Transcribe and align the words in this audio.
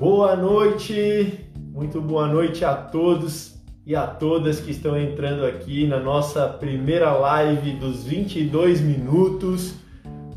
Boa 0.00 0.34
noite, 0.34 1.44
muito 1.74 2.00
boa 2.00 2.26
noite 2.26 2.64
a 2.64 2.74
todos 2.74 3.62
e 3.84 3.94
a 3.94 4.06
todas 4.06 4.58
que 4.58 4.70
estão 4.70 4.98
entrando 4.98 5.44
aqui 5.44 5.86
na 5.86 6.00
nossa 6.00 6.48
primeira 6.48 7.12
live 7.12 7.72
dos 7.72 8.02
22 8.04 8.80
minutos. 8.80 9.74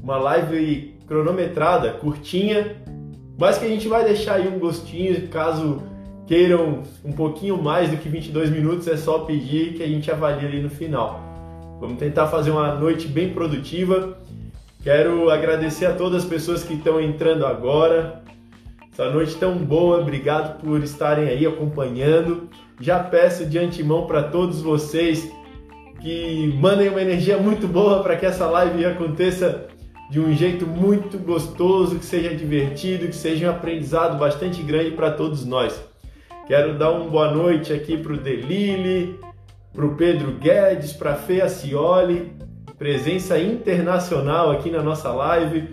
Uma 0.04 0.18
live 0.18 0.98
cronometrada, 1.08 1.94
curtinha, 1.94 2.76
mas 3.40 3.58
que 3.58 3.64
a 3.64 3.70
gente 3.70 3.88
vai 3.88 4.04
deixar 4.04 4.34
aí 4.34 4.54
um 4.54 4.60
gostinho 4.60 5.30
caso 5.30 5.82
queiram 6.28 6.84
um 7.02 7.14
pouquinho 7.14 7.58
mais 7.58 7.90
do 7.90 7.96
que 7.96 8.10
22 8.10 8.50
minutos, 8.50 8.86
é 8.90 8.98
só 8.98 9.20
pedir 9.20 9.76
que 9.76 9.84
a 9.84 9.88
gente 9.88 10.12
avalie 10.12 10.46
ali 10.46 10.62
no 10.62 10.70
final. 10.70 11.22
Vamos 11.80 11.98
tentar 11.98 12.28
fazer 12.28 12.52
uma 12.52 12.76
noite 12.76 13.08
bem 13.08 13.34
produtiva. 13.34 14.18
Quero 14.84 15.30
agradecer 15.30 15.86
a 15.86 15.94
todas 15.94 16.26
as 16.26 16.30
pessoas 16.30 16.66
que 16.66 16.74
estão 16.74 17.00
entrando 17.00 17.46
agora. 17.46 18.23
Essa 18.94 19.10
noite 19.10 19.36
tão 19.38 19.58
boa, 19.58 20.02
obrigado 20.02 20.60
por 20.60 20.84
estarem 20.84 21.28
aí 21.28 21.48
acompanhando. 21.48 22.48
Já 22.80 23.00
peço 23.00 23.44
de 23.44 23.58
antemão 23.58 24.06
para 24.06 24.22
todos 24.22 24.62
vocês 24.62 25.28
que 26.00 26.56
mandem 26.60 26.90
uma 26.90 27.02
energia 27.02 27.40
muito 27.40 27.68
boa 27.68 28.04
para 28.04 28.16
que 28.16 28.24
essa 28.24 28.46
live 28.46 28.86
aconteça 28.86 29.68
de 30.12 30.20
um 30.20 30.32
jeito 30.32 30.68
muito 30.68 31.18
gostoso, 31.18 31.98
que 31.98 32.06
seja 32.06 32.36
divertido, 32.36 33.08
que 33.08 33.16
seja 33.16 33.48
um 33.48 33.50
aprendizado 33.50 34.20
bastante 34.20 34.62
grande 34.62 34.92
para 34.92 35.10
todos 35.10 35.44
nós. 35.44 35.84
Quero 36.46 36.78
dar 36.78 36.92
uma 36.92 37.10
boa 37.10 37.32
noite 37.32 37.74
aqui 37.74 37.98
para 37.98 38.14
o 38.14 38.18
Delili, 38.18 39.20
para 39.74 39.88
o 39.88 39.96
Pedro 39.96 40.34
Guedes, 40.34 40.94
para 40.94 41.14
a 41.14 41.16
Fê 41.16 41.50
Cioli, 41.50 42.32
presença 42.78 43.40
internacional 43.40 44.52
aqui 44.52 44.70
na 44.70 44.84
nossa 44.84 45.12
live. 45.12 45.68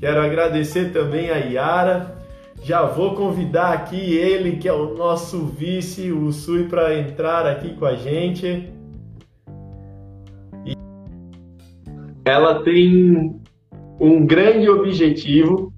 Quero 0.00 0.22
agradecer 0.22 0.90
também 0.90 1.28
a 1.28 1.36
Yara. 1.36 2.21
Já 2.64 2.82
vou 2.82 3.16
convidar 3.16 3.72
aqui 3.72 4.16
ele, 4.16 4.56
que 4.56 4.68
é 4.68 4.72
o 4.72 4.94
nosso 4.94 5.46
vice, 5.46 6.12
o 6.12 6.30
Sui, 6.30 6.68
para 6.68 6.96
entrar 6.96 7.44
aqui 7.44 7.74
com 7.74 7.84
a 7.84 7.96
gente. 7.96 8.72
E 10.64 10.76
ela 12.24 12.62
tem 12.62 13.34
um 13.98 14.24
grande 14.24 14.70
objetivo, 14.70 15.72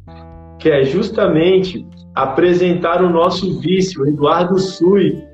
que 0.58 0.68
é 0.68 0.84
justamente 0.84 1.86
apresentar 2.14 3.02
o 3.02 3.08
nosso 3.08 3.58
vice, 3.60 3.98
o 3.98 4.06
Eduardo 4.06 4.58
Sui, 4.58 5.24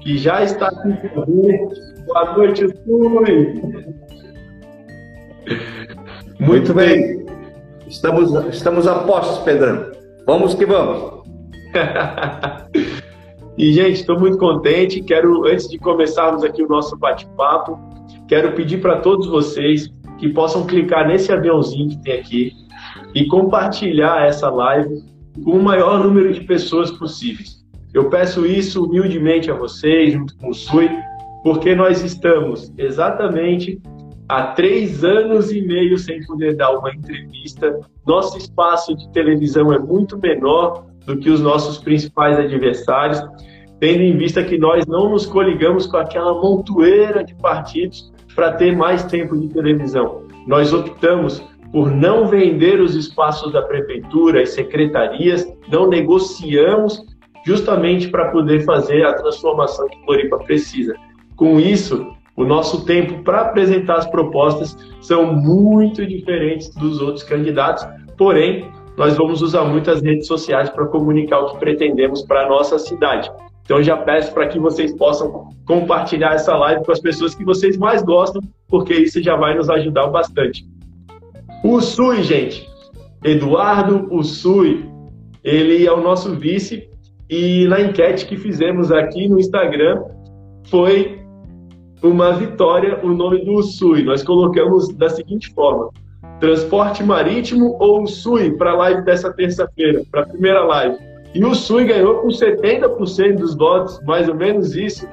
que 0.00 0.18
já 0.18 0.42
está 0.42 0.66
aqui 0.66 1.08
conosco. 1.10 1.74
Boa 2.06 2.36
noite, 2.36 2.66
Sui! 2.84 3.62
Muito, 6.40 6.40
Muito 6.40 6.74
bem. 6.74 7.16
bem. 7.16 7.26
Estamos, 7.86 8.32
estamos 8.52 8.88
a 8.88 9.04
postos, 9.04 9.38
Pedrão. 9.44 9.95
Vamos 10.26 10.54
que 10.54 10.66
vamos. 10.66 11.22
e, 13.56 13.72
gente, 13.72 14.00
estou 14.00 14.18
muito 14.18 14.36
contente. 14.38 15.00
Quero, 15.00 15.46
antes 15.46 15.68
de 15.68 15.78
começarmos 15.78 16.42
aqui 16.42 16.64
o 16.64 16.68
nosso 16.68 16.96
bate-papo, 16.96 17.78
quero 18.26 18.52
pedir 18.52 18.80
para 18.80 18.98
todos 18.98 19.28
vocês 19.28 19.88
que 20.18 20.28
possam 20.30 20.66
clicar 20.66 21.06
nesse 21.06 21.30
aviãozinho 21.32 21.90
que 21.90 22.02
tem 22.02 22.18
aqui 22.18 22.52
e 23.14 23.24
compartilhar 23.28 24.26
essa 24.26 24.50
live 24.50 25.00
com 25.44 25.52
o 25.52 25.62
maior 25.62 26.02
número 26.02 26.32
de 26.32 26.40
pessoas 26.40 26.90
possíveis. 26.90 27.64
Eu 27.94 28.10
peço 28.10 28.44
isso 28.44 28.84
humildemente 28.84 29.48
a 29.48 29.54
vocês, 29.54 30.12
junto 30.12 30.36
com 30.38 30.48
o 30.48 30.54
SUI, 30.54 30.90
porque 31.44 31.72
nós 31.76 32.02
estamos 32.02 32.72
exatamente 32.76 33.80
há 34.28 34.48
três 34.48 35.04
anos 35.04 35.52
e 35.52 35.62
meio 35.62 35.98
sem 35.98 36.24
poder 36.26 36.56
dar 36.56 36.70
uma 36.76 36.92
entrevista. 36.94 37.80
Nosso 38.06 38.38
espaço 38.38 38.94
de 38.96 39.10
televisão 39.12 39.72
é 39.72 39.78
muito 39.78 40.18
menor 40.18 40.86
do 41.06 41.16
que 41.16 41.30
os 41.30 41.40
nossos 41.40 41.78
principais 41.78 42.38
adversários, 42.38 43.22
tendo 43.80 44.02
em 44.02 44.16
vista 44.16 44.42
que 44.42 44.58
nós 44.58 44.86
não 44.86 45.10
nos 45.10 45.26
coligamos 45.26 45.86
com 45.86 45.96
aquela 45.96 46.34
montoeira 46.34 47.22
de 47.22 47.34
partidos 47.36 48.12
para 48.34 48.52
ter 48.52 48.76
mais 48.76 49.04
tempo 49.04 49.36
de 49.36 49.48
televisão. 49.48 50.22
Nós 50.46 50.72
optamos 50.72 51.42
por 51.72 51.90
não 51.90 52.26
vender 52.26 52.80
os 52.80 52.94
espaços 52.94 53.52
da 53.52 53.62
prefeitura 53.62 54.42
e 54.42 54.46
secretarias, 54.46 55.46
não 55.68 55.88
negociamos 55.88 57.04
justamente 57.44 58.08
para 58.08 58.30
poder 58.30 58.64
fazer 58.64 59.04
a 59.04 59.14
transformação 59.14 59.88
que 59.88 60.04
Floripa 60.04 60.38
precisa. 60.38 60.94
Com 61.36 61.60
isso, 61.60 62.15
o 62.36 62.44
nosso 62.44 62.84
tempo 62.84 63.22
para 63.24 63.40
apresentar 63.42 63.96
as 63.96 64.06
propostas 64.06 64.76
são 65.00 65.34
muito 65.34 66.06
diferentes 66.06 66.68
dos 66.74 67.00
outros 67.00 67.24
candidatos, 67.24 67.86
porém, 68.16 68.70
nós 68.96 69.16
vamos 69.16 69.42
usar 69.42 69.64
muitas 69.64 70.02
redes 70.02 70.26
sociais 70.26 70.70
para 70.70 70.86
comunicar 70.86 71.40
o 71.40 71.52
que 71.52 71.58
pretendemos 71.58 72.22
para 72.22 72.44
a 72.44 72.48
nossa 72.48 72.78
cidade. 72.78 73.30
Então, 73.64 73.82
já 73.82 73.96
peço 73.96 74.32
para 74.32 74.46
que 74.46 74.58
vocês 74.58 74.94
possam 74.94 75.50
compartilhar 75.66 76.34
essa 76.34 76.56
live 76.56 76.84
com 76.84 76.92
as 76.92 77.00
pessoas 77.00 77.34
que 77.34 77.44
vocês 77.44 77.76
mais 77.76 78.02
gostam, 78.02 78.40
porque 78.68 78.94
isso 78.94 79.20
já 79.22 79.34
vai 79.34 79.56
nos 79.56 79.68
ajudar 79.68 80.06
bastante. 80.06 80.64
O 81.64 81.80
Sui, 81.80 82.22
gente. 82.22 82.68
Eduardo 83.24 84.06
Usui, 84.14 84.88
ele 85.42 85.84
é 85.84 85.92
o 85.92 86.00
nosso 86.00 86.36
vice 86.36 86.88
e 87.28 87.66
na 87.66 87.80
enquete 87.80 88.26
que 88.26 88.36
fizemos 88.36 88.92
aqui 88.92 89.28
no 89.28 89.40
Instagram 89.40 90.04
foi 90.68 91.15
uma 92.02 92.32
vitória 92.32 93.00
o 93.02 93.08
nome 93.08 93.44
do 93.44 93.54
Usui. 93.54 94.02
Nós 94.02 94.22
colocamos 94.22 94.94
da 94.94 95.08
seguinte 95.08 95.52
forma: 95.54 95.90
transporte 96.40 97.02
marítimo 97.02 97.76
ou 97.80 98.02
Usui 98.02 98.56
para 98.56 98.72
a 98.72 98.76
live 98.76 99.02
dessa 99.02 99.32
terça-feira, 99.32 100.02
para 100.10 100.22
a 100.22 100.26
primeira 100.26 100.64
live. 100.64 100.96
E 101.34 101.44
o 101.44 101.54
Sui 101.54 101.84
ganhou 101.84 102.16
com 102.20 102.28
70% 102.28 103.36
dos 103.36 103.54
votos, 103.54 104.00
mais 104.06 104.26
ou 104.26 104.34
menos 104.34 104.74
isso. 104.74 105.06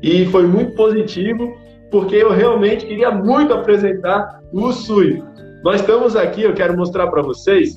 E 0.00 0.24
foi 0.26 0.46
muito 0.46 0.76
positivo, 0.76 1.56
porque 1.90 2.14
eu 2.14 2.30
realmente 2.30 2.86
queria 2.86 3.10
muito 3.10 3.52
apresentar 3.52 4.40
o 4.52 4.70
Sui. 4.70 5.20
Nós 5.64 5.80
estamos 5.80 6.14
aqui, 6.14 6.42
eu 6.42 6.54
quero 6.54 6.76
mostrar 6.76 7.08
para 7.08 7.20
vocês 7.20 7.74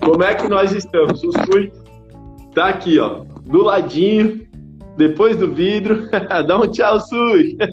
como 0.00 0.22
é 0.22 0.34
que 0.34 0.46
nós 0.46 0.72
estamos. 0.72 1.20
O 1.24 1.32
Sui 1.32 1.72
está 2.48 2.68
aqui, 2.68 3.00
ó, 3.00 3.22
do 3.44 3.64
ladinho, 3.64 4.46
depois 4.96 5.36
do 5.36 5.52
vidro. 5.52 6.08
Dá 6.46 6.58
um 6.58 6.66
tchau, 6.66 6.98
Sui! 7.00 7.58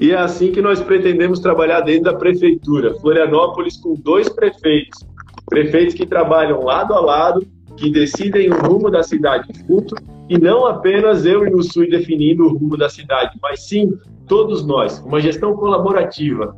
e 0.00 0.12
é 0.12 0.16
assim 0.16 0.52
que 0.52 0.62
nós 0.62 0.80
pretendemos 0.80 1.40
trabalhar 1.40 1.80
dentro 1.80 2.04
da 2.04 2.14
prefeitura. 2.14 2.94
Florianópolis 3.00 3.76
com 3.76 3.94
dois 3.94 4.28
prefeitos. 4.28 5.04
Prefeitos 5.48 5.94
que 5.94 6.06
trabalham 6.06 6.62
lado 6.62 6.94
a 6.94 7.00
lado, 7.00 7.44
que 7.76 7.90
decidem 7.90 8.50
o 8.50 8.54
rumo 8.54 8.90
da 8.90 9.02
cidade 9.02 9.48
junto, 9.66 9.96
e 10.28 10.38
não 10.38 10.66
apenas 10.66 11.26
eu 11.26 11.44
e 11.46 11.54
o 11.54 11.62
Sui 11.62 11.88
definindo 11.88 12.44
o 12.44 12.56
rumo 12.56 12.76
da 12.76 12.88
cidade, 12.88 13.36
mas 13.42 13.66
sim 13.66 13.98
todos 14.28 14.64
nós, 14.64 15.00
uma 15.00 15.20
gestão 15.20 15.56
colaborativa, 15.56 16.54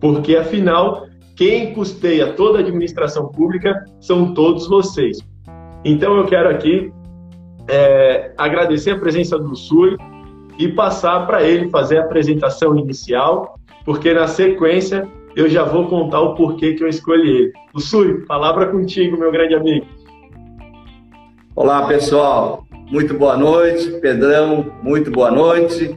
porque 0.00 0.34
afinal, 0.34 1.06
quem 1.36 1.72
custeia 1.72 2.32
toda 2.32 2.58
a 2.58 2.62
administração 2.62 3.28
pública 3.28 3.84
são 4.00 4.34
todos 4.34 4.66
vocês. 4.66 5.18
Então 5.84 6.16
eu 6.16 6.26
quero 6.26 6.48
aqui 6.48 6.92
é, 7.68 8.32
agradecer 8.36 8.92
a 8.92 8.98
presença 8.98 9.38
do 9.38 9.54
Sui 9.56 9.96
e 10.58 10.68
passar 10.68 11.26
para 11.26 11.42
ele 11.42 11.70
fazer 11.70 11.98
a 11.98 12.02
apresentação 12.02 12.76
inicial, 12.76 13.58
porque 13.84 14.12
na 14.12 14.26
sequência 14.26 15.08
eu 15.34 15.48
já 15.48 15.64
vou 15.64 15.86
contar 15.86 16.20
o 16.20 16.34
porquê 16.34 16.74
que 16.74 16.84
eu 16.84 16.88
escolhi 16.88 17.30
ele. 17.30 17.52
O 17.72 17.80
Sui, 17.80 18.24
palavra 18.26 18.66
contigo, 18.66 19.18
meu 19.18 19.32
grande 19.32 19.54
amigo. 19.54 19.86
Olá, 21.54 21.86
pessoal. 21.86 22.66
Muito 22.90 23.14
boa 23.14 23.36
noite. 23.36 23.90
Pedrão, 24.00 24.72
muito 24.82 25.10
boa 25.10 25.30
noite. 25.30 25.96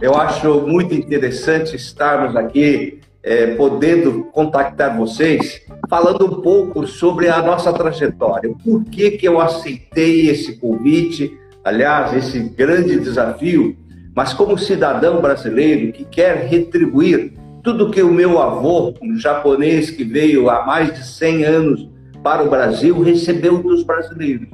Eu 0.00 0.14
acho 0.14 0.60
muito 0.62 0.92
interessante 0.92 1.76
estarmos 1.76 2.34
aqui, 2.34 3.00
é, 3.24 3.54
podendo 3.54 4.24
contactar 4.24 4.96
vocês, 4.96 5.62
falando 5.88 6.26
um 6.26 6.42
pouco 6.42 6.86
sobre 6.86 7.28
a 7.28 7.40
nossa 7.40 7.72
trajetória. 7.72 8.52
Por 8.62 8.84
que, 8.84 9.12
que 9.12 9.26
eu 9.26 9.40
aceitei 9.40 10.28
esse 10.28 10.56
convite, 10.56 11.36
aliás, 11.64 12.12
esse 12.12 12.38
grande 12.40 13.00
desafio, 13.00 13.74
mas 14.14 14.34
como 14.34 14.58
cidadão 14.58 15.22
brasileiro 15.22 15.90
que 15.90 16.04
quer 16.04 16.46
retribuir 16.46 17.32
tudo 17.62 17.90
que 17.90 18.02
o 18.02 18.12
meu 18.12 18.40
avô, 18.40 18.92
um 19.02 19.16
japonês 19.16 19.90
que 19.90 20.04
veio 20.04 20.50
há 20.50 20.66
mais 20.66 20.92
de 20.92 21.04
100 21.04 21.44
anos 21.44 21.88
para 22.22 22.44
o 22.44 22.50
Brasil, 22.50 23.00
recebeu 23.00 23.58
dos 23.62 23.82
brasileiros. 23.82 24.48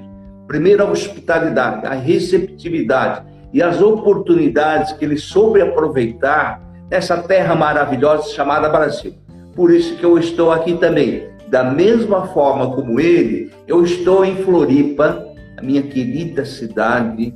Primeiro, 0.47 0.85
a 0.85 0.91
hospitalidade, 0.91 1.87
a 1.87 1.95
receptividade, 1.95 3.29
e 3.53 3.61
as 3.61 3.83
oportunidades 3.83 4.93
que 4.93 5.05
ele 5.05 5.19
soube 5.19 5.61
aproveitar 5.61 6.63
nessa 6.91 7.19
terra 7.19 7.55
maravilhosa 7.55 8.35
chamada 8.35 8.69
Brasil. 8.69 9.15
Por 9.55 9.71
isso 9.71 9.97
que 9.97 10.05
eu 10.05 10.19
estou 10.19 10.51
aqui 10.51 10.75
também. 10.75 11.29
Da 11.49 11.65
mesma 11.65 12.27
forma 12.29 12.73
como 12.73 13.01
ele, 13.01 13.51
eu 13.67 13.85
estou 13.85 14.25
em 14.25 14.37
Floripa, 14.37 15.25
a 15.57 15.63
minha 15.63 15.83
querida 15.83 16.45
cidade, 16.45 17.35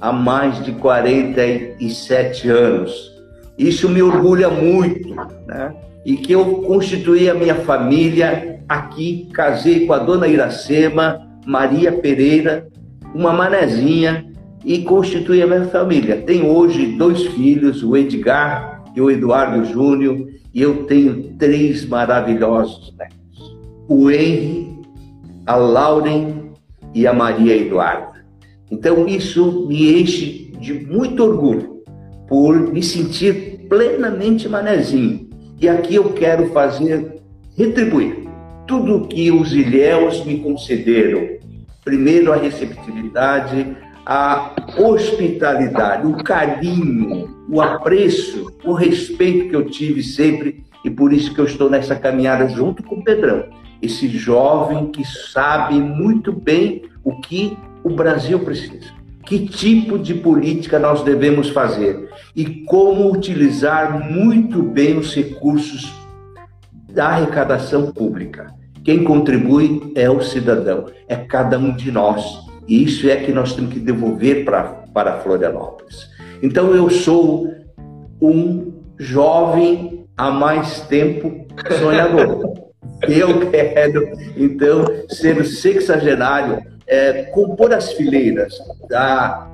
há 0.00 0.12
mais 0.12 0.62
de 0.64 0.72
47 0.72 2.48
anos. 2.48 3.14
Isso 3.58 3.88
me 3.88 4.02
orgulha 4.02 4.48
muito, 4.48 5.14
né? 5.46 5.74
E 6.04 6.16
que 6.16 6.32
eu 6.32 6.62
constituí 6.62 7.28
a 7.28 7.34
minha 7.34 7.54
família 7.54 8.60
aqui, 8.68 9.28
casei 9.32 9.86
com 9.86 9.92
a 9.92 9.98
dona 9.98 10.28
Iracema 10.28 11.26
Maria 11.46 11.92
Pereira, 11.92 12.68
uma 13.14 13.32
manezinha, 13.32 14.26
e 14.64 14.82
constituí 14.82 15.40
a 15.40 15.46
minha 15.46 15.64
família. 15.66 16.22
Tenho 16.26 16.48
hoje 16.48 16.96
dois 16.96 17.22
filhos, 17.28 17.84
o 17.84 17.96
Edgar 17.96 18.75
e 18.96 19.00
o 19.00 19.10
Eduardo 19.10 19.64
Júnior, 19.66 20.26
e 20.54 20.62
eu 20.62 20.84
tenho 20.86 21.34
três 21.38 21.84
maravilhosos 21.86 22.94
netos: 22.98 23.56
o 23.86 24.10
Henry, 24.10 24.74
a 25.44 25.54
Lauren 25.54 26.52
e 26.94 27.06
a 27.06 27.12
Maria 27.12 27.54
Eduarda. 27.54 28.24
Então, 28.70 29.06
isso 29.06 29.66
me 29.68 30.00
enche 30.00 30.50
de 30.58 30.72
muito 30.72 31.22
orgulho 31.22 31.82
por 32.26 32.72
me 32.72 32.82
sentir 32.82 33.66
plenamente 33.68 34.48
manezinho. 34.48 35.28
E 35.60 35.68
aqui 35.68 35.94
eu 35.94 36.12
quero 36.12 36.48
fazer, 36.48 37.20
retribuir 37.56 38.26
tudo 38.66 39.06
que 39.06 39.30
os 39.30 39.52
ilhéus 39.52 40.24
me 40.24 40.38
concederam. 40.38 41.36
Primeiro, 41.84 42.32
a 42.32 42.36
receptividade, 42.36 43.76
a 44.04 44.56
hospitalidade, 44.76 46.06
o 46.06 46.16
carinho, 46.24 47.35
o 47.48 47.60
apreço, 47.60 48.52
o 48.64 48.72
respeito 48.72 49.48
que 49.48 49.56
eu 49.56 49.64
tive 49.64 50.02
sempre 50.02 50.64
e 50.84 50.90
por 50.90 51.12
isso 51.12 51.34
que 51.34 51.40
eu 51.40 51.44
estou 51.44 51.68
nessa 51.68 51.96
caminhada 51.96 52.48
junto 52.48 52.82
com 52.82 52.96
o 52.96 53.04
Pedrão, 53.04 53.44
esse 53.82 54.08
jovem 54.08 54.86
que 54.90 55.04
sabe 55.04 55.74
muito 55.74 56.32
bem 56.32 56.82
o 57.04 57.20
que 57.20 57.56
o 57.82 57.90
Brasil 57.90 58.38
precisa, 58.40 58.92
que 59.24 59.46
tipo 59.46 59.98
de 59.98 60.14
política 60.14 60.78
nós 60.78 61.02
devemos 61.02 61.50
fazer 61.50 62.08
e 62.34 62.62
como 62.64 63.12
utilizar 63.12 64.10
muito 64.10 64.62
bem 64.62 64.96
os 64.96 65.14
recursos 65.14 65.92
da 66.92 67.08
arrecadação 67.08 67.92
pública. 67.92 68.54
Quem 68.82 69.02
contribui 69.02 69.92
é 69.94 70.08
o 70.08 70.22
cidadão, 70.22 70.86
é 71.08 71.16
cada 71.16 71.58
um 71.58 71.74
de 71.74 71.90
nós. 71.90 72.46
E 72.68 72.84
isso 72.84 73.08
é 73.08 73.16
que 73.16 73.32
nós 73.32 73.52
temos 73.52 73.72
que 73.72 73.80
devolver 73.80 74.44
para, 74.44 74.62
para 74.94 75.18
Florianópolis. 75.18 76.15
Então, 76.42 76.74
eu 76.74 76.88
sou 76.90 77.48
um 78.20 78.72
jovem 78.98 80.06
há 80.16 80.30
mais 80.30 80.80
tempo 80.82 81.46
sonhador. 81.78 82.54
eu 83.08 83.50
quero, 83.50 84.10
então, 84.36 84.84
ser 85.08 85.44
sexagenário, 85.44 86.62
é, 86.86 87.24
compor 87.24 87.72
as 87.72 87.92
fileiras 87.92 88.54
da 88.88 89.48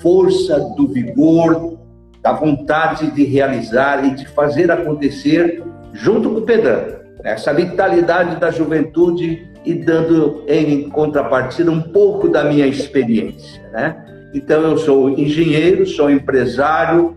força, 0.00 0.58
do 0.76 0.88
vigor, 0.88 1.78
da 2.22 2.32
vontade 2.32 3.10
de 3.12 3.24
realizar 3.24 4.04
e 4.04 4.14
de 4.14 4.26
fazer 4.28 4.70
acontecer 4.70 5.62
junto 5.92 6.30
com 6.30 6.38
o 6.40 6.42
Pedrão 6.42 6.98
essa 7.24 7.52
vitalidade 7.52 8.36
da 8.36 8.50
juventude 8.50 9.46
e 9.64 9.74
dando 9.74 10.44
em 10.46 10.88
contrapartida 10.88 11.70
um 11.70 11.80
pouco 11.80 12.28
da 12.28 12.44
minha 12.44 12.66
experiência, 12.66 13.60
né? 13.70 14.04
Então 14.34 14.62
eu 14.62 14.78
sou 14.78 15.10
engenheiro, 15.10 15.86
sou 15.86 16.10
empresário, 16.10 17.16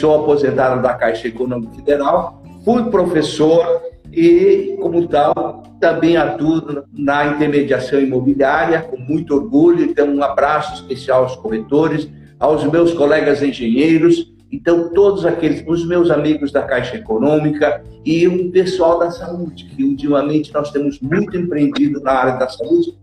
sou 0.00 0.22
aposentado 0.22 0.80
da 0.82 0.94
Caixa 0.94 1.28
Econômica 1.28 1.74
Federal, 1.74 2.42
fui 2.64 2.84
professor 2.90 3.82
e, 4.12 4.76
como 4.80 5.08
tal, 5.08 5.64
também 5.80 6.16
atuo 6.16 6.84
na 6.92 7.26
intermediação 7.26 8.00
imobiliária 8.00 8.82
com 8.82 8.96
muito 8.96 9.34
orgulho. 9.34 9.84
Então, 9.84 10.06
um 10.06 10.22
abraço 10.22 10.74
especial 10.74 11.24
aos 11.24 11.34
corretores, 11.36 12.08
aos 12.38 12.64
meus 12.64 12.94
colegas 12.94 13.42
engenheiros 13.42 14.34
então, 14.54 14.90
todos 14.90 15.26
aqueles, 15.26 15.64
os 15.66 15.84
meus 15.84 16.12
amigos 16.12 16.52
da 16.52 16.62
Caixa 16.62 16.96
Econômica 16.96 17.82
e 18.04 18.28
o 18.28 18.52
pessoal 18.52 19.00
da 19.00 19.10
saúde, 19.10 19.64
que 19.64 19.82
ultimamente 19.82 20.54
nós 20.54 20.70
temos 20.70 21.00
muito 21.00 21.36
empreendido 21.36 22.00
na 22.00 22.12
área 22.12 22.36
da 22.38 22.48
saúde, 22.48 22.96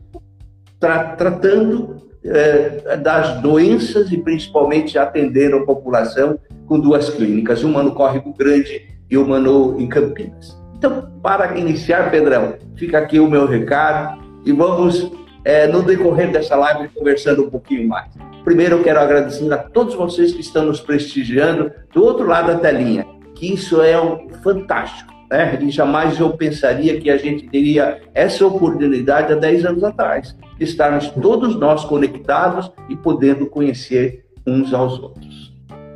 tra 0.80 1.14
tratando 1.18 1.98
eh, 2.24 2.98
das 2.98 3.42
doenças 3.42 4.12
e 4.12 4.18
principalmente 4.18 4.98
atendendo 4.98 5.58
a 5.58 5.66
população 5.66 6.40
com 6.68 6.80
duas 6.80 7.10
clínicas, 7.10 7.64
uma 7.64 7.84
no 7.84 7.94
Córrego 7.94 8.34
Grande 8.38 8.88
e 9.10 9.18
uma 9.18 9.40
no, 9.40 9.80
em 9.80 9.88
Campinas. 9.88 10.58
Então, 10.78 11.12
para 11.22 11.58
iniciar, 11.58 12.10
Pedrão, 12.10 12.56
fica 12.76 12.98
aqui 12.98 13.20
o 13.20 13.30
meu 13.30 13.46
recado 13.46 14.22
e 14.46 14.52
vamos, 14.52 15.12
eh, 15.46 15.68
no 15.68 15.84
decorrer 15.84 16.32
dessa 16.32 16.56
live, 16.56 16.90
conversando 16.90 17.44
um 17.44 17.50
pouquinho 17.50 17.88
mais. 17.88 18.10
Primeiro, 18.44 18.78
eu 18.78 18.84
quero 18.84 19.00
agradecer 19.00 19.52
a 19.54 19.58
todos 19.58 19.94
vocês 19.94 20.34
que 20.34 20.42
estão 20.42 20.66
nos 20.66 20.80
prestigiando 20.80 21.72
do 21.94 22.04
outro 22.04 22.26
lado 22.26 22.48
da 22.48 22.58
telinha, 22.58 23.06
que 23.36 23.54
isso 23.54 23.82
é 23.82 24.02
um 24.02 24.30
fantástico. 24.44 25.12
Né? 25.32 25.58
E 25.62 25.72
jamais 25.72 26.20
eu 26.20 26.32
pensaria 26.32 27.00
que 27.00 27.10
a 27.10 27.18
gente 27.18 27.48
teria 27.48 28.02
essa 28.14 28.46
oportunidade 28.46 29.32
há 29.32 29.36
10 29.38 29.66
anos 29.66 29.84
atrás, 29.84 30.38
estarmos 30.60 31.08
todos 31.22 31.56
nós 31.56 31.86
conectados 31.86 32.70
e 32.90 32.98
podendo 32.98 33.46
conhecer 33.46 34.26
uns 34.46 34.74
aos 34.74 35.00
outros. 35.00 35.54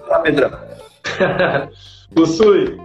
Fala, 0.07 0.23
Pedrão. 0.23 0.51
Possui, 2.15 2.77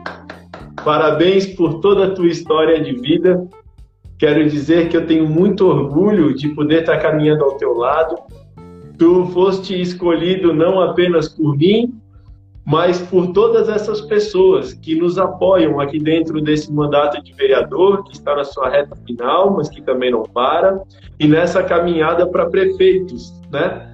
parabéns 0.85 1.47
por 1.47 1.81
toda 1.81 2.07
a 2.07 2.11
tua 2.11 2.27
história 2.27 2.83
de 2.83 2.93
vida. 3.01 3.47
Quero 4.19 4.45
dizer 4.51 4.89
que 4.89 4.97
eu 4.97 5.07
tenho 5.07 5.29
muito 5.29 5.67
orgulho 5.67 6.35
de 6.35 6.49
poder 6.49 6.81
estar 6.81 6.99
caminhando 6.99 7.45
ao 7.45 7.57
teu 7.57 7.73
lado 7.75 8.17
Tu 9.01 9.25
foste 9.29 9.81
escolhido 9.81 10.53
não 10.53 10.79
apenas 10.79 11.27
por 11.27 11.57
mim, 11.57 11.99
mas 12.71 13.01
por 13.01 13.33
todas 13.33 13.69
essas 13.69 14.01
pessoas 14.03 14.73
que 14.73 14.95
nos 14.95 15.19
apoiam 15.19 15.81
aqui 15.81 15.99
dentro 15.99 16.41
desse 16.41 16.73
mandato 16.73 17.21
de 17.21 17.33
vereador, 17.33 18.05
que 18.05 18.13
está 18.13 18.37
na 18.37 18.45
sua 18.45 18.71
reta 18.71 18.95
final, 19.05 19.57
mas 19.57 19.69
que 19.69 19.83
também 19.83 20.13
não 20.13 20.23
para, 20.23 20.81
e 21.19 21.27
nessa 21.27 21.65
caminhada 21.65 22.29
para 22.29 22.49
prefeitos, 22.49 23.33
né? 23.51 23.93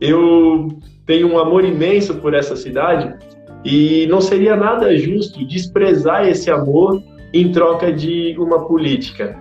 Eu 0.00 0.68
tenho 1.04 1.30
um 1.30 1.38
amor 1.38 1.66
imenso 1.66 2.14
por 2.14 2.32
essa 2.32 2.56
cidade 2.56 3.14
e 3.62 4.06
não 4.06 4.22
seria 4.22 4.56
nada 4.56 4.96
justo 4.96 5.46
desprezar 5.46 6.26
esse 6.26 6.50
amor 6.50 7.02
em 7.34 7.52
troca 7.52 7.92
de 7.92 8.34
uma 8.38 8.66
política. 8.66 9.38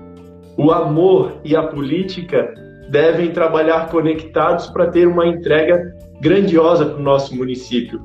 O 0.57 0.73
amor 0.73 1.37
e 1.45 1.55
a 1.55 1.63
política 1.63 2.53
devem 2.89 3.31
trabalhar 3.31 3.89
conectados 3.89 4.67
para 4.67 4.87
ter 4.87 5.07
uma 5.07 5.25
entrega 5.25 5.95
grandiosa 6.19 6.85
para 6.85 6.99
o 6.99 7.01
nosso 7.01 7.33
município. 7.33 8.01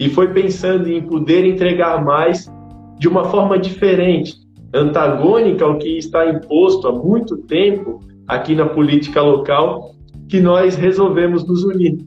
E 0.00 0.08
foi 0.08 0.28
pensando 0.28 0.90
em 0.90 1.02
poder 1.02 1.44
entregar 1.44 2.02
mais 2.02 2.50
de 2.98 3.06
uma 3.06 3.26
forma 3.26 3.58
diferente, 3.58 4.34
antagônica 4.72 5.62
ao 5.62 5.76
que 5.76 5.98
está 5.98 6.26
imposto 6.26 6.88
há 6.88 6.92
muito 6.92 7.36
tempo 7.36 8.00
aqui 8.26 8.54
na 8.54 8.64
política 8.64 9.20
local, 9.20 9.94
que 10.26 10.40
nós 10.40 10.74
resolvemos 10.74 11.46
nos 11.46 11.64
unir. 11.64 11.98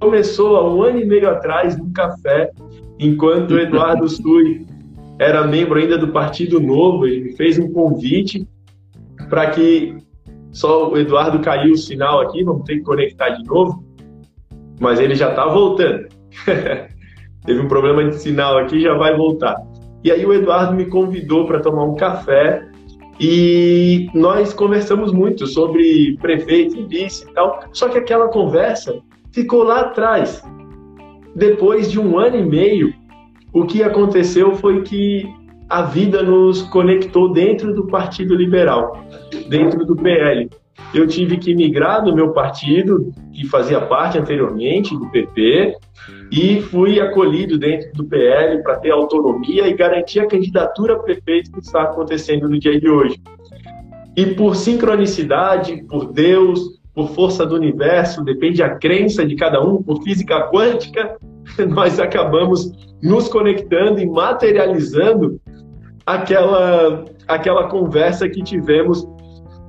Começou 0.00 0.56
há 0.56 0.74
um 0.74 0.82
ano 0.82 0.98
e 0.98 1.04
meio 1.04 1.30
atrás, 1.30 1.78
num 1.78 1.92
café, 1.92 2.50
enquanto 2.98 3.52
o 3.52 3.58
Eduardo 3.60 4.08
Sui 4.10 4.66
era 5.20 5.46
membro 5.46 5.78
ainda 5.78 5.96
do 5.96 6.08
Partido 6.08 6.58
Novo, 6.58 7.06
ele 7.06 7.20
me 7.20 7.36
fez 7.36 7.56
um 7.56 7.72
convite 7.72 8.48
para 9.28 9.50
que 9.50 9.96
só 10.50 10.90
o 10.90 10.98
Eduardo 10.98 11.38
caiu 11.38 11.74
o 11.74 11.76
sinal 11.76 12.20
aqui, 12.20 12.42
vamos 12.42 12.64
ter 12.64 12.78
que 12.78 12.82
conectar 12.82 13.30
de 13.30 13.44
novo. 13.44 13.84
Mas 14.80 14.98
ele 14.98 15.14
já 15.14 15.30
está 15.30 15.46
voltando. 15.46 16.08
Teve 17.48 17.62
um 17.62 17.66
problema 17.66 18.04
de 18.04 18.14
sinal 18.18 18.58
aqui, 18.58 18.78
já 18.78 18.92
vai 18.92 19.16
voltar. 19.16 19.56
E 20.04 20.12
aí 20.12 20.26
o 20.26 20.34
Eduardo 20.34 20.74
me 20.74 20.84
convidou 20.84 21.46
para 21.46 21.60
tomar 21.60 21.84
um 21.84 21.94
café 21.94 22.62
e 23.18 24.06
nós 24.12 24.52
conversamos 24.52 25.14
muito 25.14 25.46
sobre 25.46 26.14
prefeito 26.20 26.76
e 26.76 26.84
vice 26.84 27.24
e 27.24 27.32
tal. 27.32 27.60
Só 27.72 27.88
que 27.88 27.96
aquela 27.96 28.28
conversa 28.28 28.98
ficou 29.32 29.62
lá 29.62 29.80
atrás. 29.80 30.44
Depois 31.34 31.90
de 31.90 31.98
um 31.98 32.18
ano 32.18 32.36
e 32.36 32.44
meio, 32.44 32.92
o 33.50 33.64
que 33.64 33.82
aconteceu 33.82 34.54
foi 34.56 34.82
que 34.82 35.26
a 35.70 35.80
vida 35.80 36.22
nos 36.22 36.60
conectou 36.64 37.32
dentro 37.32 37.72
do 37.72 37.86
Partido 37.86 38.34
Liberal, 38.34 39.06
dentro 39.48 39.86
do 39.86 39.96
PL. 39.96 40.50
Eu 40.94 41.06
tive 41.06 41.36
que 41.36 41.54
migrar 41.54 42.02
do 42.02 42.14
meu 42.14 42.32
partido, 42.32 43.12
que 43.32 43.46
fazia 43.46 43.80
parte 43.80 44.18
anteriormente 44.18 44.96
do 44.96 45.10
PP, 45.10 45.76
e 46.30 46.60
fui 46.62 47.00
acolhido 47.00 47.58
dentro 47.58 47.92
do 47.92 48.04
PL 48.04 48.62
para 48.62 48.76
ter 48.76 48.90
autonomia 48.90 49.66
e 49.66 49.74
garantir 49.74 50.20
a 50.20 50.26
candidatura 50.26 50.94
a 50.94 50.98
prefeito 50.98 51.52
que 51.52 51.60
está 51.60 51.82
acontecendo 51.82 52.48
no 52.48 52.58
dia 52.58 52.78
de 52.78 52.88
hoje. 52.88 53.20
E 54.16 54.26
por 54.26 54.56
sincronicidade, 54.56 55.84
por 55.88 56.12
Deus, 56.12 56.80
por 56.94 57.10
força 57.10 57.46
do 57.46 57.54
universo, 57.54 58.24
depende 58.24 58.62
a 58.62 58.76
crença 58.76 59.24
de 59.24 59.36
cada 59.36 59.62
um, 59.62 59.82
por 59.82 60.02
física 60.02 60.48
quântica, 60.50 61.16
nós 61.68 62.00
acabamos 62.00 62.72
nos 63.02 63.28
conectando 63.28 64.00
e 64.00 64.06
materializando 64.06 65.40
aquela, 66.04 67.04
aquela 67.26 67.68
conversa 67.68 68.28
que 68.28 68.42
tivemos 68.42 69.06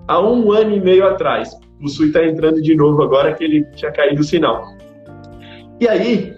há 0.09 0.19
um 0.19 0.51
ano 0.51 0.75
e 0.75 0.81
meio 0.81 1.07
atrás. 1.07 1.57
O 1.81 1.87
Sui 1.87 2.07
está 2.07 2.25
entrando 2.25 2.61
de 2.61 2.75
novo 2.75 3.01
agora 3.01 3.33
que 3.33 3.43
ele 3.43 3.63
tinha 3.75 3.91
caído 3.91 4.21
o 4.21 4.23
sinal. 4.23 4.75
E 5.79 5.87
aí, 5.87 6.33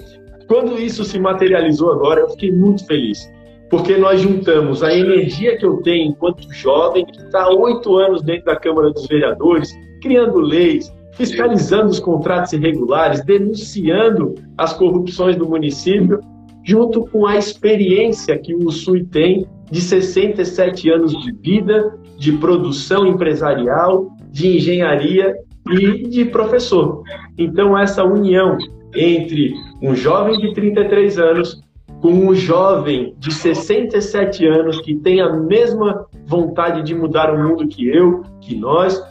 quando 0.47 0.77
isso 0.77 1.03
se 1.03 1.17
materializou 1.17 1.91
agora, 1.91 2.19
eu 2.19 2.29
fiquei 2.29 2.51
muito 2.51 2.85
feliz. 2.85 3.31
porque 3.71 3.95
nós 3.95 4.19
juntamos 4.19 4.83
a 4.83 4.93
energia 4.93 5.57
que 5.57 5.65
eu 5.65 5.77
tenho 5.77 6.11
enquanto 6.11 6.45
jovem, 6.53 7.05
que 7.05 7.17
está 7.17 7.47
oito 7.47 7.95
anos 7.95 8.21
dentro 8.21 8.43
da 8.43 8.57
Câmara 8.57 8.91
dos 8.91 9.07
Vereadores, 9.07 9.73
criando 10.01 10.39
leis, 10.39 10.93
fiscalizando 11.13 11.89
os 11.89 11.97
contratos 11.97 12.51
irregulares, 12.51 13.23
denunciando 13.23 14.35
as 14.57 14.73
corrupções 14.73 15.37
do 15.37 15.47
município, 15.47 16.19
junto 16.65 17.05
com 17.07 17.25
a 17.25 17.37
experiência 17.37 18.37
que 18.37 18.53
o 18.53 18.69
SUI 18.69 19.05
tem 19.05 19.47
de 19.71 19.81
67 19.81 20.89
anos 20.89 21.11
de 21.23 21.31
vida, 21.31 21.97
de 22.17 22.33
produção 22.33 23.07
empresarial, 23.07 24.11
de 24.29 24.57
engenharia 24.57 25.33
e 25.69 26.07
de 26.07 26.25
professor. 26.25 27.03
Então, 27.37 27.77
essa 27.77 28.03
união 28.03 28.57
entre 28.93 29.53
um 29.81 29.95
jovem 29.95 30.37
de 30.37 30.53
33 30.53 31.17
anos 31.17 31.61
com 32.01 32.11
um 32.11 32.35
jovem 32.35 33.15
de 33.19 33.31
67 33.31 34.45
anos 34.45 34.81
que 34.81 34.95
tem 34.95 35.21
a 35.21 35.31
mesma 35.31 36.05
vontade 36.25 36.83
de 36.83 36.95
mudar 36.95 37.33
o 37.33 37.41
mundo 37.41 37.67
que 37.67 37.87
eu, 37.87 38.23
que 38.41 38.55
nós, 38.55 39.01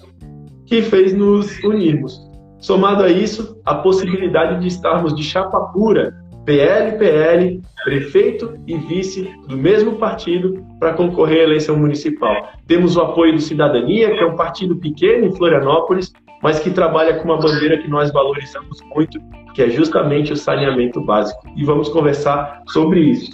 que 0.67 0.83
fez 0.83 1.15
nos 1.15 1.59
unirmos. 1.63 2.21
Somado 2.59 3.05
a 3.05 3.09
isso, 3.09 3.59
a 3.65 3.77
possibilidade 3.77 4.61
de 4.61 4.69
estarmos 4.69 5.15
de 5.15 5.23
chapa 5.23 5.59
pura, 5.73 6.15
PL, 6.51 6.99
PL, 6.99 7.63
prefeito 7.85 8.59
e 8.67 8.77
vice 8.77 9.33
do 9.47 9.57
mesmo 9.57 9.95
partido 9.99 10.67
para 10.81 10.95
concorrer 10.95 11.43
à 11.43 11.45
eleição 11.45 11.77
municipal. 11.77 12.49
Temos 12.67 12.97
o 12.97 13.03
apoio 13.03 13.35
do 13.35 13.41
Cidadania, 13.41 14.13
que 14.17 14.19
é 14.19 14.27
um 14.27 14.35
partido 14.35 14.75
pequeno 14.75 15.27
em 15.27 15.37
Florianópolis, 15.37 16.13
mas 16.43 16.59
que 16.59 16.73
trabalha 16.73 17.15
com 17.15 17.27
uma 17.27 17.39
bandeira 17.39 17.79
que 17.79 17.87
nós 17.87 18.13
valorizamos 18.13 18.81
muito, 18.93 19.21
que 19.55 19.63
é 19.63 19.71
justamente 19.71 20.33
o 20.33 20.37
saneamento 20.37 21.01
básico. 21.01 21.41
E 21.57 21.65
vamos 21.65 21.89
conversar 21.89 22.65
sobre 22.67 22.99
isso. 22.99 23.31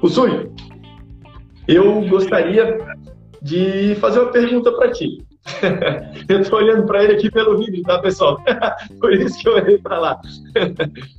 O 0.00 0.08
Sul, 0.08 0.50
eu 1.68 2.00
gostaria 2.08 2.78
de 3.42 3.96
fazer 3.96 4.20
uma 4.20 4.32
pergunta 4.32 4.72
para 4.72 4.92
ti. 4.92 5.22
eu 6.26 6.40
estou 6.40 6.58
olhando 6.58 6.86
para 6.86 7.04
ele 7.04 7.16
aqui 7.16 7.30
pelo 7.30 7.58
vídeo, 7.58 7.82
tá, 7.82 7.98
pessoal? 7.98 8.40
Por 8.98 9.12
isso 9.12 9.38
que 9.40 9.46
eu 9.46 9.56
olhei 9.56 9.76
para 9.76 9.98
lá. 9.98 10.20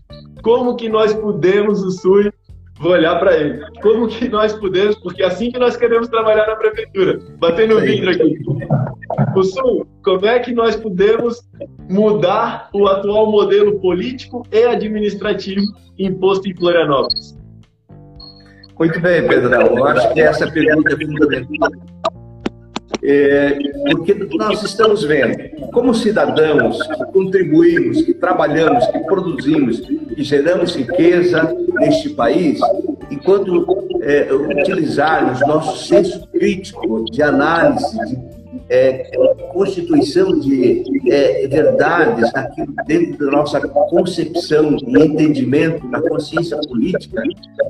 Como 0.47 0.77
que 0.77 0.87
nós 0.87 1.13
podemos, 1.13 1.83
o 1.83 1.91
Sul, 1.91 2.31
vou 2.79 2.93
olhar 2.93 3.19
para 3.19 3.35
ele. 3.35 3.59
Como 3.81 4.07
que 4.07 4.29
nós 4.29 4.53
podemos, 4.53 4.95
porque 4.95 5.21
é 5.21 5.25
assim 5.25 5.51
que 5.51 5.59
nós 5.59 5.75
queremos 5.75 6.07
trabalhar 6.07 6.47
na 6.47 6.55
prefeitura, 6.55 7.19
batendo 7.37 7.73
no 7.73 7.81
vidro 7.81 8.11
aqui. 8.11 8.39
O 9.35 9.43
Sul, 9.43 9.85
como 10.05 10.25
é 10.25 10.39
que 10.39 10.53
nós 10.53 10.77
podemos 10.77 11.41
mudar 11.89 12.69
o 12.73 12.87
atual 12.87 13.29
modelo 13.29 13.77
político 13.81 14.41
e 14.49 14.63
administrativo 14.63 15.65
imposto 15.99 16.47
em 16.47 16.55
Florianópolis? 16.55 17.37
Muito 18.79 19.01
bem, 19.01 19.27
Pedrão. 19.27 19.77
Eu 19.77 19.85
acho 19.85 20.13
que 20.13 20.21
essa 20.21 20.49
pergunta 20.49 20.93
é 20.93 21.05
fundamental. 21.05 21.71
É, 23.03 23.57
porque 23.91 24.13
nós 24.37 24.63
estamos 24.63 25.03
vendo, 25.03 25.37
como 25.71 25.93
cidadãos 25.93 26.81
que 26.87 27.05
contribuímos, 27.11 28.01
que 28.01 28.13
trabalhamos, 28.13 28.85
que 28.87 28.99
produzimos, 28.99 29.79
que 29.79 30.23
geramos 30.23 30.75
riqueza 30.75 31.55
neste 31.79 32.09
país, 32.09 32.59
enquanto 33.11 33.87
é, 34.01 34.33
utilizarmos 34.33 35.39
nosso 35.41 35.85
senso 35.85 36.27
crítico 36.27 37.05
de 37.05 37.21
análise, 37.21 37.97
de 38.05 38.37
é, 38.69 39.11
constituição 39.53 40.39
de 40.39 40.83
é, 41.11 41.47
verdades 41.47 42.31
naquilo 42.33 42.73
dentro 42.85 43.25
da 43.25 43.31
nossa 43.31 43.61
concepção 43.61 44.75
e 44.75 44.99
entendimento 44.99 45.87
da 45.89 46.01
consciência 46.01 46.57
política, 46.57 47.21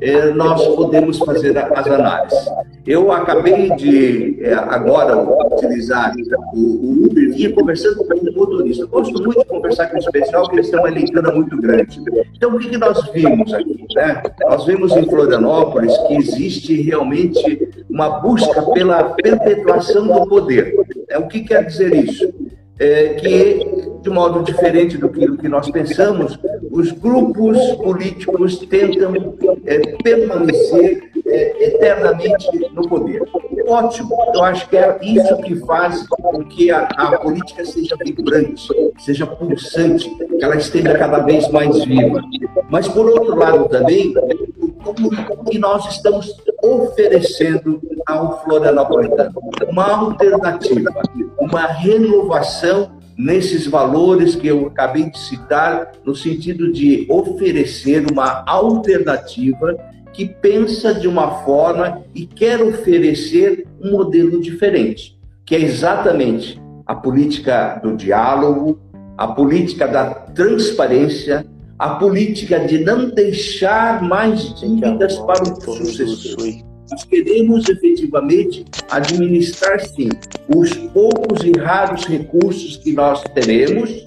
é, 0.01 0.31
nós 0.31 0.65
podemos 0.67 1.17
fazer 1.19 1.57
as 1.57 1.87
análises. 1.87 2.49
Eu 2.87 3.11
acabei 3.11 3.69
de, 3.71 4.37
é, 4.41 4.53
agora, 4.53 5.17
utilizar 5.53 6.15
o, 6.53 6.57
o 6.57 7.05
Uber, 7.05 7.33
vinha 7.33 7.51
conversando 7.51 7.97
com 7.97 8.13
um 8.13 8.33
motorista. 8.33 8.83
Eu 8.83 8.87
gosto 8.87 9.21
muito 9.21 9.39
de 9.39 9.45
conversar 9.45 9.87
com 9.87 9.97
o 9.97 9.99
especial, 9.99 10.43
porque 10.43 10.55
eles 10.59 10.69
têm 10.69 10.79
uma 10.79 10.89
leitura 10.89 11.33
muito 11.33 11.57
grande. 11.57 11.99
Então, 12.33 12.55
o 12.55 12.57
que, 12.57 12.77
nós 12.77 13.05
vimos 13.11 13.53
aqui? 13.53 13.85
Né? 13.93 14.23
Nós 14.49 14.65
vimos 14.65 14.95
em 14.95 15.03
Florianópolis 15.03 15.97
que 16.07 16.15
existe 16.15 16.81
realmente 16.81 17.67
uma 17.89 18.21
busca 18.21 18.61
pela 18.71 19.03
perpetuação 19.03 20.07
do 20.07 20.25
poder. 20.25 20.73
É, 21.09 21.17
o 21.17 21.27
que 21.27 21.41
quer 21.41 21.65
dizer 21.65 21.93
isso? 21.93 22.33
É 22.79 23.15
que, 23.15 23.65
de 24.01 24.09
modo 24.09 24.43
diferente 24.43 24.97
do 24.97 25.09
que, 25.09 25.25
do 25.25 25.37
que 25.37 25.49
nós 25.49 25.69
pensamos, 25.71 26.39
os 26.71 26.91
grupos 26.91 27.57
políticos 27.83 28.59
tentam 28.59 29.13
é, 29.65 29.79
permanecer 30.03 31.06
eternamente 31.27 32.47
no 32.73 32.87
poder. 32.87 33.21
Ótimo, 33.67 34.15
eu 34.33 34.43
acho 34.43 34.67
que 34.69 34.77
é 34.77 34.97
isso 35.01 35.37
que 35.37 35.55
faz 35.57 36.07
com 36.07 36.43
que 36.45 36.71
a, 36.71 36.83
a 36.83 37.17
política 37.17 37.65
seja 37.65 37.95
vibrante, 38.03 38.67
seja 38.99 39.27
pulsante, 39.27 40.09
que 40.09 40.43
ela 40.43 40.55
esteja 40.55 40.97
cada 40.97 41.19
vez 41.19 41.49
mais 41.49 41.83
viva. 41.83 42.21
Mas, 42.69 42.87
por 42.87 43.07
outro 43.07 43.35
lado, 43.35 43.67
também, 43.67 44.13
como 44.83 45.45
que 45.45 45.59
nós 45.59 45.85
estamos 45.91 46.33
oferecendo 46.63 47.81
ao 48.05 48.41
Florianopolitano? 48.43 49.33
Uma 49.69 49.97
alternativa, 49.97 50.89
uma 51.39 51.65
renovação 51.65 52.97
nesses 53.17 53.65
valores 53.67 54.35
que 54.35 54.47
eu 54.47 54.67
acabei 54.67 55.09
de 55.09 55.17
citar, 55.17 55.91
no 56.05 56.15
sentido 56.15 56.71
de 56.71 57.05
oferecer 57.09 58.05
uma 58.11 58.43
alternativa 58.45 59.75
que 60.17 60.25
pensa 60.25 60.95
de 60.95 61.07
uma 61.07 61.43
forma 61.43 62.03
e 62.15 62.25
quer 62.25 62.59
oferecer 62.59 63.67
um 63.79 63.91
modelo 63.91 64.41
diferente, 64.41 65.15
que 65.45 65.55
é 65.55 65.61
exatamente 65.61 66.59
a 66.87 66.95
política 66.95 67.79
do 67.83 67.95
diálogo, 67.95 68.79
a 69.15 69.27
política 69.27 69.87
da 69.87 70.09
transparência, 70.09 71.45
a 71.77 71.89
política 71.89 72.59
de 72.59 72.79
não 72.79 73.11
deixar 73.11 74.01
mais 74.01 74.55
dívidas 74.59 75.19
para 75.19 75.43
o 75.43 75.61
sucessor. 75.61 76.65
Nós 76.89 77.03
queremos 77.03 77.69
efetivamente 77.69 78.65
administrar, 78.89 79.79
sim, 79.81 80.09
os 80.47 80.73
poucos 80.73 81.43
e 81.43 81.51
raros 81.51 82.05
recursos 82.05 82.77
que 82.77 82.91
nós 82.93 83.21
teremos, 83.35 84.03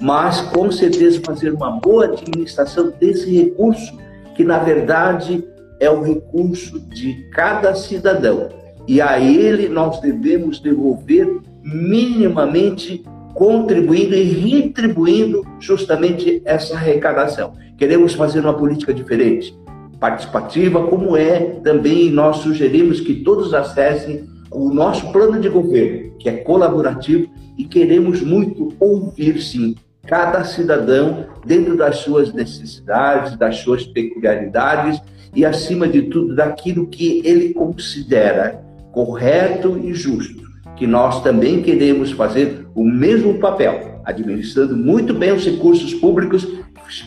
mas 0.00 0.40
com 0.40 0.70
certeza 0.70 1.20
fazer 1.24 1.52
uma 1.52 1.80
boa 1.80 2.04
administração 2.04 2.92
desse 3.00 3.28
recurso, 3.34 3.98
que 4.38 4.44
na 4.44 4.60
verdade 4.60 5.44
é 5.80 5.90
o 5.90 6.00
recurso 6.00 6.78
de 6.78 7.28
cada 7.32 7.74
cidadão. 7.74 8.50
E 8.86 9.00
a 9.00 9.18
ele 9.18 9.68
nós 9.68 10.00
devemos 10.00 10.60
devolver 10.60 11.40
minimamente 11.60 13.02
contribuindo 13.34 14.14
e 14.14 14.22
retribuindo 14.22 15.44
justamente 15.58 16.40
essa 16.44 16.76
arrecadação. 16.76 17.54
Queremos 17.76 18.14
fazer 18.14 18.38
uma 18.38 18.54
política 18.54 18.94
diferente, 18.94 19.58
participativa, 19.98 20.86
como 20.86 21.16
é 21.16 21.40
também 21.64 22.08
nós 22.08 22.36
sugerimos 22.36 23.00
que 23.00 23.16
todos 23.16 23.52
acessem 23.52 24.24
o 24.52 24.72
nosso 24.72 25.10
plano 25.10 25.40
de 25.40 25.48
governo, 25.48 26.16
que 26.16 26.28
é 26.28 26.36
colaborativo, 26.36 27.28
e 27.56 27.64
queremos 27.64 28.22
muito 28.22 28.72
ouvir, 28.78 29.42
sim, 29.42 29.74
cada 30.08 30.42
cidadão 30.42 31.26
dentro 31.44 31.76
das 31.76 31.98
suas 31.98 32.32
necessidades, 32.32 33.36
das 33.36 33.58
suas 33.58 33.86
peculiaridades 33.86 35.00
e, 35.34 35.44
acima 35.44 35.86
de 35.86 36.02
tudo, 36.02 36.34
daquilo 36.34 36.88
que 36.88 37.20
ele 37.24 37.52
considera 37.52 38.60
correto 38.90 39.78
e 39.78 39.92
justo 39.92 40.48
que 40.76 40.86
nós 40.86 41.22
também 41.22 41.60
queremos 41.60 42.12
fazer 42.12 42.66
o 42.74 42.84
mesmo 42.84 43.34
papel, 43.38 44.00
administrando 44.04 44.76
muito 44.76 45.12
bem 45.12 45.32
os 45.32 45.44
recursos 45.44 45.92
públicos, 45.92 46.46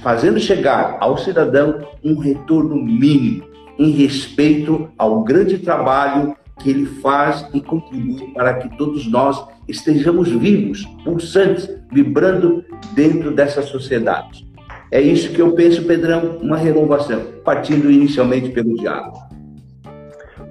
fazendo 0.03 0.39
chegar 0.39 0.98
ao 1.00 1.17
cidadão 1.17 1.88
um 2.03 2.17
retorno 2.17 2.75
mínimo 2.75 3.43
em 3.79 3.91
respeito 3.91 4.89
ao 4.98 5.24
grande 5.24 5.58
trabalho 5.58 6.36
que 6.60 6.70
ele 6.70 6.86
faz 6.86 7.48
e 7.53 7.62
contribui 7.62 8.31
para 8.34 8.55
que 8.55 8.77
todos 8.77 9.10
nós 9.10 9.41
estejamos 9.72 10.30
vivos, 10.30 10.86
pulsantes, 11.04 11.70
vibrando 11.92 12.63
dentro 12.94 13.32
dessa 13.32 13.62
sociedade. 13.62 14.46
É 14.92 15.01
isso 15.01 15.32
que 15.32 15.42
eu 15.42 15.54
penso, 15.54 15.84
Pedrão, 15.84 16.38
uma 16.42 16.58
renovação, 16.58 17.22
partindo 17.44 17.90
inicialmente 17.90 18.50
pelo 18.50 18.75
diálogo. 18.75 19.18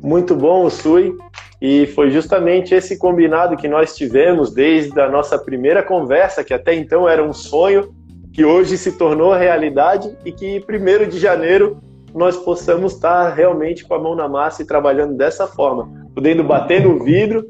Muito 0.03 0.35
bom, 0.35 0.69
Sui. 0.71 1.15
E 1.61 1.87
foi 1.89 2.11
justamente 2.11 2.75
esse 2.75 2.99
combinado 2.99 3.57
que 3.57 3.69
nós 3.69 3.95
tivemos 3.95 4.53
desde 4.55 4.99
a 4.99 5.11
nossa 5.11 5.39
primeira 5.39 5.83
conversa, 5.83 6.43
que 6.43 6.55
até 6.55 6.75
então 6.75 7.07
era 7.07 7.23
um 7.23 7.35
sonho, 7.35 7.95
que 8.33 8.45
hoje 8.45 8.79
se 8.79 8.93
tornou 8.93 9.35
realidade 9.35 10.17
e 10.25 10.33
que 10.33 10.61
primeiro 10.61 11.07
de 11.07 11.19
janeiro 11.19 11.79
nós 12.15 12.37
possamos 12.37 12.95
estar 12.95 13.35
realmente 13.35 13.85
com 13.85 13.95
a 13.95 13.99
mão 13.99 14.15
na 14.17 14.27
massa 14.27 14.63
e 14.63 14.67
trabalhando 14.67 15.15
dessa 15.15 15.47
forma, 15.47 15.91
podendo 16.15 16.43
bater 16.43 16.83
no 16.83 17.05
vidro 17.05 17.45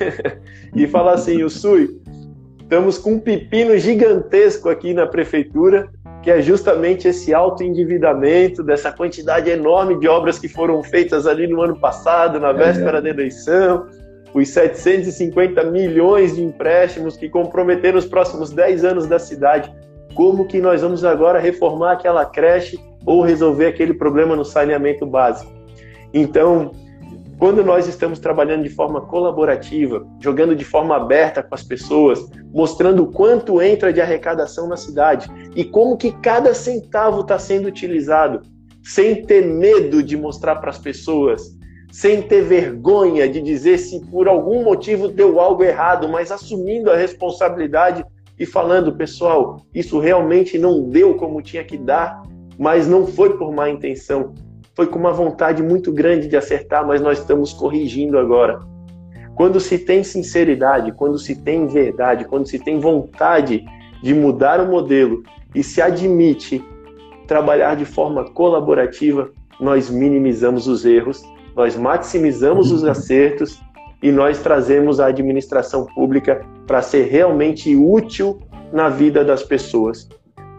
e 0.74 0.86
falar 0.86 1.14
assim, 1.14 1.42
o 1.42 1.50
Sui, 1.50 2.00
estamos 2.60 2.98
com 2.98 3.14
um 3.14 3.18
pepino 3.18 3.76
gigantesco 3.76 4.68
aqui 4.68 4.94
na 4.94 5.06
prefeitura 5.06 5.90
que 6.22 6.30
é 6.30 6.40
justamente 6.40 7.08
esse 7.08 7.34
alto 7.34 7.64
endividamento 7.64 8.62
dessa 8.62 8.92
quantidade 8.92 9.50
enorme 9.50 9.98
de 9.98 10.06
obras 10.06 10.38
que 10.38 10.48
foram 10.48 10.82
feitas 10.82 11.26
ali 11.26 11.48
no 11.48 11.60
ano 11.60 11.76
passado, 11.76 12.38
na 12.38 12.52
véspera 12.52 12.98
é, 12.98 13.00
da 13.00 13.08
eleição, 13.08 13.86
os 14.32 14.48
750 14.48 15.64
milhões 15.64 16.36
de 16.36 16.42
empréstimos 16.42 17.16
que 17.16 17.28
comprometeram 17.28 17.98
os 17.98 18.06
próximos 18.06 18.50
10 18.52 18.84
anos 18.84 19.06
da 19.08 19.18
cidade. 19.18 19.70
Como 20.14 20.46
que 20.46 20.60
nós 20.60 20.80
vamos 20.80 21.04
agora 21.04 21.40
reformar 21.40 21.92
aquela 21.92 22.24
creche 22.24 22.78
ou 23.04 23.20
resolver 23.20 23.66
aquele 23.66 23.92
problema 23.92 24.36
no 24.36 24.44
saneamento 24.44 25.04
básico? 25.04 25.52
Então, 26.14 26.70
quando 27.38 27.64
nós 27.64 27.88
estamos 27.88 28.18
trabalhando 28.18 28.62
de 28.62 28.68
forma 28.68 29.00
colaborativa, 29.00 30.06
jogando 30.20 30.54
de 30.54 30.64
forma 30.64 30.96
aberta 30.96 31.42
com 31.42 31.54
as 31.54 31.62
pessoas, 31.62 32.28
mostrando 32.52 33.06
quanto 33.06 33.60
entra 33.60 33.92
de 33.92 34.00
arrecadação 34.00 34.68
na 34.68 34.76
cidade 34.76 35.28
e 35.56 35.64
como 35.64 35.96
que 35.96 36.12
cada 36.12 36.54
centavo 36.54 37.22
está 37.22 37.38
sendo 37.38 37.66
utilizado, 37.66 38.42
sem 38.84 39.24
ter 39.24 39.46
medo 39.46 40.02
de 40.02 40.16
mostrar 40.16 40.56
para 40.56 40.70
as 40.70 40.78
pessoas, 40.78 41.56
sem 41.90 42.22
ter 42.22 42.42
vergonha 42.42 43.28
de 43.28 43.40
dizer 43.40 43.78
se 43.78 44.00
por 44.06 44.28
algum 44.28 44.64
motivo 44.64 45.08
deu 45.08 45.40
algo 45.40 45.62
errado, 45.62 46.08
mas 46.08 46.30
assumindo 46.30 46.90
a 46.90 46.96
responsabilidade 46.96 48.04
e 48.38 48.46
falando, 48.46 48.96
pessoal, 48.96 49.64
isso 49.74 49.98
realmente 49.98 50.58
não 50.58 50.88
deu 50.88 51.14
como 51.14 51.42
tinha 51.42 51.64
que 51.64 51.76
dar, 51.76 52.22
mas 52.58 52.88
não 52.88 53.06
foi 53.06 53.36
por 53.36 53.52
má 53.52 53.68
intenção 53.68 54.32
foi 54.74 54.86
com 54.86 54.98
uma 54.98 55.12
vontade 55.12 55.62
muito 55.62 55.92
grande 55.92 56.28
de 56.28 56.36
acertar, 56.36 56.86
mas 56.86 57.00
nós 57.00 57.18
estamos 57.18 57.52
corrigindo 57.52 58.18
agora. 58.18 58.60
Quando 59.34 59.60
se 59.60 59.78
tem 59.78 60.02
sinceridade, 60.02 60.92
quando 60.92 61.18
se 61.18 61.36
tem 61.36 61.66
verdade, 61.66 62.24
quando 62.24 62.46
se 62.46 62.58
tem 62.58 62.78
vontade 62.78 63.64
de 64.02 64.14
mudar 64.14 64.60
o 64.60 64.70
modelo 64.70 65.22
e 65.54 65.62
se 65.62 65.80
admite 65.80 66.64
trabalhar 67.26 67.76
de 67.76 67.84
forma 67.84 68.30
colaborativa, 68.32 69.30
nós 69.60 69.88
minimizamos 69.88 70.66
os 70.66 70.84
erros, 70.84 71.22
nós 71.54 71.76
maximizamos 71.76 72.72
os 72.72 72.84
acertos 72.84 73.60
e 74.02 74.10
nós 74.10 74.40
trazemos 74.40 74.98
a 75.00 75.06
administração 75.06 75.86
pública 75.94 76.44
para 76.66 76.82
ser 76.82 77.04
realmente 77.04 77.76
útil 77.76 78.40
na 78.72 78.88
vida 78.88 79.24
das 79.24 79.42
pessoas. 79.42 80.08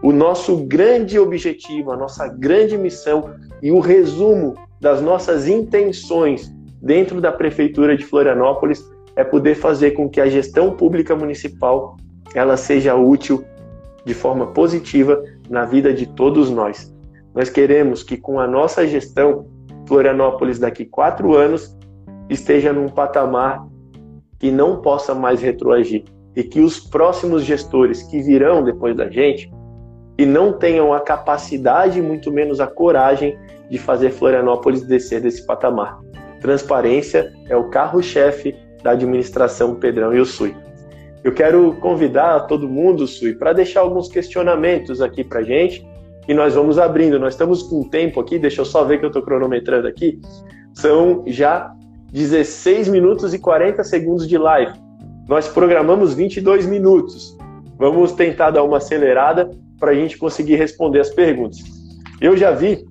O 0.04 0.12
nosso 0.12 0.58
grande 0.58 1.18
objetivo, 1.18 1.90
a 1.94 1.96
nossa 1.96 2.28
grande 2.28 2.78
missão 2.78 3.36
e 3.62 3.72
o 3.72 3.80
resumo 3.80 4.54
das 4.82 5.02
nossas 5.02 5.48
intenções 5.48 6.54
dentro 6.82 7.22
da 7.22 7.32
prefeitura 7.32 7.96
de 7.96 8.06
Florianópolis 8.06 8.84
é 9.16 9.24
poder 9.24 9.56
fazer 9.56 9.92
com 9.92 10.10
que 10.10 10.20
a 10.20 10.28
gestão 10.28 10.76
pública 10.76 11.16
municipal 11.16 11.96
ela 12.36 12.58
seja 12.58 12.94
útil 12.94 13.46
de 14.04 14.14
forma 14.14 14.48
positiva 14.48 15.24
na 15.50 15.64
vida 15.64 15.94
de 15.94 16.06
todos 16.06 16.50
nós. 16.50 16.94
Nós 17.34 17.50
queremos 17.50 18.04
que 18.04 18.18
com 18.18 18.42
a 18.42 18.46
nossa 18.46 18.86
gestão 18.86 19.48
Florianópolis 19.88 20.60
daqui 20.60 20.84
quatro 20.84 21.34
anos 21.34 21.78
esteja 22.30 22.74
num 22.74 22.90
patamar 22.90 23.66
que 24.38 24.52
não 24.52 24.82
possa 24.82 25.16
mais 25.16 25.42
retroagir 25.42 26.04
e 26.36 26.44
que 26.44 26.60
os 26.60 26.78
próximos 26.78 27.46
gestores 27.46 28.04
que 28.04 28.22
virão 28.22 28.62
depois 28.66 28.98
da 28.98 29.10
gente 29.10 29.50
e 30.18 30.26
não 30.26 30.54
tenham 30.54 30.94
a 30.94 31.00
capacidade, 31.00 32.02
muito 32.02 32.32
menos 32.32 32.60
a 32.60 32.68
coragem, 32.68 33.38
de 33.70 33.78
fazer 33.78 34.12
Florianópolis 34.12 34.84
descer 34.84 35.22
desse 35.22 35.46
patamar. 35.46 36.00
Transparência 36.40 37.34
é 37.50 37.56
o 37.56 37.70
carro-chefe 37.70 38.56
da 38.84 38.92
administração 38.92 39.76
Pedrão 39.76 40.14
e 40.14 40.20
o 40.20 40.26
Sui. 40.26 40.56
Eu 41.24 41.34
quero 41.34 41.74
convidar 41.76 42.42
todo 42.42 42.68
mundo, 42.68 43.08
Sui, 43.08 43.34
para 43.34 43.54
deixar 43.54 43.80
alguns 43.80 44.10
questionamentos 44.10 45.02
aqui 45.02 45.24
para 45.24 45.42
gente 45.42 45.88
e 46.28 46.34
nós 46.34 46.54
vamos 46.54 46.78
abrindo. 46.78 47.18
Nós 47.18 47.34
estamos 47.34 47.64
com 47.64 47.88
tempo 47.90 48.20
aqui, 48.20 48.38
deixa 48.38 48.62
eu 48.62 48.66
só 48.66 48.84
ver 48.84 49.00
que 49.00 49.06
eu 49.06 49.08
estou 49.08 49.22
cronometrando 49.22 49.88
aqui. 49.88 50.20
São 50.74 51.24
já 51.26 51.74
16 52.12 52.90
minutos 52.90 53.34
e 53.34 53.40
40 53.40 53.84
segundos 53.84 54.28
de 54.28 54.38
live. 54.38 54.74
Nós 55.28 55.48
programamos 55.48 56.14
22 56.14 56.66
minutos. 56.66 57.38
Vamos 57.78 58.12
tentar 58.12 58.52
dar 58.52 58.64
uma 58.64 58.78
acelerada 58.78 59.50
para 59.84 59.92
a 59.92 59.96
gente 59.96 60.18
conseguir 60.18 60.56
responder 60.56 61.02
as 61.02 61.10
perguntas. 61.10 61.60
Eu 62.22 62.38
já 62.38 62.52
vi 62.52 62.86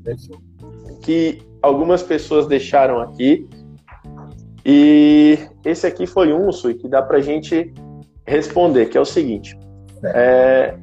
que 1.01 1.41
algumas 1.63 2.03
pessoas 2.03 2.47
deixaram 2.47 3.01
aqui 3.01 3.49
e 4.63 5.39
esse 5.65 5.87
aqui 5.87 6.07
foi 6.07 6.35
um, 6.35 6.53
Sui, 6.53 6.75
que 6.75 6.87
dá 6.87 7.01
para 7.01 7.17
a 7.17 7.21
gente 7.23 7.73
responder, 8.27 8.91
que 8.91 8.99
é 8.99 9.01
o 9.01 9.07
seguinte. 9.07 9.59
É, 10.05 10.75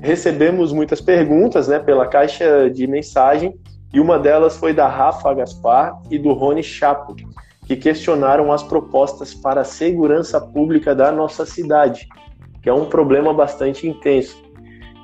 recebemos 0.00 0.72
muitas 0.72 1.00
perguntas 1.00 1.68
né, 1.68 1.78
pela 1.78 2.08
caixa 2.08 2.68
de 2.68 2.88
mensagem 2.88 3.54
e 3.94 4.00
uma 4.00 4.18
delas 4.18 4.56
foi 4.56 4.74
da 4.74 4.88
Rafa 4.88 5.32
Gaspar 5.34 6.02
e 6.10 6.18
do 6.18 6.32
Rony 6.32 6.64
Chapo, 6.64 7.14
que 7.64 7.76
questionaram 7.76 8.52
as 8.52 8.64
propostas 8.64 9.34
para 9.34 9.60
a 9.60 9.64
segurança 9.64 10.40
pública 10.40 10.96
da 10.96 11.12
nossa 11.12 11.46
cidade, 11.46 12.08
que 12.60 12.68
é 12.68 12.74
um 12.74 12.86
problema 12.86 13.32
bastante 13.32 13.86
intenso. 13.86 14.47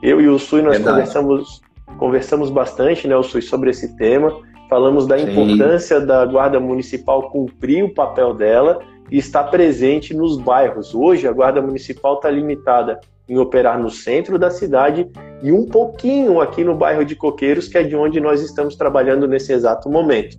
Eu 0.04 0.20
e 0.20 0.28
o 0.28 0.38
Sui, 0.38 0.60
nós 0.60 0.76
conversamos, 0.76 1.62
conversamos 1.96 2.50
bastante, 2.50 3.08
né, 3.08 3.16
o 3.16 3.22
Sui, 3.22 3.40
sobre 3.40 3.70
esse 3.70 3.96
tema. 3.96 4.38
Falamos 4.68 5.06
da 5.06 5.16
Sim. 5.16 5.30
importância 5.30 5.98
da 5.98 6.26
Guarda 6.26 6.60
Municipal 6.60 7.30
cumprir 7.30 7.82
o 7.82 7.94
papel 7.94 8.34
dela 8.34 8.80
e 9.10 9.16
estar 9.16 9.44
presente 9.44 10.12
nos 10.12 10.36
bairros. 10.36 10.94
Hoje, 10.94 11.26
a 11.26 11.32
Guarda 11.32 11.62
Municipal 11.62 12.16
está 12.16 12.30
limitada 12.30 13.00
em 13.26 13.38
operar 13.38 13.80
no 13.80 13.88
centro 13.88 14.38
da 14.38 14.50
cidade 14.50 15.08
e 15.42 15.50
um 15.50 15.64
pouquinho 15.64 16.38
aqui 16.38 16.62
no 16.62 16.74
bairro 16.74 17.02
de 17.02 17.16
Coqueiros, 17.16 17.66
que 17.66 17.78
é 17.78 17.82
de 17.82 17.96
onde 17.96 18.20
nós 18.20 18.42
estamos 18.42 18.76
trabalhando 18.76 19.26
nesse 19.26 19.54
exato 19.54 19.88
momento. 19.88 20.36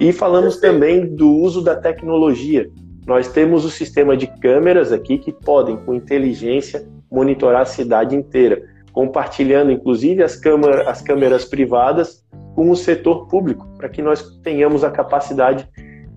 E 0.00 0.12
falamos 0.12 0.56
também 0.56 1.14
do 1.14 1.30
uso 1.30 1.62
da 1.62 1.76
tecnologia. 1.76 2.68
Nós 3.06 3.28
temos 3.28 3.64
o 3.64 3.70
sistema 3.70 4.16
de 4.16 4.26
câmeras 4.40 4.90
aqui 4.90 5.16
que 5.16 5.30
podem, 5.30 5.76
com 5.76 5.94
inteligência, 5.94 6.84
monitorar 7.08 7.62
a 7.62 7.66
cidade 7.66 8.16
inteira 8.16 8.79
compartilhando 8.92 9.70
inclusive 9.70 10.22
as, 10.22 10.36
câmera, 10.36 10.90
as 10.90 11.00
câmeras 11.00 11.44
privadas 11.44 12.24
com 12.54 12.70
o 12.70 12.76
setor 12.76 13.28
público, 13.28 13.66
para 13.76 13.88
que 13.88 14.02
nós 14.02 14.22
tenhamos 14.42 14.84
a 14.84 14.90
capacidade 14.90 15.68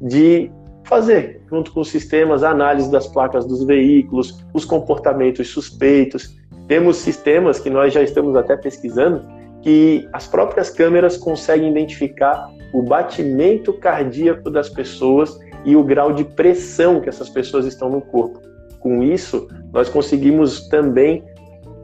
de 0.02 0.52
fazer, 0.84 1.42
junto 1.50 1.72
com 1.72 1.82
os 1.82 1.90
sistemas, 1.90 2.44
a 2.44 2.50
análise 2.50 2.92
das 2.92 3.08
placas 3.08 3.46
dos 3.46 3.64
veículos, 3.64 4.44
os 4.54 4.66
comportamentos 4.66 5.48
suspeitos. 5.50 6.36
Temos 6.68 6.98
sistemas 6.98 7.60
que 7.60 7.70
nós 7.70 7.94
já 7.94 8.02
estamos 8.02 8.36
até 8.36 8.58
pesquisando 8.58 9.22
que 9.62 10.08
as 10.12 10.28
próprias 10.28 10.70
câmeras 10.70 11.16
conseguem 11.16 11.72
identificar 11.72 12.50
o 12.74 12.82
batimento 12.82 13.72
cardíaco 13.72 14.50
das 14.50 14.68
pessoas 14.70 15.40
e 15.64 15.76
o 15.76 15.84
grau 15.84 16.12
de 16.12 16.26
pressão 16.26 17.00
que 17.00 17.08
essas 17.08 17.30
pessoas 17.30 17.66
estão 17.66 17.90
no 17.90 18.02
corpo. 18.02 18.42
Com 18.80 19.02
isso, 19.02 19.48
nós 19.72 19.88
conseguimos 19.88 20.68
também 20.68 21.24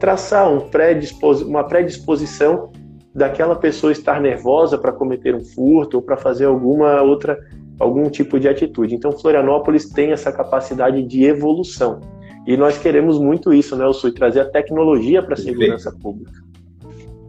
traçar 0.00 0.50
um 0.50 0.60
predispos 0.60 1.42
uma 1.42 1.62
predisposição 1.62 2.72
daquela 3.14 3.54
pessoa 3.54 3.92
estar 3.92 4.20
nervosa 4.20 4.78
para 4.78 4.90
cometer 4.90 5.34
um 5.34 5.44
furto 5.44 5.98
ou 5.98 6.02
para 6.02 6.16
fazer 6.16 6.46
alguma 6.46 7.02
outra 7.02 7.38
algum 7.78 8.08
tipo 8.10 8.40
de 8.40 8.48
atitude. 8.48 8.94
Então 8.94 9.12
Florianópolis 9.12 9.88
tem 9.90 10.10
essa 10.10 10.32
capacidade 10.32 11.02
de 11.02 11.24
evolução. 11.24 12.00
E 12.46 12.56
nós 12.56 12.78
queremos 12.78 13.18
muito 13.18 13.52
isso, 13.52 13.76
né, 13.76 13.90
Sul, 13.92 14.12
trazer 14.12 14.40
a 14.40 14.44
tecnologia 14.44 15.22
para 15.22 15.34
a 15.34 15.36
segurança 15.36 15.92
pública. 15.92 16.32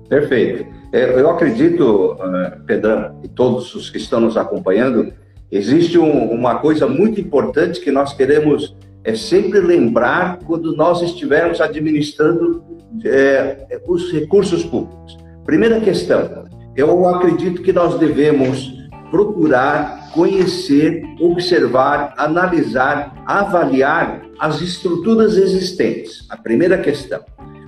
Perfeito. 0.08 0.66
É, 0.92 1.20
eu 1.20 1.30
acredito, 1.30 2.18
eh, 2.20 2.58
Pedrão, 2.66 3.20
e 3.24 3.28
todos 3.30 3.74
os 3.76 3.90
que 3.90 3.98
estão 3.98 4.20
nos 4.20 4.36
acompanhando, 4.36 5.14
existe 5.50 5.98
um, 5.98 6.32
uma 6.32 6.56
coisa 6.60 6.88
muito 6.88 7.20
importante 7.22 7.80
que 7.80 7.92
nós 7.92 8.14
queremos 8.14 8.76
é 9.04 9.16
sempre 9.16 9.60
lembrar 9.60 10.40
quando 10.46 10.76
nós 10.76 11.02
estivermos 11.02 11.60
administrando 11.60 12.64
é, 13.04 13.80
os 13.88 14.12
recursos 14.12 14.64
públicos. 14.64 15.18
Primeira 15.46 15.80
questão, 15.80 16.46
eu 16.76 17.08
acredito 17.08 17.62
que 17.62 17.74
nós 17.74 17.98
devemos 17.98 18.80
procurar 19.10 20.12
conhecer, 20.14 21.04
observar, 21.20 22.14
analisar, 22.18 23.24
avaliar 23.26 24.22
as 24.40 24.62
estruturas 24.62 25.36
existentes. 25.38 26.26
A 26.30 26.38
primeira 26.38 26.78
questão. 26.78 27.24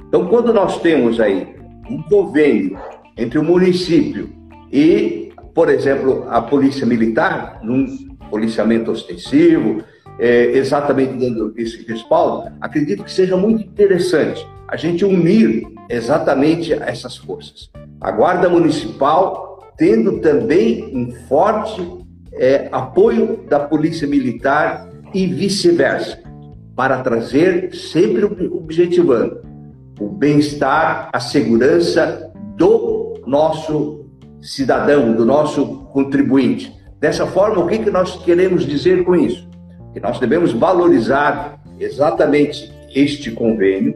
Então, 0.08 0.28
quando 0.28 0.54
nós 0.54 0.80
temos 0.82 1.19
aí 1.19 1.56
um 1.89 2.02
convênio 2.04 2.78
entre 3.17 3.39
o 3.39 3.43
município 3.43 4.30
e, 4.72 5.32
por 5.54 5.69
exemplo, 5.69 6.26
a 6.30 6.41
polícia 6.41 6.86
militar, 6.86 7.60
num 7.63 7.86
policiamento 8.30 8.91
ostensivo, 8.91 9.84
é, 10.19 10.58
exatamente 10.58 11.13
dando 11.13 11.54
esse 11.58 11.84
respaldo, 11.86 12.52
acredito 12.62 13.04
que 13.04 13.12
seja 13.12 13.36
muito 13.36 13.63
interessante 13.63 14.45
a 14.67 14.76
gente 14.76 15.06
unir 15.06 15.63
exatamente 15.89 16.73
essas 16.73 17.17
forças. 17.17 17.69
A 18.02 18.12
Guarda 18.12 18.49
Municipal 18.49 19.54
tendo 19.78 20.19
também 20.19 20.95
um 20.95 21.12
forte 21.28 21.82
é, 22.34 22.69
apoio 22.71 23.43
da 23.49 23.60
Polícia 23.60 24.08
Militar 24.08 24.89
e 25.13 25.28
vice-versa, 25.28 26.19
para 26.76 27.02
trazer, 27.04 27.73
sempre 27.76 28.23
objetivando, 28.26 29.41
o 29.99 30.10
bem-estar, 30.10 31.10
a 31.13 31.19
segurança 31.19 32.32
do 32.56 33.21
nosso 33.28 34.06
cidadão, 34.41 35.13
do 35.13 35.23
nosso 35.23 35.86
contribuinte. 35.91 36.73
Dessa 36.99 37.28
forma, 37.28 37.63
o 37.63 37.67
que, 37.67 37.80
que 37.80 37.91
nós 37.91 38.23
queremos 38.23 38.65
dizer 38.65 39.04
com 39.04 39.15
isso? 39.15 39.47
Que 39.93 39.99
nós 39.99 40.19
devemos 40.19 40.51
valorizar 40.51 41.60
exatamente 41.79 42.71
este 42.93 43.32
convênio, 43.32 43.95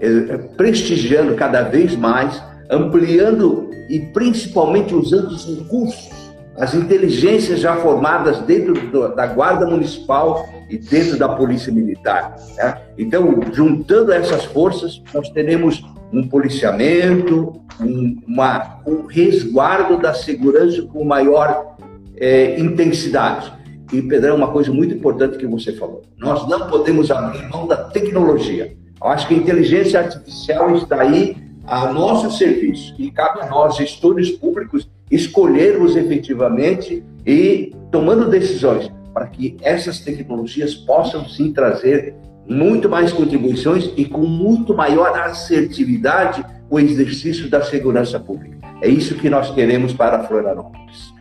eh, 0.00 0.38
prestigiando 0.56 1.34
cada 1.34 1.62
vez 1.62 1.94
mais, 1.96 2.42
ampliando 2.70 3.70
e 3.88 4.00
principalmente 4.00 4.94
usando 4.94 5.28
os 5.28 5.46
recursos, 5.46 6.10
as 6.56 6.74
inteligências 6.74 7.60
já 7.60 7.76
formadas 7.76 8.40
dentro 8.40 8.74
da 9.14 9.26
Guarda 9.26 9.66
Municipal 9.66 10.44
e 10.68 10.76
dentro 10.76 11.16
da 11.16 11.28
Polícia 11.28 11.72
Militar. 11.72 12.34
Né? 12.56 12.78
Então, 12.98 13.40
juntando 13.52 14.12
essas 14.12 14.44
forças, 14.44 15.00
nós 15.14 15.30
teremos 15.30 15.82
um 16.12 16.26
policiamento, 16.26 17.60
um, 17.80 18.16
uma, 18.26 18.80
um 18.86 19.06
resguardo 19.06 19.98
da 19.98 20.12
segurança 20.14 20.82
com 20.82 21.04
maior 21.04 21.76
é, 22.16 22.58
intensidade. 22.58 23.52
E, 23.92 24.02
Pedrão, 24.02 24.36
uma 24.36 24.50
coisa 24.50 24.72
muito 24.72 24.94
importante 24.94 25.38
que 25.38 25.46
você 25.46 25.72
falou: 25.72 26.02
nós 26.18 26.48
não 26.48 26.68
podemos 26.68 27.10
abrir 27.10 27.48
mão 27.48 27.66
da 27.66 27.76
tecnologia. 27.76 28.76
Eu 29.00 29.08
acho 29.08 29.28
que 29.28 29.34
a 29.34 29.38
inteligência 29.38 30.00
artificial 30.00 30.74
está 30.76 31.00
aí 31.00 31.36
a 31.66 31.92
nosso 31.92 32.30
serviço 32.36 32.94
e 32.98 33.10
cabe 33.10 33.40
a 33.42 33.46
nós, 33.46 33.76
gestores 33.76 34.30
públicos, 34.30 34.90
escolhermos 35.10 35.96
efetivamente 35.96 37.04
e 37.24 37.72
tomando 37.92 38.28
decisões 38.28 38.90
para 39.12 39.26
que 39.26 39.56
essas 39.62 40.00
tecnologias 40.00 40.74
possam 40.74 41.28
sim 41.28 41.52
trazer 41.52 42.14
muito 42.48 42.88
mais 42.88 43.12
contribuições 43.12 43.92
e 43.96 44.04
com 44.04 44.22
muito 44.22 44.74
maior 44.74 45.16
assertividade 45.18 46.44
o 46.70 46.78
exercício 46.78 47.48
da 47.48 47.62
segurança 47.62 48.18
pública. 48.18 48.56
É 48.80 48.88
isso 48.88 49.14
que 49.16 49.28
nós 49.28 49.50
queremos 49.50 49.92
para 49.92 50.24
Florianópolis. 50.24 51.12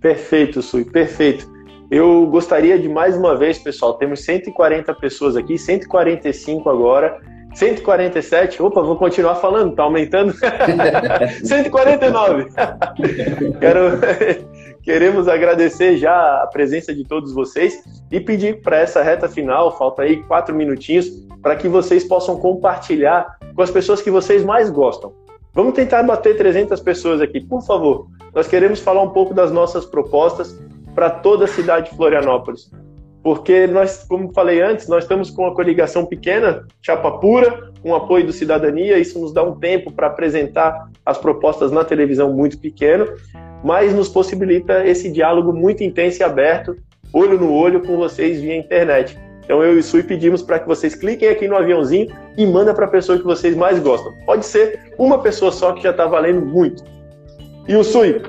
Perfeito, 0.00 0.60
Sui, 0.62 0.84
perfeito. 0.84 1.55
Eu 1.90 2.26
gostaria 2.26 2.78
de 2.78 2.88
mais 2.88 3.16
uma 3.16 3.36
vez, 3.36 3.58
pessoal, 3.58 3.94
temos 3.94 4.24
140 4.24 4.92
pessoas 4.94 5.36
aqui, 5.36 5.56
145 5.56 6.68
agora, 6.68 7.20
147. 7.54 8.60
Opa, 8.60 8.82
vou 8.82 8.96
continuar 8.96 9.36
falando, 9.36 9.74
tá 9.74 9.84
aumentando. 9.84 10.34
149. 11.44 12.46
Quero 13.60 14.00
queremos 14.82 15.26
agradecer 15.28 15.96
já 15.96 16.42
a 16.42 16.46
presença 16.46 16.94
de 16.94 17.04
todos 17.04 17.32
vocês 17.32 17.82
e 18.10 18.20
pedir 18.20 18.62
para 18.62 18.78
essa 18.78 19.02
reta 19.02 19.28
final, 19.28 19.76
falta 19.76 20.02
aí 20.02 20.22
quatro 20.24 20.54
minutinhos, 20.54 21.08
para 21.42 21.56
que 21.56 21.68
vocês 21.68 22.04
possam 22.04 22.38
compartilhar 22.38 23.26
com 23.54 23.62
as 23.62 23.70
pessoas 23.70 24.02
que 24.02 24.10
vocês 24.10 24.44
mais 24.44 24.70
gostam. 24.70 25.12
Vamos 25.54 25.74
tentar 25.74 26.02
bater 26.02 26.36
300 26.36 26.80
pessoas 26.80 27.20
aqui, 27.20 27.40
por 27.40 27.62
favor. 27.62 28.06
Nós 28.34 28.46
queremos 28.46 28.80
falar 28.80 29.02
um 29.02 29.10
pouco 29.10 29.32
das 29.32 29.50
nossas 29.50 29.86
propostas 29.86 30.56
para 30.96 31.10
toda 31.10 31.44
a 31.44 31.48
cidade 31.48 31.90
de 31.90 31.96
Florianópolis 31.96 32.68
porque 33.26 33.66
nós, 33.66 34.06
como 34.08 34.32
falei 34.32 34.62
antes, 34.62 34.86
nós 34.86 35.02
estamos 35.02 35.30
com 35.30 35.42
uma 35.42 35.52
coligação 35.52 36.06
pequena, 36.06 36.64
chapa 36.80 37.10
pura, 37.18 37.72
com 37.82 37.92
apoio 37.92 38.24
do 38.24 38.32
Cidadania, 38.32 39.00
isso 39.00 39.18
nos 39.18 39.34
dá 39.34 39.42
um 39.42 39.58
tempo 39.58 39.90
para 39.90 40.06
apresentar 40.06 40.88
as 41.04 41.18
propostas 41.18 41.72
na 41.72 41.82
televisão 41.82 42.32
muito 42.32 42.56
pequeno, 42.56 43.04
mas 43.64 43.92
nos 43.92 44.08
possibilita 44.08 44.86
esse 44.86 45.10
diálogo 45.10 45.52
muito 45.52 45.82
intenso 45.82 46.22
e 46.22 46.24
aberto, 46.24 46.76
olho 47.12 47.36
no 47.36 47.52
olho 47.52 47.82
com 47.82 47.96
vocês 47.96 48.40
via 48.40 48.56
internet. 48.56 49.18
Então 49.44 49.60
eu 49.60 49.74
e 49.74 49.78
o 49.80 49.82
Sui 49.82 50.04
pedimos 50.04 50.40
para 50.40 50.60
que 50.60 50.68
vocês 50.68 50.94
cliquem 50.94 51.28
aqui 51.28 51.48
no 51.48 51.56
aviãozinho 51.56 52.14
e 52.38 52.46
mandem 52.46 52.76
para 52.76 52.84
a 52.84 52.90
pessoa 52.90 53.18
que 53.18 53.24
vocês 53.24 53.56
mais 53.56 53.80
gostam. 53.80 54.14
Pode 54.24 54.46
ser 54.46 54.94
uma 54.96 55.20
pessoa 55.20 55.50
só 55.50 55.72
que 55.72 55.82
já 55.82 55.90
está 55.90 56.06
valendo 56.06 56.46
muito. 56.46 56.84
E 57.66 57.74
o 57.74 57.82
Sui, 57.82 58.22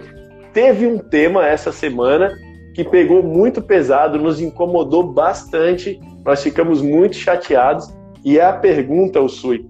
teve 0.53 0.88
um 0.88 0.97
tema 0.97 1.45
essa 1.45 1.71
semana 1.71 2.36
que 2.78 2.84
pegou 2.84 3.24
muito 3.24 3.60
pesado, 3.60 4.20
nos 4.20 4.40
incomodou 4.40 5.02
bastante, 5.12 6.00
nós 6.24 6.44
ficamos 6.44 6.80
muito 6.80 7.16
chateados. 7.16 7.92
E 8.24 8.38
é 8.38 8.46
a 8.46 8.54
pergunta, 8.54 9.20
o 9.20 9.28
Sui, 9.28 9.68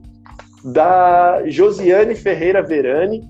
da 0.62 1.42
Josiane 1.46 2.16
Ferreira 2.16 2.62
Verani 2.62 3.22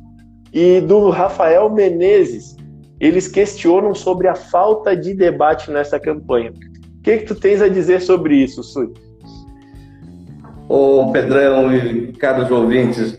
e 0.51 0.81
do 0.81 1.11
Rafael 1.11 1.69
Menezes. 1.69 2.55
Eles 2.99 3.27
questionam 3.27 3.93
sobre 3.93 4.27
a 4.27 4.33
falta 4.33 4.97
de 4.97 5.13
debate 5.13 5.69
nessa 5.69 5.99
campanha. 5.99 6.49
O 6.49 7.01
que, 7.03 7.19
que 7.19 7.25
tu 7.25 7.35
tens 7.35 7.61
a 7.61 7.67
dizer 7.67 8.01
sobre 8.01 8.35
isso, 8.35 8.63
Sui? 8.63 8.91
Ô 10.67 11.11
Pedrão 11.11 11.71
e 11.71 12.13
caros 12.13 12.49
ouvintes, 12.49 13.15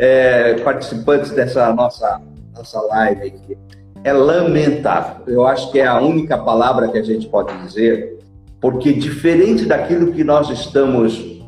é, 0.00 0.54
participantes 0.64 1.30
dessa 1.30 1.72
nossa, 1.72 2.20
nossa 2.52 2.80
live 2.88 3.28
aqui 3.28 3.56
é 4.04 4.12
lamentável. 4.12 5.22
Eu 5.26 5.46
acho 5.46 5.70
que 5.70 5.78
é 5.78 5.86
a 5.86 6.00
única 6.00 6.36
palavra 6.38 6.88
que 6.88 6.98
a 6.98 7.02
gente 7.02 7.28
pode 7.28 7.56
dizer, 7.64 8.18
porque 8.60 8.92
diferente 8.92 9.64
daquilo 9.64 10.12
que 10.12 10.24
nós 10.24 10.50
estamos 10.50 11.40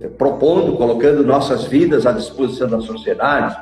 eh, 0.00 0.08
propondo, 0.08 0.76
colocando 0.76 1.24
nossas 1.24 1.64
vidas 1.64 2.06
à 2.06 2.12
disposição 2.12 2.68
da 2.68 2.80
sociedade, 2.80 3.56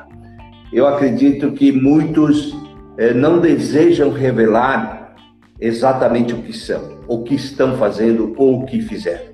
eu 0.71 0.87
acredito 0.87 1.51
que 1.51 1.71
muitos 1.71 2.55
eh, 2.97 3.13
não 3.13 3.39
desejam 3.39 4.11
revelar 4.11 5.15
exatamente 5.59 6.33
o 6.33 6.41
que 6.41 6.53
são, 6.53 6.99
o 7.07 7.23
que 7.23 7.35
estão 7.35 7.77
fazendo 7.77 8.33
ou 8.37 8.61
o 8.61 8.65
que 8.65 8.81
fizeram. 8.81 9.28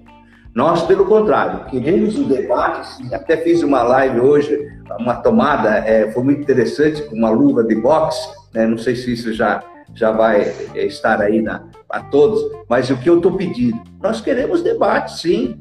Nós, 0.55 0.83
pelo 0.83 1.05
contrário, 1.05 1.65
queremos 1.65 2.17
o 2.17 2.23
debate, 2.23 3.13
até 3.13 3.35
fiz 3.35 3.61
uma 3.61 3.83
live 3.83 4.21
hoje, 4.21 4.71
uma 4.97 5.15
tomada, 5.15 5.79
é, 5.79 6.09
foi 6.13 6.23
muito 6.23 6.41
interessante, 6.41 7.03
com 7.03 7.13
uma 7.17 7.29
luva 7.29 7.61
de 7.61 7.75
boxe, 7.75 8.29
né? 8.53 8.65
não 8.65 8.77
sei 8.77 8.95
se 8.95 9.11
isso 9.11 9.33
já, 9.33 9.61
já 9.93 10.11
vai 10.11 10.53
estar 10.73 11.21
aí 11.21 11.43
para 11.43 12.03
todos, 12.03 12.41
mas 12.69 12.89
o 12.89 12.95
que 12.95 13.09
eu 13.09 13.17
estou 13.17 13.33
pedindo? 13.33 13.77
Nós 14.01 14.21
queremos 14.21 14.63
debate, 14.63 15.19
sim. 15.19 15.59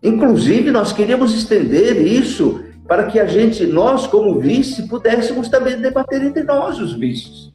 Inclusive, 0.00 0.70
nós 0.70 0.92
queremos 0.92 1.34
estender 1.34 2.00
isso 2.00 2.62
para 2.86 3.06
que 3.06 3.18
a 3.18 3.26
gente, 3.26 3.66
nós 3.66 4.06
como 4.06 4.38
vice, 4.38 4.86
pudéssemos 4.86 5.48
também 5.48 5.80
debater 5.80 6.22
entre 6.22 6.44
nós 6.44 6.78
os 6.78 6.92
vices. 6.94 7.52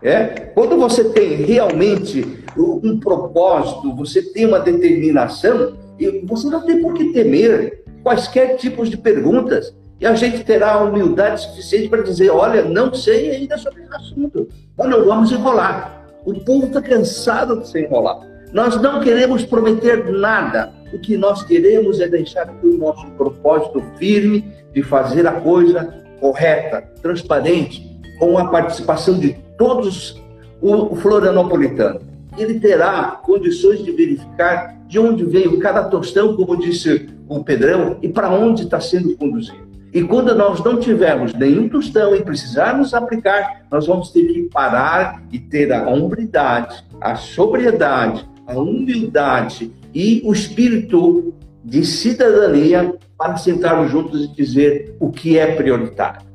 É? 0.00 0.26
Quando 0.54 0.76
você 0.76 1.02
tem 1.02 1.34
realmente 1.42 2.44
um 2.56 3.00
propósito, 3.00 3.96
você 3.96 4.22
tem 4.22 4.46
uma 4.46 4.60
determinação, 4.60 5.87
você 6.24 6.48
não 6.48 6.64
tem 6.64 6.80
por 6.80 6.94
que 6.94 7.12
temer 7.12 7.84
quaisquer 8.02 8.56
tipos 8.56 8.88
de 8.88 8.96
perguntas. 8.96 9.74
E 10.00 10.06
a 10.06 10.14
gente 10.14 10.44
terá 10.44 10.74
a 10.74 10.84
humildade 10.84 11.40
suficiente 11.40 11.88
para 11.88 12.02
dizer: 12.02 12.30
olha, 12.30 12.62
não 12.62 12.94
sei 12.94 13.30
ainda 13.30 13.58
sobre 13.58 13.82
esse 13.82 13.94
assunto, 13.94 14.48
mas 14.76 14.90
vamos 14.90 15.32
enrolar. 15.32 16.06
O 16.24 16.34
povo 16.40 16.66
está 16.66 16.80
cansado 16.80 17.60
de 17.60 17.68
se 17.68 17.80
enrolar. 17.80 18.20
Nós 18.52 18.80
não 18.80 19.00
queremos 19.00 19.44
prometer 19.44 20.10
nada. 20.10 20.72
O 20.92 20.98
que 20.98 21.16
nós 21.16 21.42
queremos 21.42 22.00
é 22.00 22.08
deixar 22.08 22.48
o 22.62 22.66
nosso 22.78 23.06
propósito 23.10 23.82
firme 23.98 24.44
de 24.72 24.82
fazer 24.82 25.26
a 25.26 25.32
coisa 25.32 25.92
correta, 26.20 26.82
transparente, 27.02 28.00
com 28.18 28.38
a 28.38 28.48
participação 28.48 29.18
de 29.18 29.36
todos 29.58 30.20
o 30.60 30.96
florianopolitano. 30.96 32.00
Ele 32.36 32.58
terá 32.58 33.20
condições 33.22 33.84
de 33.84 33.92
verificar 33.92 34.77
de 34.88 34.98
onde 34.98 35.24
veio 35.24 35.58
cada 35.58 35.84
tostão, 35.84 36.34
como 36.34 36.56
disse 36.56 37.10
o 37.28 37.44
Pedrão, 37.44 37.98
e 38.02 38.08
para 38.08 38.30
onde 38.30 38.62
está 38.62 38.80
sendo 38.80 39.14
conduzido. 39.16 39.68
E 39.92 40.02
quando 40.02 40.34
nós 40.34 40.62
não 40.62 40.78
tivermos 40.78 41.32
nenhum 41.34 41.68
tostão 41.68 42.14
e 42.14 42.22
precisarmos 42.22 42.92
aplicar, 42.92 43.66
nós 43.70 43.86
vamos 43.86 44.10
ter 44.10 44.26
que 44.26 44.42
parar 44.44 45.22
e 45.30 45.38
ter 45.38 45.72
a 45.72 45.88
hombridade, 45.88 46.84
a 47.00 47.14
sobriedade, 47.16 48.26
a 48.46 48.58
humildade 48.58 49.70
e 49.94 50.22
o 50.24 50.32
espírito 50.32 51.34
de 51.64 51.84
cidadania 51.84 52.94
para 53.16 53.36
sentarmos 53.36 53.90
juntos 53.90 54.24
e 54.24 54.28
dizer 54.28 54.94
o 55.00 55.10
que 55.10 55.38
é 55.38 55.54
prioritário. 55.54 56.26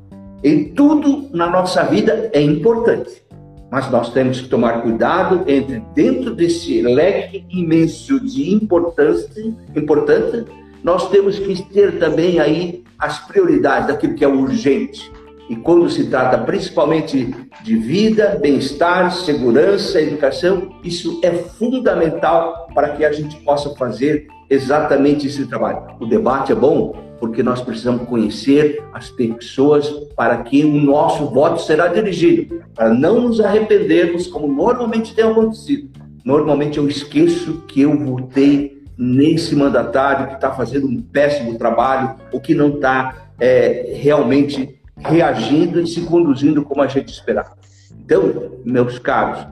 Em 0.42 0.64
tudo 0.74 1.28
na 1.32 1.48
nossa 1.48 1.82
vida 1.84 2.30
é 2.32 2.40
importante, 2.40 3.23
mas 3.70 3.90
nós 3.90 4.12
temos 4.12 4.40
que 4.40 4.48
tomar 4.48 4.82
cuidado 4.82 5.44
entre 5.46 5.82
dentro 5.94 6.34
desse 6.34 6.82
leque 6.82 7.44
imenso 7.50 8.20
de 8.20 8.52
importância, 8.54 9.54
importante, 9.74 10.44
nós 10.82 11.08
temos 11.10 11.38
que 11.38 11.62
ter 11.72 11.98
também 11.98 12.38
aí 12.38 12.84
as 12.98 13.18
prioridades 13.26 13.88
daquilo 13.88 14.14
que 14.14 14.24
é 14.24 14.28
urgente. 14.28 15.10
E 15.48 15.56
quando 15.56 15.90
se 15.90 16.06
trata 16.06 16.38
principalmente 16.38 17.34
de 17.62 17.76
vida, 17.76 18.38
bem-estar, 18.40 19.10
segurança, 19.12 20.00
educação, 20.00 20.70
isso 20.82 21.20
é 21.22 21.30
fundamental 21.32 22.68
para 22.74 22.90
que 22.90 23.04
a 23.04 23.12
gente 23.12 23.36
possa 23.44 23.74
fazer 23.76 24.26
exatamente 24.48 25.26
esse 25.26 25.46
trabalho. 25.46 25.82
O 26.00 26.06
debate 26.06 26.52
é 26.52 26.54
bom 26.54 26.94
porque 27.24 27.42
nós 27.42 27.62
precisamos 27.62 28.06
conhecer 28.06 28.84
as 28.92 29.08
pessoas 29.08 29.88
para 30.14 30.36
que 30.42 30.62
o 30.62 30.74
nosso 30.74 31.30
voto 31.30 31.62
será 31.62 31.88
dirigido, 31.88 32.62
para 32.74 32.92
não 32.92 33.22
nos 33.22 33.40
arrependermos 33.40 34.26
como 34.26 34.46
normalmente 34.46 35.14
tem 35.14 35.24
acontecido. 35.24 35.88
Normalmente 36.22 36.76
eu 36.76 36.86
esqueço 36.86 37.62
que 37.66 37.80
eu 37.80 37.96
votei 37.96 38.82
nesse 38.98 39.56
mandatário 39.56 40.28
que 40.28 40.34
está 40.34 40.52
fazendo 40.52 40.86
um 40.86 41.00
péssimo 41.00 41.56
trabalho, 41.56 42.14
ou 42.30 42.38
que 42.38 42.54
não 42.54 42.74
está 42.74 43.30
é, 43.40 43.94
realmente 43.96 44.78
reagindo 44.98 45.80
e 45.80 45.86
se 45.86 46.02
conduzindo 46.02 46.62
como 46.62 46.82
a 46.82 46.86
gente 46.88 47.08
esperava. 47.08 47.56
Então, 48.04 48.52
meus 48.66 48.98
caros, 48.98 49.46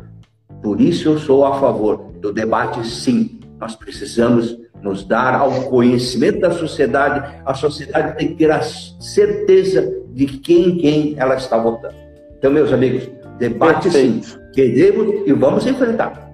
por 0.63 0.79
isso 0.79 1.09
eu 1.09 1.19
sou 1.19 1.47
a 1.47 1.59
favor 1.59 2.13
do 2.21 2.35
debate, 2.35 2.87
sim. 2.87 3.41
Nós 3.63 3.77
precisamos 3.77 4.59
nos 4.83 5.05
dar 5.05 5.37
ao 5.37 5.53
conhecimento 5.71 6.41
da 6.41 6.51
sociedade. 6.51 7.41
A 7.47 7.55
sociedade 7.55 8.19
tem 8.19 8.31
que 8.31 8.35
ter 8.35 8.51
a 8.51 8.61
certeza 8.61 10.03
de 10.09 10.27
quem 10.27 10.77
quem 10.79 11.15
ela 11.17 11.37
está 11.37 11.57
votando. 11.57 11.95
Então, 12.37 12.51
meus 12.51 12.73
amigos, 12.73 13.09
debate 13.39 13.85
Perfeito. 13.85 14.27
sim. 14.27 14.39
Queremos 14.53 15.29
e 15.29 15.33
vamos 15.33 15.65
enfrentar. 15.65 16.29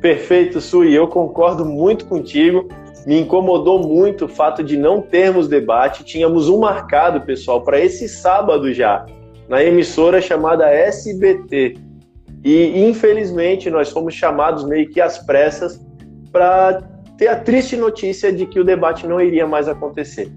Perfeito, 0.00 0.60
Sui. 0.60 0.96
Eu 0.96 1.08
concordo 1.08 1.64
muito 1.64 2.04
contigo. 2.06 2.68
Me 3.04 3.18
incomodou 3.18 3.80
muito 3.80 4.26
o 4.26 4.28
fato 4.28 4.62
de 4.62 4.76
não 4.76 5.02
termos 5.02 5.48
debate. 5.48 6.04
Tínhamos 6.04 6.48
um 6.48 6.60
marcado, 6.60 7.22
pessoal, 7.22 7.64
para 7.64 7.80
esse 7.80 8.08
sábado 8.08 8.72
já, 8.72 9.04
na 9.48 9.64
emissora 9.64 10.20
chamada 10.20 10.70
SBT. 10.70 11.74
E 12.44 12.84
infelizmente 12.88 13.68
nós 13.68 13.90
fomos 13.90 14.14
chamados 14.14 14.62
meio 14.62 14.88
que 14.88 15.00
às 15.00 15.18
pressas 15.18 15.84
para 16.36 16.82
ter 17.16 17.28
a 17.28 17.36
triste 17.36 17.78
notícia 17.78 18.30
de 18.30 18.44
que 18.44 18.60
o 18.60 18.64
debate 18.64 19.06
não 19.06 19.18
iria 19.18 19.46
mais 19.46 19.68
acontecer. 19.68 20.30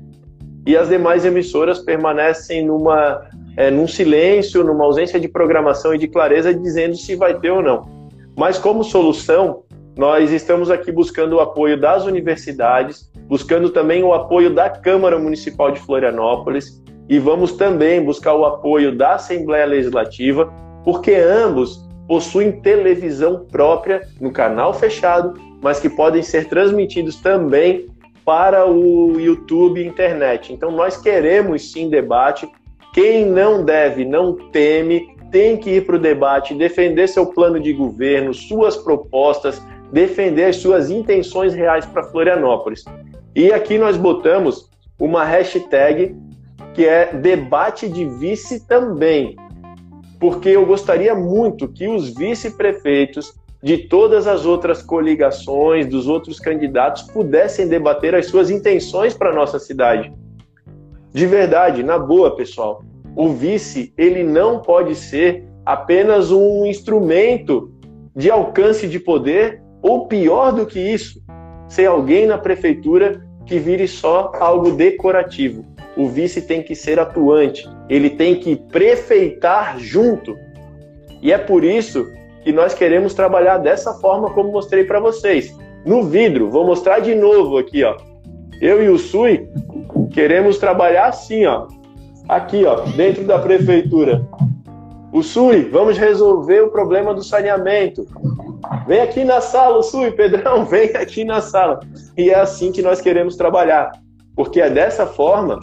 E 0.65 0.77
as 0.77 0.87
demais 0.87 1.25
emissoras 1.25 1.79
permanecem 1.79 2.65
numa, 2.65 3.27
é, 3.57 3.69
num 3.69 3.85
silêncio, 3.85 4.63
numa 4.63 4.85
ausência 4.85 5.19
de 5.19 5.27
programação 5.27 5.93
e 5.93 5.97
de 5.97 6.07
clareza, 6.07 6.53
dizendo 6.53 6.95
se 6.95 7.17
vai 7.17 7.37
ter 7.37 7.51
ou 7.51 7.61
não. 7.61 7.85
Mas 8.37 8.57
como 8.57 8.81
solução, 8.81 9.63
nós 9.97 10.31
estamos 10.31 10.71
aqui 10.71 10.89
buscando 10.89 11.35
o 11.35 11.41
apoio 11.41 11.77
das 11.77 12.05
universidades, 12.05 13.11
buscando 13.27 13.69
também 13.69 14.01
o 14.01 14.13
apoio 14.13 14.49
da 14.55 14.69
Câmara 14.69 15.19
Municipal 15.19 15.69
de 15.69 15.81
Florianópolis 15.81 16.81
e 17.09 17.19
vamos 17.19 17.51
também 17.51 18.01
buscar 18.01 18.35
o 18.35 18.45
apoio 18.45 18.95
da 18.95 19.15
Assembleia 19.15 19.65
Legislativa, 19.65 20.49
porque 20.85 21.13
ambos 21.13 21.85
possuem 22.07 22.53
televisão 22.61 23.45
própria 23.51 24.07
no 24.21 24.31
canal 24.31 24.73
fechado, 24.73 25.48
mas 25.61 25.79
que 25.79 25.89
podem 25.89 26.21
ser 26.21 26.47
transmitidos 26.47 27.17
também 27.17 27.87
para 28.25 28.69
o 28.69 29.19
YouTube 29.19 29.81
e 29.81 29.87
internet. 29.87 30.53
Então 30.53 30.71
nós 30.71 30.97
queremos 30.97 31.71
sim 31.71 31.89
debate. 31.89 32.49
Quem 32.93 33.25
não 33.25 33.63
deve, 33.63 34.05
não 34.05 34.33
teme, 34.51 35.15
tem 35.31 35.57
que 35.57 35.71
ir 35.71 35.85
para 35.85 35.95
o 35.95 35.99
debate, 35.99 36.53
defender 36.53 37.07
seu 37.07 37.25
plano 37.25 37.59
de 37.59 37.73
governo, 37.73 38.33
suas 38.33 38.75
propostas, 38.77 39.61
defender 39.91 40.45
as 40.45 40.57
suas 40.57 40.89
intenções 40.89 41.53
reais 41.53 41.85
para 41.85 42.03
Florianópolis. 42.03 42.83
E 43.35 43.51
aqui 43.51 43.77
nós 43.77 43.97
botamos 43.97 44.69
uma 44.99 45.23
hashtag 45.23 46.15
que 46.73 46.85
é 46.85 47.13
debate 47.13 47.87
de 47.87 48.05
vice 48.05 48.65
também, 48.67 49.35
porque 50.19 50.49
eu 50.49 50.65
gostaria 50.65 51.15
muito 51.15 51.67
que 51.67 51.87
os 51.87 52.13
vice-prefeitos 52.13 53.33
de 53.61 53.77
todas 53.77 54.25
as 54.25 54.45
outras 54.45 54.81
coligações, 54.81 55.85
dos 55.87 56.07
outros 56.07 56.39
candidatos, 56.39 57.03
pudessem 57.03 57.67
debater 57.67 58.15
as 58.15 58.27
suas 58.27 58.49
intenções 58.49 59.13
para 59.13 59.31
a 59.31 59.35
nossa 59.35 59.59
cidade. 59.59 60.13
De 61.13 61.25
verdade, 61.25 61.83
na 61.83 61.99
boa, 61.99 62.35
pessoal, 62.35 62.83
o 63.15 63.29
vice 63.29 63.93
ele 63.97 64.23
não 64.23 64.59
pode 64.59 64.95
ser 64.95 65.43
apenas 65.65 66.31
um 66.31 66.65
instrumento 66.65 67.71
de 68.15 68.31
alcance 68.31 68.87
de 68.87 68.99
poder, 68.99 69.61
ou 69.81 70.07
pior 70.07 70.51
do 70.51 70.65
que 70.65 70.79
isso, 70.79 71.21
ser 71.67 71.85
alguém 71.85 72.25
na 72.25 72.37
prefeitura 72.37 73.21
que 73.45 73.59
vire 73.59 73.87
só 73.87 74.31
algo 74.39 74.71
decorativo. 74.71 75.65
O 75.97 76.07
vice 76.07 76.41
tem 76.41 76.61
que 76.63 76.75
ser 76.75 76.99
atuante, 76.99 77.67
ele 77.89 78.09
tem 78.09 78.35
que 78.35 78.55
prefeitar 78.55 79.79
junto. 79.79 80.37
E 81.21 81.31
é 81.33 81.37
por 81.37 81.63
isso 81.63 82.09
que 82.43 82.51
nós 82.51 82.73
queremos 82.73 83.13
trabalhar 83.13 83.57
dessa 83.57 83.93
forma 83.95 84.29
como 84.31 84.51
mostrei 84.51 84.83
para 84.83 84.99
vocês. 84.99 85.55
No 85.85 86.03
vidro, 86.03 86.49
vou 86.49 86.65
mostrar 86.65 86.99
de 86.99 87.15
novo 87.15 87.57
aqui, 87.57 87.83
ó. 87.83 87.95
Eu 88.61 88.83
e 88.83 88.89
o 88.89 88.97
Sui 88.97 89.47
queremos 90.11 90.57
trabalhar 90.57 91.07
assim, 91.07 91.45
ó. 91.45 91.67
Aqui, 92.27 92.65
ó, 92.65 92.81
dentro 92.95 93.23
da 93.23 93.39
prefeitura. 93.39 94.27
O 95.11 95.23
Sui, 95.23 95.63
vamos 95.69 95.97
resolver 95.97 96.61
o 96.61 96.69
problema 96.69 97.13
do 97.13 97.23
saneamento. 97.23 98.05
Vem 98.85 99.01
aqui 99.01 99.23
na 99.23 99.41
sala, 99.41 99.77
o 99.77 99.83
Sui, 99.83 100.11
Pedrão, 100.11 100.65
vem 100.67 100.95
aqui 100.95 101.23
na 101.23 101.41
sala. 101.41 101.79
E 102.17 102.29
é 102.29 102.35
assim 102.35 102.71
que 102.71 102.81
nós 102.81 103.01
queremos 103.01 103.35
trabalhar, 103.35 103.91
porque 104.35 104.61
é 104.61 104.69
dessa 104.69 105.07
forma 105.07 105.59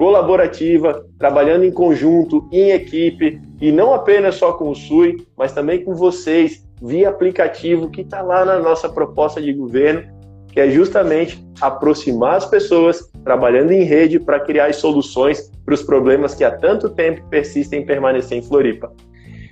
colaborativa, 0.00 1.04
trabalhando 1.18 1.62
em 1.62 1.70
conjunto, 1.70 2.48
em 2.50 2.70
equipe, 2.70 3.38
e 3.60 3.70
não 3.70 3.92
apenas 3.92 4.36
só 4.36 4.54
com 4.54 4.70
o 4.70 4.74
SUI, 4.74 5.26
mas 5.36 5.52
também 5.52 5.84
com 5.84 5.94
vocês, 5.94 6.66
via 6.80 7.10
aplicativo 7.10 7.90
que 7.90 8.00
está 8.00 8.22
lá 8.22 8.42
na 8.46 8.58
nossa 8.58 8.88
proposta 8.88 9.42
de 9.42 9.52
governo, 9.52 10.02
que 10.50 10.58
é 10.58 10.70
justamente 10.70 11.46
aproximar 11.60 12.36
as 12.36 12.46
pessoas, 12.46 13.10
trabalhando 13.22 13.72
em 13.72 13.82
rede 13.82 14.18
para 14.18 14.40
criar 14.40 14.72
soluções 14.72 15.52
para 15.66 15.74
os 15.74 15.82
problemas 15.82 16.34
que 16.34 16.44
há 16.44 16.50
tanto 16.50 16.88
tempo 16.88 17.22
persistem 17.28 17.82
em 17.82 17.84
permanecer 17.84 18.38
em 18.38 18.42
Floripa. 18.42 18.90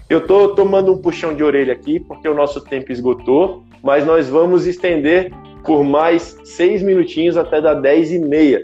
Eu 0.08 0.20
estou 0.20 0.54
tomando 0.54 0.94
um 0.94 0.96
puxão 0.96 1.34
de 1.34 1.44
orelha 1.44 1.74
aqui, 1.74 2.00
porque 2.00 2.26
o 2.26 2.32
nosso 2.32 2.62
tempo 2.62 2.90
esgotou, 2.90 3.64
mas 3.82 4.06
nós 4.06 4.30
vamos 4.30 4.66
estender 4.66 5.30
por 5.62 5.84
mais 5.84 6.38
seis 6.42 6.82
minutinhos 6.82 7.36
até 7.36 7.60
dar 7.60 7.74
dez 7.74 8.10
e 8.10 8.18
meia. 8.18 8.62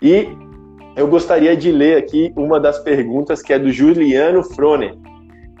E 0.00 0.28
eu 0.98 1.06
gostaria 1.06 1.56
de 1.56 1.70
ler 1.70 1.96
aqui 1.96 2.32
uma 2.34 2.58
das 2.58 2.80
perguntas 2.80 3.40
que 3.40 3.52
é 3.52 3.58
do 3.58 3.70
Juliano 3.70 4.42
Froner. 4.42 4.96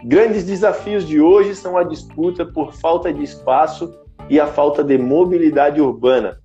Grandes 0.04 0.42
desafios 0.42 1.06
de 1.06 1.20
hoje 1.20 1.54
são 1.54 1.78
a 1.78 1.84
disputa 1.84 2.44
por 2.44 2.74
falta 2.74 3.12
de 3.12 3.22
espaço 3.22 3.94
e 4.28 4.40
a 4.40 4.48
falta 4.48 4.82
de 4.82 4.98
mobilidade 4.98 5.80
urbana. 5.80 6.38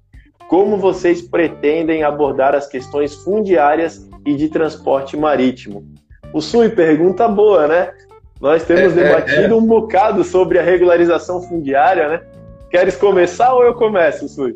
Como 0.47 0.77
vocês 0.77 1.23
pretendem 1.23 2.03
abordar 2.03 2.53
as 2.53 2.67
questões 2.67 3.15
fundiárias 3.15 4.08
e 4.27 4.36
de 4.36 4.47
transporte 4.47 5.17
marítimo? 5.17 5.84
O 6.32 6.39
Sui, 6.39 6.69
pergunta 6.69 7.27
boa, 7.27 7.67
né? 7.67 7.91
Nós 8.39 8.63
temos 8.63 8.95
é, 8.95 8.99
é 8.99 9.03
debatido 9.06 9.41
é, 9.41 9.49
é. 9.49 9.56
um 9.56 9.65
bocado 9.65 10.23
sobre 10.23 10.60
a 10.60 10.63
regularização 10.63 11.41
fundiária, 11.41 12.10
né? 12.10 12.21
Queres 12.69 12.95
começar 12.95 13.56
ou 13.56 13.63
eu 13.63 13.73
começo, 13.73 14.29
Sui? 14.29 14.56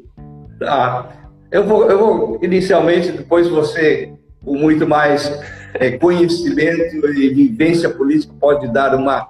Tá. 0.59 1.09
Eu 1.51 1.63
vou, 1.63 1.89
eu 1.89 1.97
vou 1.97 2.39
inicialmente, 2.43 3.11
depois 3.11 3.47
você 3.47 4.13
com 4.47 4.55
muito 4.55 4.87
mais 4.87 5.29
é, 5.73 5.91
conhecimento 5.91 7.05
e 7.11 7.29
vivência 7.33 7.89
política 7.89 8.33
pode 8.39 8.71
dar 8.71 8.95
uma. 8.95 9.27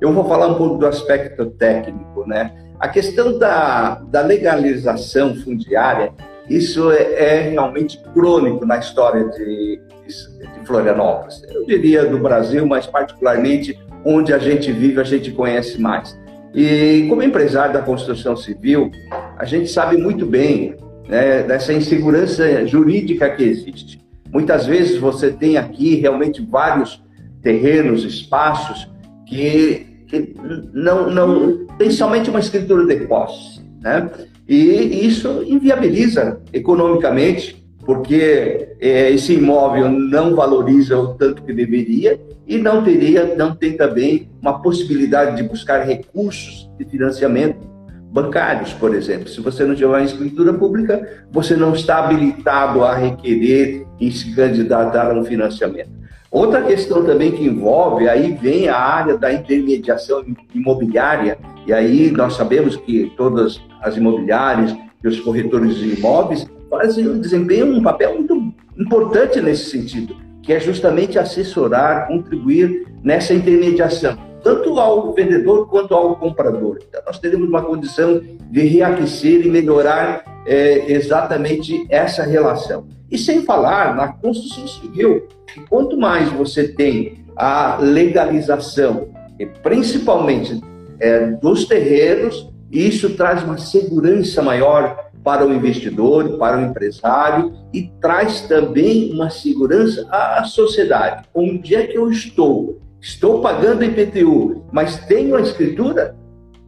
Eu 0.00 0.12
vou 0.14 0.26
falar 0.26 0.46
um 0.46 0.54
pouco 0.54 0.78
do 0.78 0.86
aspecto 0.86 1.44
técnico, 1.44 2.26
né? 2.26 2.52
A 2.80 2.88
questão 2.88 3.38
da, 3.38 3.96
da 4.08 4.22
legalização 4.22 5.34
fundiária, 5.36 6.12
isso 6.48 6.90
é, 6.90 7.12
é 7.12 7.40
realmente 7.50 8.02
crônico 8.14 8.64
na 8.64 8.78
história 8.78 9.28
de, 9.28 9.80
de 10.06 10.66
Florianópolis. 10.66 11.42
Eu 11.50 11.66
diria 11.66 12.06
do 12.06 12.18
Brasil, 12.18 12.66
mas 12.66 12.86
particularmente 12.86 13.78
onde 14.04 14.32
a 14.32 14.38
gente 14.38 14.72
vive, 14.72 15.00
a 15.00 15.04
gente 15.04 15.30
conhece 15.32 15.78
mais. 15.80 16.18
E 16.54 17.06
como 17.08 17.22
empresário 17.22 17.74
da 17.74 17.82
construção 17.82 18.34
civil, 18.36 18.90
a 19.36 19.44
gente 19.44 19.70
sabe 19.70 19.98
muito 19.98 20.24
bem 20.24 20.76
né, 21.08 21.42
dessa 21.42 21.72
insegurança 21.72 22.66
jurídica 22.66 23.28
que 23.30 23.42
existe. 23.42 24.05
Muitas 24.32 24.66
vezes 24.66 24.98
você 24.98 25.30
tem 25.30 25.56
aqui 25.56 25.96
realmente 25.96 26.42
vários 26.42 27.02
terrenos, 27.42 28.04
espaços 28.04 28.88
que, 29.26 29.86
que 30.06 30.34
não, 30.72 31.10
não 31.10 31.66
tem 31.78 31.90
somente 31.90 32.30
uma 32.30 32.40
escritura 32.40 32.84
de 32.86 33.06
posse, 33.06 33.60
né? 33.80 34.10
E 34.48 35.06
isso 35.06 35.42
inviabiliza 35.46 36.40
economicamente, 36.52 37.64
porque 37.84 38.68
é, 38.80 39.10
esse 39.10 39.34
imóvel 39.34 39.88
não 39.88 40.34
valoriza 40.34 40.98
o 40.98 41.14
tanto 41.14 41.42
que 41.42 41.52
deveria 41.52 42.20
e 42.46 42.58
não 42.58 42.82
teria, 42.82 43.34
não 43.36 43.54
tem 43.54 43.76
também 43.76 44.28
uma 44.40 44.60
possibilidade 44.62 45.36
de 45.36 45.48
buscar 45.48 45.84
recursos 45.84 46.70
de 46.78 46.84
financiamento 46.84 47.75
bancários, 48.16 48.72
por 48.72 48.94
exemplo. 48.94 49.28
Se 49.28 49.42
você 49.42 49.62
não 49.62 49.74
tiver 49.74 49.88
uma 49.88 50.02
escritura 50.02 50.54
pública, 50.54 51.06
você 51.30 51.54
não 51.54 51.74
está 51.74 51.98
habilitado 51.98 52.82
a 52.82 52.94
requerer 52.94 53.86
e 54.00 54.10
se 54.10 54.34
candidatar 54.34 55.10
a 55.10 55.14
um 55.14 55.22
financiamento. 55.22 55.90
Outra 56.30 56.62
questão 56.62 57.04
também 57.04 57.32
que 57.32 57.44
envolve, 57.44 58.08
aí 58.08 58.32
vem 58.32 58.68
a 58.68 58.78
área 58.78 59.18
da 59.18 59.30
intermediação 59.30 60.24
imobiliária, 60.54 61.36
e 61.66 61.74
aí 61.74 62.10
nós 62.10 62.34
sabemos 62.34 62.74
que 62.74 63.12
todas 63.18 63.60
as 63.82 63.98
imobiliárias 63.98 64.74
e 65.04 65.08
os 65.08 65.20
corretores 65.20 65.76
de 65.76 65.98
imóveis 65.98 66.46
fazem, 66.70 67.20
desempenham 67.20 67.68
um 67.68 67.82
papel 67.82 68.14
muito 68.14 68.52
importante 68.78 69.42
nesse 69.42 69.70
sentido, 69.70 70.16
que 70.42 70.54
é 70.54 70.60
justamente 70.60 71.18
assessorar, 71.18 72.08
contribuir 72.08 72.86
nessa 73.02 73.34
intermediação 73.34 74.25
tanto 74.46 74.78
ao 74.78 75.12
vendedor 75.12 75.68
quanto 75.68 75.92
ao 75.92 76.14
comprador. 76.14 76.78
Então, 76.88 77.02
nós 77.04 77.18
teremos 77.18 77.48
uma 77.48 77.62
condição 77.62 78.22
de 78.48 78.60
reaquecer 78.60 79.44
e 79.44 79.50
melhorar 79.50 80.22
é, 80.46 80.92
exatamente 80.92 81.84
essa 81.90 82.22
relação. 82.22 82.86
E 83.10 83.18
sem 83.18 83.42
falar 83.42 83.96
na 83.96 84.12
construção 84.12 84.68
civil, 84.68 85.26
que 85.52 85.62
quanto 85.62 85.96
mais 85.96 86.30
você 86.30 86.68
tem 86.68 87.24
a 87.34 87.78
legalização, 87.80 89.08
e 89.36 89.46
principalmente 89.46 90.60
é, 91.00 91.26
dos 91.26 91.64
terrenos, 91.64 92.48
isso 92.70 93.16
traz 93.16 93.42
uma 93.42 93.58
segurança 93.58 94.42
maior 94.42 95.10
para 95.24 95.44
o 95.44 95.52
investidor, 95.52 96.38
para 96.38 96.56
o 96.56 96.66
empresário 96.66 97.52
e 97.74 97.90
traz 98.00 98.42
também 98.42 99.12
uma 99.12 99.28
segurança 99.28 100.06
à 100.08 100.44
sociedade. 100.44 101.24
Onde 101.34 101.74
é 101.74 101.84
que 101.84 101.98
eu 101.98 102.08
estou? 102.12 102.85
Estou 103.06 103.40
pagando 103.40 103.84
IPTU, 103.84 104.66
mas 104.72 104.98
tenho 105.06 105.36
a 105.36 105.40
escritura? 105.40 106.16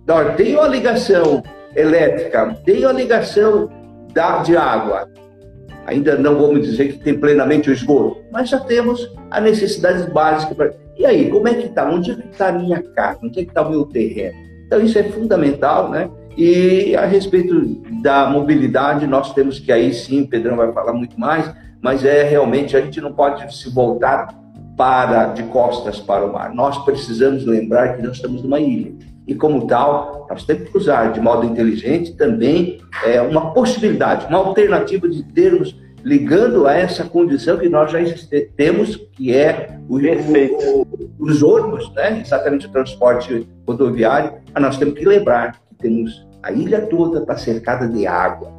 Não, 0.06 0.36
tenho 0.36 0.60
a 0.60 0.68
ligação 0.68 1.42
elétrica, 1.74 2.56
tenho 2.64 2.88
a 2.88 2.92
ligação 2.92 3.68
da, 4.14 4.38
de 4.38 4.56
água. 4.56 5.08
Ainda 5.84 6.16
não 6.16 6.38
vamos 6.38 6.64
dizer 6.64 6.92
que 6.92 7.00
tem 7.00 7.18
plenamente 7.18 7.68
o 7.68 7.72
esgoto, 7.72 8.22
mas 8.30 8.50
já 8.50 8.60
temos 8.60 9.12
as 9.32 9.42
necessidades 9.42 10.06
básicas. 10.12 10.76
E 10.96 11.04
aí, 11.04 11.28
como 11.28 11.48
é 11.48 11.54
que 11.54 11.66
está? 11.66 11.90
Onde 11.90 12.12
é 12.12 12.14
está 12.30 12.50
a 12.50 12.52
minha 12.52 12.80
casa? 12.94 13.18
Onde 13.20 13.40
é 13.40 13.42
que 13.42 13.50
está 13.50 13.62
o 13.62 13.70
meu 13.70 13.84
terreno? 13.86 14.38
Então, 14.64 14.80
isso 14.80 14.96
é 14.96 15.02
fundamental, 15.02 15.90
né? 15.90 16.08
E 16.36 16.94
a 16.94 17.04
respeito 17.04 17.82
da 18.00 18.30
mobilidade, 18.30 19.08
nós 19.08 19.34
temos 19.34 19.58
que 19.58 19.72
aí 19.72 19.92
sim, 19.92 20.24
Pedrão 20.24 20.56
vai 20.56 20.72
falar 20.72 20.92
muito 20.92 21.18
mais, 21.18 21.52
mas 21.82 22.04
é 22.04 22.22
realmente, 22.22 22.76
a 22.76 22.80
gente 22.80 23.00
não 23.00 23.12
pode 23.12 23.52
se 23.56 23.68
voltar 23.70 24.28
para 24.78 25.26
de 25.26 25.42
costas 25.42 25.98
para 25.98 26.24
o 26.24 26.32
mar. 26.32 26.54
Nós 26.54 26.78
precisamos 26.84 27.44
lembrar 27.44 27.96
que 27.96 28.02
nós 28.02 28.16
estamos 28.16 28.42
numa 28.42 28.60
ilha. 28.60 28.94
E 29.26 29.34
como 29.34 29.66
tal, 29.66 30.26
nós 30.30 30.44
temos 30.44 30.70
que 30.70 30.78
usar 30.78 31.12
de 31.12 31.20
modo 31.20 31.44
inteligente 31.44 32.16
também 32.16 32.80
é, 33.04 33.20
uma 33.20 33.52
possibilidade, 33.52 34.26
uma 34.26 34.38
alternativa 34.38 35.08
de 35.08 35.22
termos 35.24 35.76
ligando 36.04 36.66
a 36.66 36.74
essa 36.74 37.04
condição 37.04 37.58
que 37.58 37.68
nós 37.68 37.90
já 37.90 37.98
temos, 38.56 38.96
que 39.12 39.34
é 39.34 39.78
o, 39.88 39.96
o, 39.98 40.86
os 41.18 41.42
ônibus, 41.42 41.92
né? 41.94 42.20
exatamente 42.24 42.66
o 42.66 42.70
transporte 42.70 43.46
rodoviário, 43.66 44.34
mas 44.54 44.62
nós 44.62 44.78
temos 44.78 44.94
que 44.94 45.04
lembrar 45.04 45.52
que 45.52 45.74
temos 45.76 46.26
a 46.42 46.52
ilha 46.52 46.82
toda 46.82 47.18
está 47.18 47.36
cercada 47.36 47.88
de 47.88 48.06
água. 48.06 48.50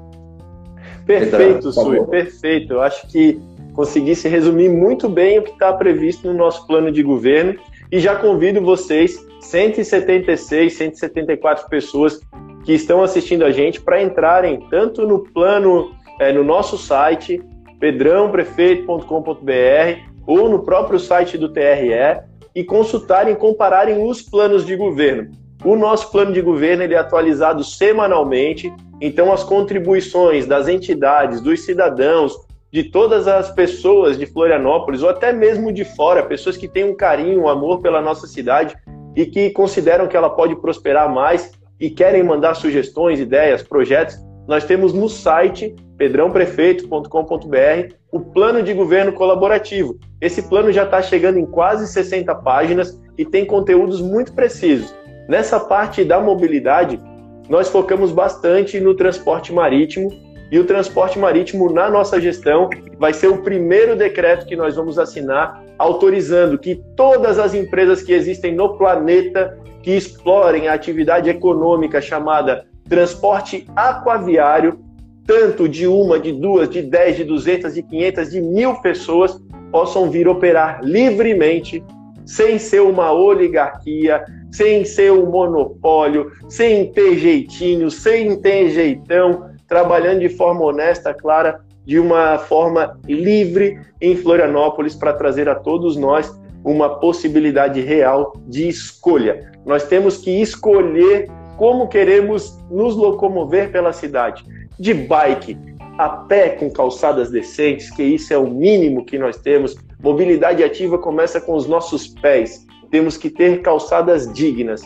Perfeito, 1.05 1.71
Sui, 1.71 2.05
perfeito. 2.05 2.73
Eu 2.73 2.81
acho 2.81 3.07
que 3.07 3.41
conseguisse 3.79 4.27
resumir 4.27 4.67
muito 4.67 5.07
bem 5.07 5.39
o 5.39 5.41
que 5.41 5.51
está 5.51 5.71
previsto 5.71 6.27
no 6.27 6.33
nosso 6.33 6.67
plano 6.67 6.91
de 6.91 7.01
governo 7.01 7.55
e 7.89 7.97
já 7.97 8.13
convido 8.13 8.59
vocês, 8.59 9.25
176, 9.39 10.73
174 10.73 11.69
pessoas 11.69 12.19
que 12.65 12.73
estão 12.73 13.01
assistindo 13.01 13.45
a 13.45 13.53
gente, 13.53 13.79
para 13.79 14.03
entrarem 14.03 14.59
tanto 14.69 15.07
no 15.07 15.19
plano, 15.19 15.95
é, 16.19 16.33
no 16.33 16.43
nosso 16.43 16.77
site, 16.77 17.41
pedrãoprefeito.com.br, 17.79 20.11
ou 20.27 20.49
no 20.49 20.59
próprio 20.59 20.99
site 20.99 21.37
do 21.37 21.47
TRE, 21.47 22.19
e 22.53 22.65
consultarem, 22.65 23.33
compararem 23.33 24.05
os 24.05 24.21
planos 24.21 24.65
de 24.65 24.75
governo. 24.75 25.31
O 25.63 25.77
nosso 25.77 26.11
plano 26.11 26.33
de 26.33 26.41
governo 26.41 26.83
ele 26.83 26.95
é 26.95 26.97
atualizado 26.97 27.63
semanalmente, 27.63 28.73
então 28.99 29.31
as 29.31 29.41
contribuições 29.41 30.45
das 30.45 30.67
entidades, 30.67 31.39
dos 31.39 31.63
cidadãos, 31.63 32.48
de 32.71 32.83
todas 32.83 33.27
as 33.27 33.51
pessoas 33.51 34.17
de 34.17 34.25
Florianópolis 34.25 35.01
ou 35.01 35.09
até 35.09 35.33
mesmo 35.33 35.71
de 35.71 35.83
fora, 35.83 36.23
pessoas 36.23 36.55
que 36.55 36.67
têm 36.67 36.83
um 36.83 36.95
carinho, 36.95 37.41
um 37.41 37.49
amor 37.49 37.81
pela 37.81 38.01
nossa 38.01 38.27
cidade 38.27 38.75
e 39.15 39.25
que 39.25 39.49
consideram 39.49 40.07
que 40.07 40.15
ela 40.15 40.29
pode 40.29 40.55
prosperar 40.55 41.11
mais 41.11 41.51
e 41.79 41.89
querem 41.89 42.21
mandar 42.23 42.53
sugestões, 42.55 43.19
ideias, 43.19 43.63
projetos, 43.63 44.17
nós 44.47 44.65
temos 44.65 44.93
no 44.93 45.09
site 45.09 45.75
pedrãoprefeito.com.br 45.97 47.93
o 48.11 48.19
plano 48.19 48.63
de 48.63 48.73
governo 48.73 49.13
colaborativo. 49.13 49.97
Esse 50.19 50.41
plano 50.43 50.71
já 50.71 50.83
está 50.83 51.01
chegando 51.01 51.37
em 51.37 51.45
quase 51.45 51.87
60 51.87 52.33
páginas 52.35 52.99
e 53.17 53.25
tem 53.25 53.45
conteúdos 53.45 54.01
muito 54.01 54.33
precisos. 54.33 54.93
Nessa 55.27 55.59
parte 55.59 56.03
da 56.03 56.19
mobilidade, 56.19 56.99
nós 57.47 57.69
focamos 57.69 58.11
bastante 58.11 58.79
no 58.79 58.95
transporte 58.95 59.53
marítimo 59.53 60.09
e 60.51 60.57
o 60.57 60.65
transporte 60.65 61.19
marítimo 61.19 61.71
na 61.71 61.89
nossa 61.89 62.19
gestão 62.19 62.69
vai 62.97 63.13
ser 63.13 63.27
o 63.27 63.41
primeiro 63.43 63.95
decreto 63.95 64.45
que 64.45 64.55
nós 64.55 64.75
vamos 64.75 64.97
assinar 64.97 65.63
autorizando 65.77 66.57
que 66.57 66.81
todas 66.95 67.39
as 67.39 67.53
empresas 67.53 68.01
que 68.01 68.13
existem 68.13 68.53
no 68.53 68.77
planeta 68.77 69.57
que 69.81 69.91
explorem 69.91 70.67
a 70.67 70.73
atividade 70.73 71.29
econômica 71.29 72.01
chamada 72.01 72.65
transporte 72.87 73.67
aquaviário, 73.75 74.79
tanto 75.25 75.69
de 75.69 75.85
uma, 75.87 76.19
de 76.19 76.31
duas, 76.31 76.69
de 76.69 76.81
dez, 76.81 77.15
de 77.15 77.23
duzentas, 77.23 77.75
de 77.75 77.83
quinhentas, 77.83 78.31
de 78.31 78.41
mil 78.41 78.75
pessoas, 78.81 79.39
possam 79.71 80.09
vir 80.09 80.27
operar 80.27 80.81
livremente, 80.83 81.83
sem 82.25 82.57
ser 82.57 82.81
uma 82.81 83.11
oligarquia, 83.11 84.25
sem 84.51 84.83
ser 84.83 85.11
um 85.11 85.27
monopólio, 85.27 86.31
sem 86.47 86.91
ter 86.91 87.15
jeitinho, 87.17 87.91
sem 87.91 88.39
ter 88.41 88.69
jeitão, 88.69 89.48
trabalhando 89.69 90.19
de 90.19 90.29
forma 90.29 90.65
honesta, 90.65 91.13
clara, 91.13 91.61
de 91.85 91.99
uma 91.99 92.37
forma 92.37 92.99
livre 93.07 93.79
em 94.01 94.15
Florianópolis 94.15 94.95
para 94.95 95.13
trazer 95.13 95.47
a 95.47 95.55
todos 95.55 95.95
nós 95.95 96.29
uma 96.63 96.99
possibilidade 96.99 97.79
real 97.79 98.33
de 98.47 98.67
escolha. 98.67 99.49
Nós 99.65 99.83
temos 99.85 100.17
que 100.17 100.41
escolher 100.41 101.29
como 101.55 101.87
queremos 101.87 102.57
nos 102.69 102.95
locomover 102.95 103.71
pela 103.71 103.93
cidade. 103.93 104.43
De 104.77 104.93
bike, 104.93 105.57
a 105.97 106.09
pé 106.09 106.49
com 106.49 106.69
calçadas 106.69 107.29
decentes, 107.29 107.89
que 107.91 108.03
isso 108.03 108.33
é 108.33 108.37
o 108.37 108.49
mínimo 108.49 109.05
que 109.05 109.17
nós 109.17 109.37
temos. 109.37 109.75
Mobilidade 110.01 110.63
ativa 110.63 110.97
começa 110.97 111.39
com 111.39 111.53
os 111.53 111.67
nossos 111.67 112.07
pés 112.07 112.67
temos 112.89 113.17
que 113.17 113.29
ter 113.29 113.61
calçadas 113.61 114.31
dignas. 114.33 114.81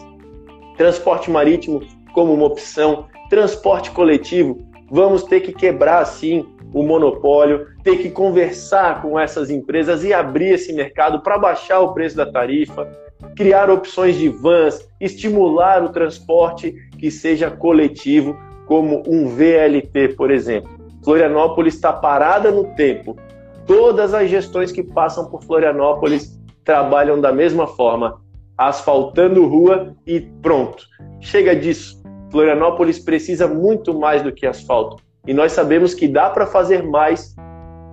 Transporte 0.78 1.30
marítimo 1.30 1.82
como 2.14 2.34
uma 2.34 2.46
opção, 2.46 3.06
transporte 3.30 3.92
coletivo, 3.92 4.60
vamos 4.94 5.24
ter 5.24 5.40
que 5.40 5.52
quebrar 5.52 6.06
sim 6.06 6.46
o 6.72 6.84
monopólio, 6.84 7.66
ter 7.84 7.98
que 7.98 8.12
conversar 8.12 9.02
com 9.02 9.20
essas 9.20 9.50
empresas 9.50 10.04
e 10.04 10.14
abrir 10.14 10.54
esse 10.54 10.72
mercado 10.72 11.22
para 11.22 11.40
baixar 11.40 11.80
o 11.80 11.96
preço 11.96 12.16
da 12.16 12.32
tarifa, 12.32 12.88
criar 13.36 13.72
opções 13.72 14.16
de 14.16 14.30
vans, 14.30 14.88
estimular 15.02 15.84
o 15.84 15.90
transporte 15.90 16.76
que 17.00 17.10
seja 17.10 17.50
coletivo, 17.50 18.38
como 18.68 19.02
um 19.08 19.30
VLT, 19.30 20.10
por 20.16 20.30
exemplo. 20.30 20.70
Florianópolis 21.04 21.74
está 21.74 21.92
parada 21.92 22.52
no 22.52 22.76
tempo. 22.76 23.18
Todas 23.66 24.14
as 24.14 24.30
gestões 24.30 24.72
que 24.72 24.84
passam 24.84 25.26
por 25.26 25.44
Florianópolis 25.44 26.40
trabalham 26.64 27.20
da 27.20 27.32
mesma 27.32 27.66
forma, 27.66 28.22
asfaltando 28.56 29.48
rua 29.48 29.96
e 30.06 30.22
pronto. 30.22 30.86
Chega 31.20 31.56
disso. 31.56 32.03
Florianópolis 32.34 32.98
precisa 32.98 33.48
muito 33.48 33.94
mais 33.94 34.24
do 34.24 34.32
que 34.32 34.48
asfalto. 34.48 34.98
E 35.28 35.34
nós 35.36 35.52
sabemos 35.52 35.94
que 35.94 36.08
dá 36.08 36.32
para 36.32 36.48
fazer 36.48 36.82
mais 36.82 37.36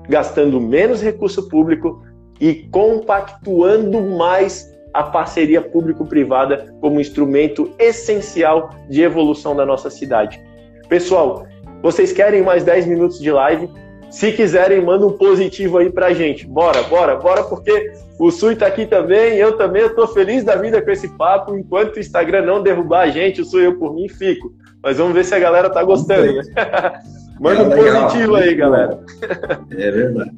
gastando 0.08 0.58
menos 0.58 1.02
recurso 1.02 1.46
público 1.46 2.02
e 2.40 2.66
compactuando 2.70 4.00
mais 4.00 4.66
a 4.94 5.02
parceria 5.02 5.60
público-privada 5.60 6.74
como 6.80 6.98
instrumento 6.98 7.70
essencial 7.78 8.70
de 8.88 9.02
evolução 9.02 9.54
da 9.54 9.66
nossa 9.66 9.90
cidade. 9.90 10.42
Pessoal, 10.88 11.46
vocês 11.82 12.10
querem 12.10 12.42
mais 12.42 12.64
10 12.64 12.86
minutos 12.86 13.20
de 13.20 13.30
live? 13.30 13.68
Se 14.10 14.32
quiserem, 14.32 14.84
manda 14.84 15.06
um 15.06 15.12
positivo 15.12 15.78
aí 15.78 15.90
pra 15.90 16.12
gente. 16.12 16.46
Bora, 16.46 16.82
bora, 16.82 17.16
bora, 17.16 17.44
porque 17.44 17.92
o 18.18 18.30
Sui 18.30 18.56
tá 18.56 18.66
aqui 18.66 18.84
também, 18.84 19.36
eu 19.36 19.56
também, 19.56 19.82
eu 19.82 19.94
tô 19.94 20.06
feliz 20.08 20.42
da 20.42 20.56
vida 20.56 20.82
com 20.82 20.90
esse 20.90 21.08
papo. 21.16 21.56
Enquanto 21.56 21.96
o 21.96 22.00
Instagram 22.00 22.44
não 22.44 22.62
derrubar 22.62 23.02
a 23.02 23.08
gente, 23.08 23.40
o 23.40 23.44
Sui 23.44 23.64
eu 23.64 23.78
por 23.78 23.94
mim 23.94 24.08
fico. 24.08 24.52
Mas 24.82 24.98
vamos 24.98 25.14
ver 25.14 25.24
se 25.24 25.34
a 25.34 25.38
galera 25.38 25.70
tá 25.70 25.82
gostando. 25.84 26.32
Né? 26.32 26.42
manda 27.40 27.62
um 27.62 27.70
positivo 27.70 28.34
aí, 28.34 28.54
galera. 28.54 29.00
É 29.70 29.90
verdade. 29.90 30.32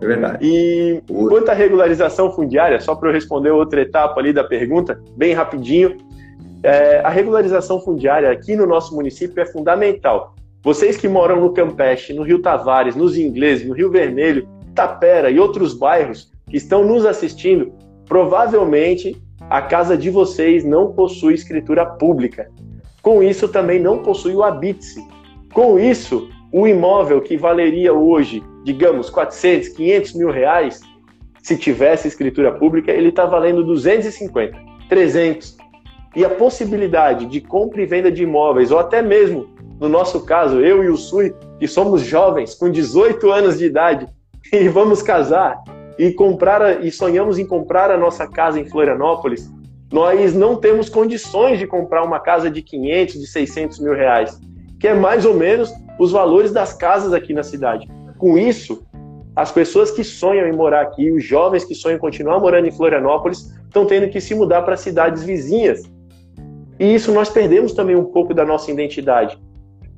É 0.00 0.06
verdade. 0.06 0.38
E 0.42 1.02
quanto 1.28 1.48
à 1.48 1.54
regularização 1.54 2.30
fundiária, 2.30 2.80
só 2.80 2.94
para 2.94 3.08
eu 3.08 3.12
responder 3.12 3.50
outra 3.50 3.80
etapa 3.80 4.20
ali 4.20 4.32
da 4.32 4.44
pergunta, 4.44 5.00
bem 5.16 5.32
rapidinho, 5.32 5.96
é, 6.62 7.00
a 7.00 7.08
regularização 7.08 7.80
fundiária 7.80 8.30
aqui 8.30 8.54
no 8.54 8.66
nosso 8.66 8.94
município 8.94 9.40
é 9.40 9.46
fundamental. 9.46 10.34
Vocês 10.68 10.98
que 10.98 11.08
moram 11.08 11.40
no 11.40 11.54
Campeche, 11.54 12.12
no 12.12 12.22
Rio 12.22 12.42
Tavares, 12.42 12.94
nos 12.94 13.16
Ingleses, 13.16 13.66
no 13.66 13.72
Rio 13.72 13.90
Vermelho, 13.90 14.46
Tapera 14.74 15.30
e 15.30 15.40
outros 15.40 15.72
bairros 15.72 16.30
que 16.46 16.58
estão 16.58 16.84
nos 16.84 17.06
assistindo, 17.06 17.72
provavelmente 18.04 19.16
a 19.48 19.62
casa 19.62 19.96
de 19.96 20.10
vocês 20.10 20.66
não 20.66 20.92
possui 20.92 21.32
escritura 21.32 21.86
pública. 21.86 22.50
Com 23.00 23.22
isso, 23.22 23.48
também 23.48 23.80
não 23.80 24.02
possui 24.02 24.34
o 24.34 24.42
habite-se. 24.42 25.02
Com 25.54 25.78
isso, 25.78 26.28
o 26.52 26.68
imóvel 26.68 27.22
que 27.22 27.38
valeria 27.38 27.94
hoje, 27.94 28.42
digamos, 28.62 29.08
400, 29.08 29.68
500 29.70 30.12
mil 30.16 30.30
reais, 30.30 30.82
se 31.42 31.56
tivesse 31.56 32.08
escritura 32.08 32.52
pública, 32.52 32.92
ele 32.92 33.08
está 33.08 33.24
valendo 33.24 33.64
250. 33.64 34.54
300. 34.86 35.56
E 36.14 36.26
a 36.26 36.28
possibilidade 36.28 37.24
de 37.24 37.40
compra 37.40 37.80
e 37.80 37.86
venda 37.86 38.12
de 38.12 38.22
imóveis, 38.22 38.70
ou 38.70 38.78
até 38.78 39.00
mesmo, 39.00 39.56
no 39.80 39.88
nosso 39.88 40.24
caso, 40.24 40.60
eu 40.60 40.82
e 40.82 40.88
o 40.88 40.96
Sui, 40.96 41.34
que 41.58 41.68
somos 41.68 42.02
jovens, 42.02 42.54
com 42.54 42.70
18 42.70 43.30
anos 43.30 43.58
de 43.58 43.66
idade, 43.66 44.06
e 44.52 44.68
vamos 44.68 45.02
casar, 45.02 45.62
e 45.98 46.12
comprar 46.12 46.84
e 46.84 46.90
sonhamos 46.90 47.38
em 47.38 47.46
comprar 47.46 47.90
a 47.90 47.98
nossa 47.98 48.26
casa 48.26 48.60
em 48.60 48.64
Florianópolis, 48.64 49.50
nós 49.92 50.34
não 50.34 50.56
temos 50.56 50.88
condições 50.88 51.58
de 51.58 51.66
comprar 51.66 52.04
uma 52.04 52.20
casa 52.20 52.50
de 52.50 52.62
500, 52.62 53.20
de 53.20 53.26
600 53.26 53.78
mil 53.80 53.94
reais, 53.94 54.38
que 54.78 54.86
é 54.86 54.94
mais 54.94 55.24
ou 55.24 55.34
menos 55.34 55.72
os 55.98 56.12
valores 56.12 56.52
das 56.52 56.72
casas 56.72 57.12
aqui 57.12 57.32
na 57.32 57.42
cidade. 57.42 57.88
Com 58.18 58.38
isso, 58.38 58.86
as 59.34 59.50
pessoas 59.50 59.90
que 59.90 60.04
sonham 60.04 60.46
em 60.46 60.52
morar 60.52 60.82
aqui, 60.82 61.10
os 61.10 61.24
jovens 61.24 61.64
que 61.64 61.74
sonham 61.74 61.96
em 61.96 62.00
continuar 62.00 62.38
morando 62.38 62.66
em 62.66 62.72
Florianópolis, 62.72 63.52
estão 63.64 63.86
tendo 63.86 64.08
que 64.08 64.20
se 64.20 64.34
mudar 64.34 64.62
para 64.62 64.76
cidades 64.76 65.22
vizinhas. 65.22 65.82
E 66.78 66.94
isso 66.94 67.12
nós 67.12 67.28
perdemos 67.28 67.72
também 67.72 67.96
um 67.96 68.04
pouco 68.04 68.34
da 68.34 68.44
nossa 68.44 68.70
identidade. 68.70 69.38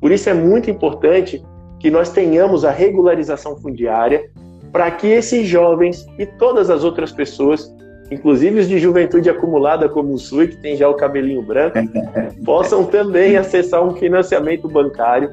Por 0.00 0.10
isso 0.10 0.28
é 0.30 0.34
muito 0.34 0.70
importante 0.70 1.42
que 1.78 1.90
nós 1.90 2.10
tenhamos 2.10 2.64
a 2.64 2.70
regularização 2.70 3.56
fundiária 3.56 4.30
para 4.72 4.90
que 4.90 5.06
esses 5.06 5.46
jovens 5.46 6.06
e 6.18 6.24
todas 6.24 6.70
as 6.70 6.84
outras 6.84 7.10
pessoas, 7.10 7.74
inclusive 8.10 8.60
os 8.60 8.68
de 8.68 8.78
juventude 8.78 9.28
acumulada 9.28 9.88
como 9.88 10.12
o 10.12 10.18
Sui, 10.18 10.48
que 10.48 10.56
tem 10.56 10.76
já 10.76 10.88
o 10.88 10.94
cabelinho 10.94 11.42
branco, 11.42 11.78
possam 12.44 12.84
também 12.84 13.36
acessar 13.36 13.82
um 13.82 13.96
financiamento 13.96 14.68
bancário 14.68 15.30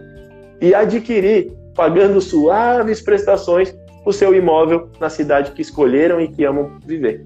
e 0.60 0.74
adquirir, 0.74 1.52
pagando 1.76 2.20
suaves 2.20 3.02
prestações, 3.02 3.76
o 4.06 4.12
seu 4.12 4.34
imóvel 4.34 4.90
na 5.00 5.10
cidade 5.10 5.52
que 5.52 5.62
escolheram 5.62 6.20
e 6.20 6.28
que 6.28 6.44
amam 6.44 6.78
viver. 6.86 7.26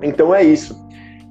Então 0.00 0.34
é 0.34 0.42
isso. 0.42 0.85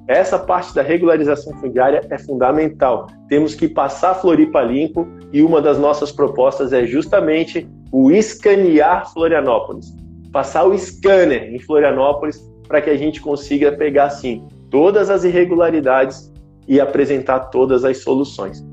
Essa 0.08 0.38
parte 0.38 0.72
da 0.72 0.82
regularização 0.82 1.52
fundiária 1.58 2.00
é 2.08 2.18
fundamental. 2.18 3.08
Temos 3.28 3.54
que 3.54 3.68
passar 3.68 4.14
Floripa 4.14 4.62
limpo 4.62 5.06
e 5.32 5.42
uma 5.42 5.60
das 5.60 5.78
nossas 5.78 6.12
propostas 6.12 6.72
é 6.72 6.84
justamente 6.84 7.68
o 7.90 8.12
escanear 8.12 9.12
Florianópolis. 9.12 9.92
Passar 10.32 10.64
o 10.64 10.78
scanner 10.78 11.52
em 11.52 11.58
Florianópolis 11.58 12.40
para 12.68 12.80
que 12.80 12.90
a 12.90 12.96
gente 12.96 13.20
consiga 13.20 13.72
pegar, 13.72 14.06
assim, 14.06 14.46
todas 14.70 15.10
as 15.10 15.24
irregularidades 15.24 16.32
e 16.68 16.80
apresentar 16.80 17.40
todas 17.50 17.84
as 17.84 17.98
soluções. 17.98 18.64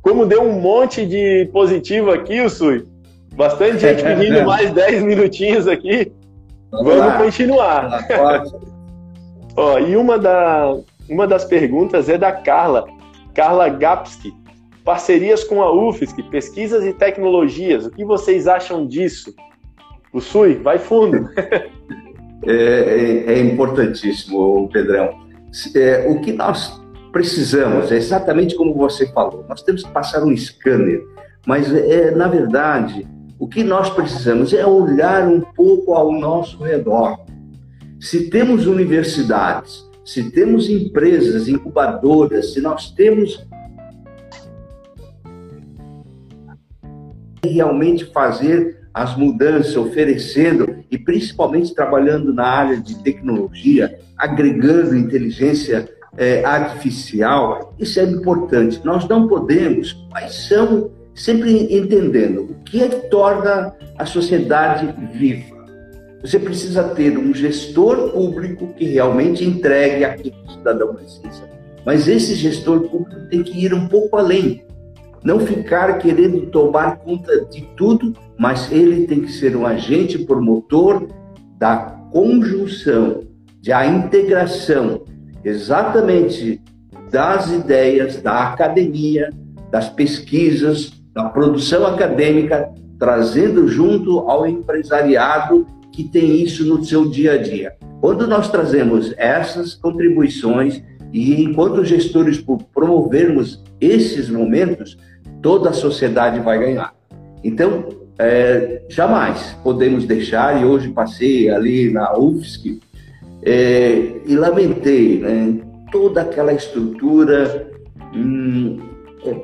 Como 0.00 0.26
deu 0.26 0.42
um 0.42 0.60
monte 0.60 1.06
de 1.06 1.48
positivo 1.52 2.10
aqui, 2.10 2.40
o 2.40 2.48
Sui, 2.48 2.84
bastante 3.34 3.80
gente 3.80 4.02
pedindo 4.04 4.44
mais 4.44 4.70
10 4.70 5.02
minutinhos 5.02 5.66
aqui, 5.66 6.12
vamos, 6.70 6.94
vamos 6.94 7.24
continuar. 7.24 8.06
Ó, 9.56 9.78
e 9.78 9.96
uma, 9.96 10.18
da, 10.18 10.76
uma 11.08 11.26
das 11.26 11.44
perguntas 11.44 12.08
é 12.08 12.18
da 12.18 12.32
Carla, 12.32 12.86
Carla 13.34 13.68
Gapski. 13.68 14.34
Parcerias 14.84 15.42
com 15.42 15.62
a 15.62 15.72
UFSC, 15.72 16.22
pesquisas 16.24 16.84
e 16.84 16.92
tecnologias, 16.92 17.86
o 17.86 17.90
que 17.90 18.04
vocês 18.04 18.46
acham 18.46 18.86
disso? 18.86 19.34
O 20.12 20.20
SUI, 20.20 20.54
vai 20.56 20.78
fundo. 20.78 21.28
É, 22.46 22.52
é, 22.52 23.32
é 23.32 23.40
importantíssimo, 23.40 24.68
Pedrão. 24.70 25.18
É, 25.74 26.06
o 26.10 26.20
que 26.20 26.30
nós 26.30 26.78
precisamos, 27.10 27.90
é 27.90 27.96
exatamente 27.96 28.54
como 28.54 28.74
você 28.74 29.06
falou, 29.12 29.46
nós 29.48 29.62
temos 29.62 29.82
que 29.82 29.90
passar 29.90 30.22
um 30.22 30.36
scanner, 30.36 31.02
mas 31.46 31.72
é, 31.72 32.10
na 32.10 32.28
verdade, 32.28 33.06
o 33.38 33.48
que 33.48 33.64
nós 33.64 33.88
precisamos 33.88 34.52
é 34.52 34.66
olhar 34.66 35.26
um 35.26 35.40
pouco 35.40 35.94
ao 35.94 36.12
nosso 36.12 36.62
redor. 36.62 37.18
Se 38.04 38.28
temos 38.28 38.66
universidades, 38.66 39.82
se 40.04 40.30
temos 40.30 40.68
empresas 40.68 41.48
incubadoras, 41.48 42.52
se 42.52 42.60
nós 42.60 42.90
temos 42.90 43.42
realmente 47.42 48.04
fazer 48.12 48.88
as 48.92 49.16
mudanças, 49.16 49.74
oferecendo 49.74 50.84
e 50.90 50.98
principalmente 50.98 51.74
trabalhando 51.74 52.34
na 52.34 52.44
área 52.44 52.76
de 52.78 53.02
tecnologia, 53.02 53.98
agregando 54.18 54.94
inteligência 54.94 55.88
é, 56.14 56.44
artificial, 56.44 57.74
isso 57.78 57.98
é 57.98 58.02
importante. 58.02 58.82
Nós 58.84 59.08
não 59.08 59.26
podemos, 59.26 60.06
mas 60.10 60.46
são 60.46 60.90
sempre 61.14 61.74
entendendo 61.74 62.50
o 62.50 62.54
que 62.64 62.82
é 62.82 62.88
que 62.88 63.08
torna 63.08 63.74
a 63.96 64.04
sociedade 64.04 64.94
viva. 65.14 65.53
Você 66.24 66.38
precisa 66.38 66.82
ter 66.84 67.18
um 67.18 67.34
gestor 67.34 68.10
público 68.10 68.68
que 68.68 68.86
realmente 68.86 69.44
entregue 69.44 70.06
aquilo 70.06 70.34
que 70.34 70.48
o 70.48 70.52
cidadão 70.52 70.94
precisa. 70.94 71.44
Mas 71.84 72.08
esse 72.08 72.34
gestor 72.34 72.88
público 72.88 73.28
tem 73.28 73.42
que 73.42 73.62
ir 73.62 73.74
um 73.74 73.86
pouco 73.86 74.16
além. 74.16 74.64
Não 75.22 75.38
ficar 75.40 75.98
querendo 75.98 76.46
tomar 76.46 76.96
conta 76.96 77.44
de 77.44 77.60
tudo, 77.76 78.14
mas 78.38 78.72
ele 78.72 79.06
tem 79.06 79.20
que 79.20 79.32
ser 79.32 79.54
um 79.54 79.66
agente 79.66 80.18
promotor 80.18 81.06
da 81.58 81.76
conjunção, 82.10 83.20
da 83.62 83.86
integração, 83.86 85.02
exatamente 85.44 86.58
das 87.10 87.50
ideias 87.50 88.22
da 88.22 88.48
academia, 88.48 89.28
das 89.70 89.90
pesquisas, 89.90 90.90
da 91.12 91.24
produção 91.24 91.86
acadêmica, 91.86 92.72
trazendo 92.98 93.68
junto 93.68 94.20
ao 94.20 94.46
empresariado 94.46 95.66
que 95.94 96.04
tem 96.04 96.42
isso 96.42 96.64
no 96.64 96.84
seu 96.84 97.08
dia 97.08 97.34
a 97.34 97.38
dia. 97.38 97.74
Quando 98.00 98.26
nós 98.26 98.50
trazemos 98.50 99.14
essas 99.16 99.74
contribuições 99.74 100.82
e 101.12 101.40
enquanto 101.42 101.84
gestores 101.84 102.44
promovermos 102.74 103.62
esses 103.80 104.28
momentos, 104.28 104.98
toda 105.40 105.70
a 105.70 105.72
sociedade 105.72 106.40
vai 106.40 106.58
ganhar. 106.58 106.92
Então, 107.44 107.88
é, 108.18 108.82
jamais 108.88 109.56
podemos 109.62 110.04
deixar, 110.04 110.60
e 110.60 110.64
hoje 110.64 110.90
passei 110.90 111.48
ali 111.48 111.90
na 111.90 112.16
UFSC 112.18 112.80
é, 113.42 114.20
e 114.26 114.34
lamentei 114.34 115.20
né, 115.20 115.60
toda 115.92 116.22
aquela 116.22 116.52
estrutura 116.52 117.70
hum, 118.14 118.78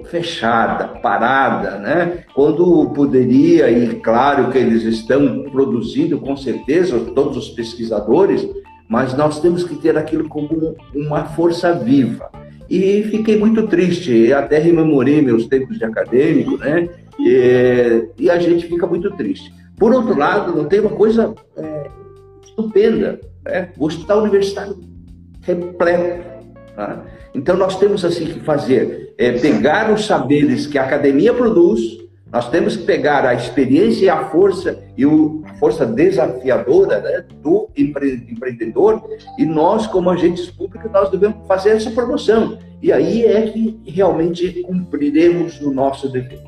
fechada, 0.05 0.89
parada, 1.01 1.79
né? 1.79 2.25
Quando 2.35 2.91
poderia, 2.91 3.71
e 3.71 3.97
claro 3.97 4.51
que 4.51 4.59
eles 4.59 4.83
estão 4.83 5.45
produzindo 5.51 6.19
com 6.19 6.37
certeza, 6.37 6.99
todos 7.15 7.37
os 7.37 7.49
pesquisadores, 7.51 8.47
mas 8.89 9.15
nós 9.15 9.41
temos 9.41 9.65
que 9.65 9.77
ter 9.77 9.97
aquilo 9.97 10.29
como 10.29 10.77
uma 10.95 11.25
força 11.25 11.73
viva. 11.73 12.31
E 12.69 13.03
fiquei 13.05 13.39
muito 13.39 13.67
triste, 13.67 14.33
até 14.33 14.59
rememorei 14.59 15.21
meus 15.21 15.47
tempos 15.47 15.79
de 15.79 15.85
acadêmico, 15.85 16.57
né? 16.59 16.89
E, 17.19 18.09
e 18.19 18.31
a 18.31 18.39
gente 18.39 18.67
fica 18.67 18.87
muito 18.87 19.11
triste. 19.13 19.53
Por 19.77 19.93
outro 19.93 20.17
lado, 20.17 20.55
não 20.55 20.67
tem 20.67 20.81
uma 20.81 20.91
coisa 20.91 21.35
é, 21.57 21.91
estupenda, 22.45 23.21
né? 23.45 23.71
O 23.79 23.87
hospital 23.87 24.23
universitário 24.23 24.79
repleto. 25.43 26.23
Tá? 26.77 27.05
Então 27.35 27.57
nós 27.57 27.79
temos 27.79 28.05
assim 28.05 28.27
que 28.27 28.41
fazer 28.41 29.15
é 29.17 29.33
pegar 29.33 29.93
os 29.93 30.07
saberes 30.07 30.67
que 30.67 30.79
a 30.79 30.85
academia 30.85 31.33
produz, 31.33 32.01
nós 32.33 32.49
temos 32.49 32.77
que 32.77 32.85
pegar 32.85 33.27
a 33.27 33.35
experiência 33.35 34.05
e 34.05 34.09
a 34.09 34.25
força 34.29 34.79
e 34.97 35.05
o, 35.05 35.43
a 35.47 35.55
força 35.55 35.85
desafiadora 35.85 37.01
né, 37.01 37.25
do 37.43 37.69
empre, 37.77 38.25
empreendedor 38.31 39.03
e 39.37 39.45
nós 39.45 39.87
como 39.87 40.11
agentes 40.11 40.49
públicos 40.51 40.91
nós 40.93 41.11
devemos 41.11 41.47
fazer 41.47 41.71
essa 41.71 41.91
promoção 41.91 42.57
e 42.83 42.93
aí 42.93 43.25
é 43.25 43.43
que 43.43 43.81
realmente 43.85 44.63
cumpriremos 44.63 45.61
o 45.61 45.73
nosso 45.73 46.09
dever. 46.09 46.41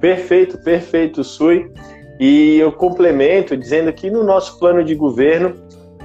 Perfeito, 0.00 0.58
perfeito, 0.58 1.22
Sui. 1.22 1.70
E 2.18 2.56
eu 2.56 2.72
complemento 2.72 3.56
dizendo 3.56 3.92
que 3.92 4.10
no 4.10 4.24
nosso 4.24 4.58
plano 4.58 4.82
de 4.82 4.94
governo 4.94 5.54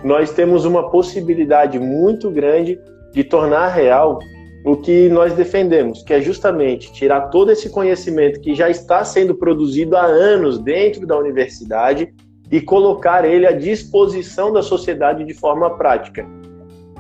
nós 0.04 0.32
temos 0.32 0.66
uma 0.66 0.90
possibilidade 0.90 1.80
muito 1.80 2.30
grande 2.30 2.80
de 3.12 3.24
tornar 3.24 3.70
real 3.70 4.20
o 4.64 4.76
que 4.76 5.10
nós 5.10 5.34
defendemos, 5.34 6.04
que 6.04 6.14
é 6.14 6.22
justamente 6.22 6.92
tirar 6.94 7.30
todo 7.30 7.52
esse 7.52 7.70
conhecimento 7.70 8.40
que 8.40 8.54
já 8.54 8.70
está 8.70 9.04
sendo 9.04 9.34
produzido 9.34 9.98
há 9.98 10.06
anos 10.06 10.60
dentro 10.60 11.06
da 11.08 11.18
universidade 11.18 12.14
e 12.52 12.62
colocar 12.62 13.26
ele 13.26 13.48
à 13.48 13.52
disposição 13.52 14.52
da 14.52 14.62
sociedade 14.62 15.24
de 15.24 15.34
forma 15.34 15.70
prática. 15.78 16.26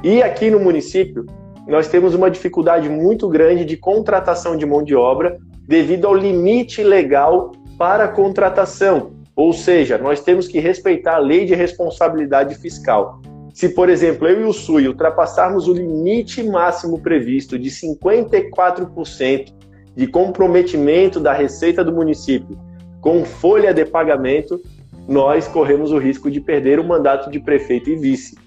E 0.03 0.23
aqui 0.23 0.49
no 0.49 0.59
município, 0.59 1.25
nós 1.67 1.87
temos 1.87 2.15
uma 2.15 2.31
dificuldade 2.31 2.89
muito 2.89 3.29
grande 3.29 3.63
de 3.63 3.77
contratação 3.77 4.57
de 4.57 4.65
mão 4.65 4.83
de 4.83 4.95
obra 4.95 5.37
devido 5.67 6.07
ao 6.07 6.15
limite 6.15 6.83
legal 6.83 7.51
para 7.77 8.05
a 8.05 8.07
contratação. 8.07 9.11
Ou 9.35 9.53
seja, 9.53 9.97
nós 9.97 10.21
temos 10.21 10.47
que 10.47 10.59
respeitar 10.59 11.15
a 11.15 11.19
lei 11.19 11.45
de 11.45 11.53
responsabilidade 11.53 12.55
fiscal. 12.55 13.21
Se, 13.53 13.69
por 13.69 13.89
exemplo, 13.89 14.27
eu 14.27 14.41
e 14.41 14.43
o 14.45 14.53
SUI 14.53 14.87
ultrapassarmos 14.87 15.67
o 15.67 15.73
limite 15.73 16.41
máximo 16.43 16.99
previsto 17.01 17.59
de 17.59 17.69
54% 17.69 19.53
de 19.95 20.07
comprometimento 20.07 21.19
da 21.19 21.33
receita 21.33 21.83
do 21.83 21.91
município 21.91 22.57
com 23.01 23.25
folha 23.25 23.73
de 23.73 23.83
pagamento, 23.83 24.61
nós 25.07 25.47
corremos 25.47 25.91
o 25.91 25.97
risco 25.97 26.29
de 26.29 26.39
perder 26.39 26.79
o 26.79 26.83
mandato 26.83 27.29
de 27.29 27.39
prefeito 27.39 27.89
e 27.89 27.95
vice. 27.95 28.37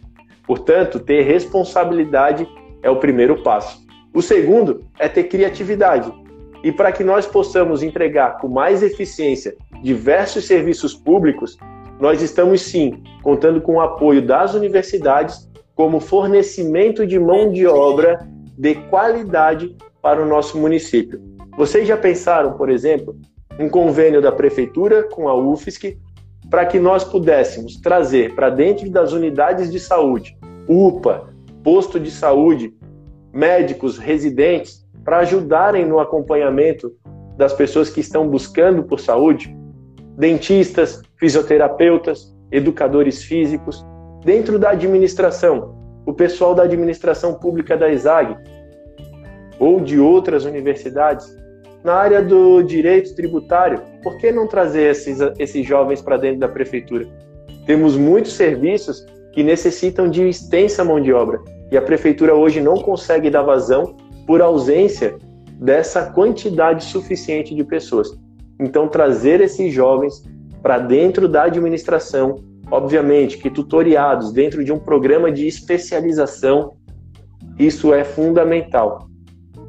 Portanto, 0.46 1.00
ter 1.00 1.22
responsabilidade 1.22 2.48
é 2.82 2.88
o 2.88 2.96
primeiro 2.96 3.42
passo. 3.42 3.84
O 4.14 4.22
segundo 4.22 4.84
é 4.98 5.08
ter 5.08 5.24
criatividade. 5.24 6.12
E 6.62 6.70
para 6.70 6.92
que 6.92 7.02
nós 7.02 7.26
possamos 7.26 7.82
entregar 7.82 8.38
com 8.38 8.48
mais 8.48 8.82
eficiência 8.82 9.56
diversos 9.82 10.46
serviços 10.46 10.94
públicos, 10.94 11.58
nós 12.00 12.22
estamos 12.22 12.62
sim 12.62 13.02
contando 13.22 13.60
com 13.60 13.74
o 13.74 13.80
apoio 13.80 14.20
das 14.20 14.54
universidades 14.54 15.50
como 15.74 16.00
fornecimento 16.00 17.06
de 17.06 17.18
mão 17.18 17.50
de 17.50 17.66
obra 17.66 18.18
de 18.56 18.74
qualidade 18.74 19.76
para 20.00 20.22
o 20.22 20.26
nosso 20.26 20.58
município. 20.58 21.20
Vocês 21.56 21.86
já 21.88 21.96
pensaram, 21.96 22.52
por 22.54 22.68
exemplo, 22.68 23.16
um 23.58 23.68
convênio 23.68 24.20
da 24.20 24.32
prefeitura 24.32 25.04
com 25.04 25.28
a 25.28 25.34
UFSC 25.34 25.98
para 26.50 26.66
que 26.66 26.78
nós 26.78 27.04
pudéssemos 27.04 27.76
trazer 27.80 28.34
para 28.34 28.50
dentro 28.50 28.88
das 28.90 29.12
unidades 29.12 29.70
de 29.70 29.80
saúde, 29.80 30.36
UPA, 30.68 31.28
posto 31.62 31.98
de 31.98 32.10
saúde, 32.10 32.74
médicos 33.32 33.98
residentes 33.98 34.84
para 35.04 35.18
ajudarem 35.18 35.86
no 35.86 35.98
acompanhamento 35.98 36.92
das 37.36 37.52
pessoas 37.52 37.90
que 37.90 38.00
estão 38.00 38.28
buscando 38.28 38.84
por 38.84 39.00
saúde, 39.00 39.54
dentistas, 40.16 41.02
fisioterapeutas, 41.18 42.34
educadores 42.50 43.22
físicos, 43.22 43.84
dentro 44.24 44.58
da 44.58 44.70
administração, 44.70 45.74
o 46.06 46.12
pessoal 46.12 46.54
da 46.54 46.62
administração 46.62 47.34
pública 47.34 47.76
da 47.76 47.90
ESAG 47.90 48.36
ou 49.58 49.80
de 49.80 49.98
outras 49.98 50.44
universidades, 50.44 51.26
na 51.82 51.94
área 51.94 52.22
do 52.22 52.62
direito 52.62 53.14
tributário, 53.14 53.82
por 54.02 54.16
que 54.18 54.32
não 54.32 54.46
trazer 54.46 54.90
esses, 54.90 55.18
esses 55.38 55.66
jovens 55.66 56.00
para 56.00 56.16
dentro 56.16 56.40
da 56.40 56.48
prefeitura? 56.48 57.06
Temos 57.66 57.96
muitos 57.96 58.32
serviços 58.32 59.04
que 59.32 59.42
necessitam 59.42 60.08
de 60.08 60.26
extensa 60.28 60.84
mão 60.84 61.00
de 61.00 61.12
obra 61.12 61.40
e 61.70 61.76
a 61.76 61.82
prefeitura 61.82 62.34
hoje 62.34 62.60
não 62.60 62.76
consegue 62.76 63.28
dar 63.28 63.42
vazão 63.42 63.96
por 64.26 64.40
ausência 64.40 65.16
dessa 65.60 66.10
quantidade 66.10 66.84
suficiente 66.84 67.54
de 67.54 67.64
pessoas. 67.64 68.08
Então, 68.58 68.88
trazer 68.88 69.40
esses 69.40 69.72
jovens 69.72 70.22
para 70.62 70.78
dentro 70.78 71.28
da 71.28 71.44
administração, 71.44 72.36
obviamente 72.70 73.38
que 73.38 73.50
tutoriados 73.50 74.32
dentro 74.32 74.64
de 74.64 74.72
um 74.72 74.78
programa 74.78 75.30
de 75.30 75.46
especialização, 75.46 76.74
isso 77.58 77.92
é 77.92 78.04
fundamental. 78.04 79.08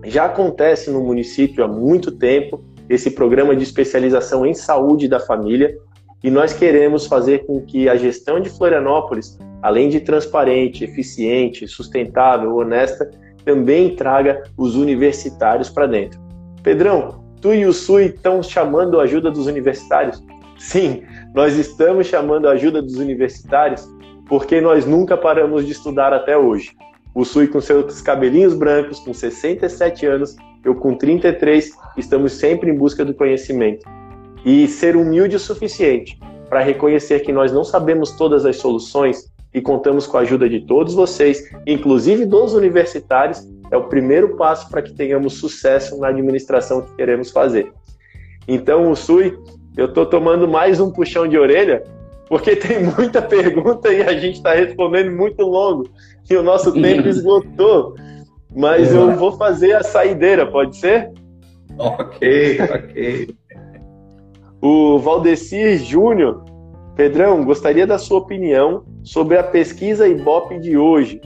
Já 0.05 0.25
acontece 0.25 0.89
no 0.89 1.03
município 1.03 1.63
há 1.63 1.67
muito 1.67 2.11
tempo 2.11 2.63
esse 2.87 3.11
programa 3.11 3.55
de 3.55 3.63
especialização 3.63 4.45
em 4.45 4.53
saúde 4.53 5.07
da 5.07 5.19
família 5.19 5.75
e 6.23 6.29
nós 6.29 6.53
queremos 6.53 7.07
fazer 7.07 7.45
com 7.45 7.61
que 7.61 7.89
a 7.89 7.95
gestão 7.95 8.39
de 8.39 8.49
Florianópolis, 8.49 9.37
além 9.61 9.89
de 9.89 9.99
transparente, 9.99 10.83
eficiente, 10.83 11.67
sustentável, 11.67 12.55
honesta, 12.55 13.09
também 13.43 13.95
traga 13.95 14.43
os 14.57 14.75
universitários 14.75 15.69
para 15.69 15.87
dentro. 15.87 16.19
Pedrão, 16.63 17.24
tu 17.45 17.53
e 17.53 17.63
o 17.63 17.71
Sui 17.71 18.05
estão 18.05 18.41
chamando 18.41 18.99
a 18.99 19.03
ajuda 19.03 19.29
dos 19.29 19.45
universitários? 19.45 20.23
Sim, 20.57 21.03
nós 21.31 21.55
estamos 21.55 22.07
chamando 22.07 22.47
a 22.47 22.53
ajuda 22.53 22.81
dos 22.81 22.95
universitários 22.95 23.87
porque 24.27 24.59
nós 24.59 24.87
nunca 24.87 25.15
paramos 25.15 25.63
de 25.63 25.71
estudar 25.71 26.11
até 26.11 26.35
hoje. 26.35 26.71
O 27.13 27.23
Sui 27.23 27.45
com 27.45 27.61
seus 27.61 28.01
cabelinhos 28.01 28.55
brancos, 28.55 28.97
com 28.97 29.13
67 29.13 30.07
anos, 30.07 30.35
eu 30.63 30.73
com 30.73 30.95
33, 30.95 31.69
estamos 31.95 32.33
sempre 32.33 32.71
em 32.71 32.75
busca 32.75 33.05
do 33.05 33.13
conhecimento. 33.13 33.87
E 34.43 34.67
ser 34.67 34.95
humilde 34.95 35.35
o 35.35 35.39
suficiente 35.39 36.19
para 36.49 36.61
reconhecer 36.61 37.19
que 37.19 37.31
nós 37.31 37.51
não 37.51 37.63
sabemos 37.63 38.13
todas 38.13 38.43
as 38.43 38.55
soluções 38.55 39.31
e 39.53 39.61
contamos 39.61 40.07
com 40.07 40.17
a 40.17 40.21
ajuda 40.21 40.49
de 40.49 40.61
todos 40.61 40.95
vocês, 40.95 41.47
inclusive 41.67 42.25
dos 42.25 42.55
universitários, 42.55 43.47
é 43.71 43.77
o 43.77 43.83
primeiro 43.83 44.35
passo 44.35 44.69
para 44.69 44.81
que 44.81 44.93
tenhamos 44.93 45.33
sucesso 45.33 45.99
na 45.99 46.09
administração 46.09 46.81
que 46.81 46.95
queremos 46.95 47.31
fazer. 47.31 47.71
Então, 48.47 48.91
o 48.91 48.95
Sui, 48.95 49.37
eu 49.75 49.85
estou 49.85 50.05
tomando 50.05 50.47
mais 50.47 50.79
um 50.79 50.91
puxão 50.91 51.27
de 51.27 51.37
orelha, 51.37 51.83
porque 52.27 52.55
tem 52.57 52.83
muita 52.83 53.21
pergunta 53.21 53.91
e 53.91 54.01
a 54.01 54.13
gente 54.13 54.35
está 54.35 54.53
respondendo 54.53 55.11
muito 55.11 55.41
longo, 55.41 55.89
e 56.29 56.35
o 56.35 56.43
nosso 56.43 56.71
tempo 56.79 57.07
esgotou. 57.07 57.95
Mas 58.55 58.93
eu 58.93 59.15
vou 59.15 59.33
fazer 59.33 59.73
a 59.73 59.83
saideira, 59.83 60.45
pode 60.49 60.77
ser? 60.77 61.11
Ok, 61.77 62.59
ok. 62.61 63.35
O 64.61 64.97
Valdecir 64.97 65.77
Júnior, 65.77 66.45
Pedrão, 66.95 67.43
gostaria 67.43 67.85
da 67.85 67.97
sua 67.97 68.19
opinião 68.19 68.85
sobre 69.03 69.37
a 69.37 69.43
pesquisa 69.43 70.07
Ibope 70.07 70.57
de 70.59 70.77
hoje, 70.77 71.19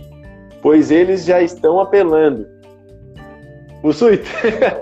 pois 0.61 0.91
eles 0.91 1.25
já 1.25 1.41
estão 1.41 1.79
apelando. 1.79 2.47
O 3.81 3.93
Suíte, 3.93 4.29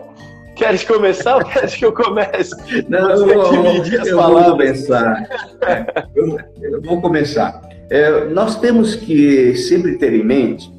queres 0.55 0.83
começar 0.83 1.37
ou 1.37 1.45
queres 1.45 1.75
que 1.75 1.85
eu 1.85 1.93
comece? 1.93 2.55
Não, 2.89 3.11
eu 3.11 3.25
vou, 3.25 3.55
eu 4.05 4.21
vou 4.21 4.51
começar. 4.51 5.29
Eu, 6.15 6.39
eu, 6.61 6.81
vou 6.81 7.01
começar. 7.01 7.61
É, 7.89 8.25
nós 8.25 8.59
temos 8.59 8.95
que 8.95 9.55
sempre 9.55 9.97
ter 9.97 10.13
em 10.13 10.23
mente 10.23 10.71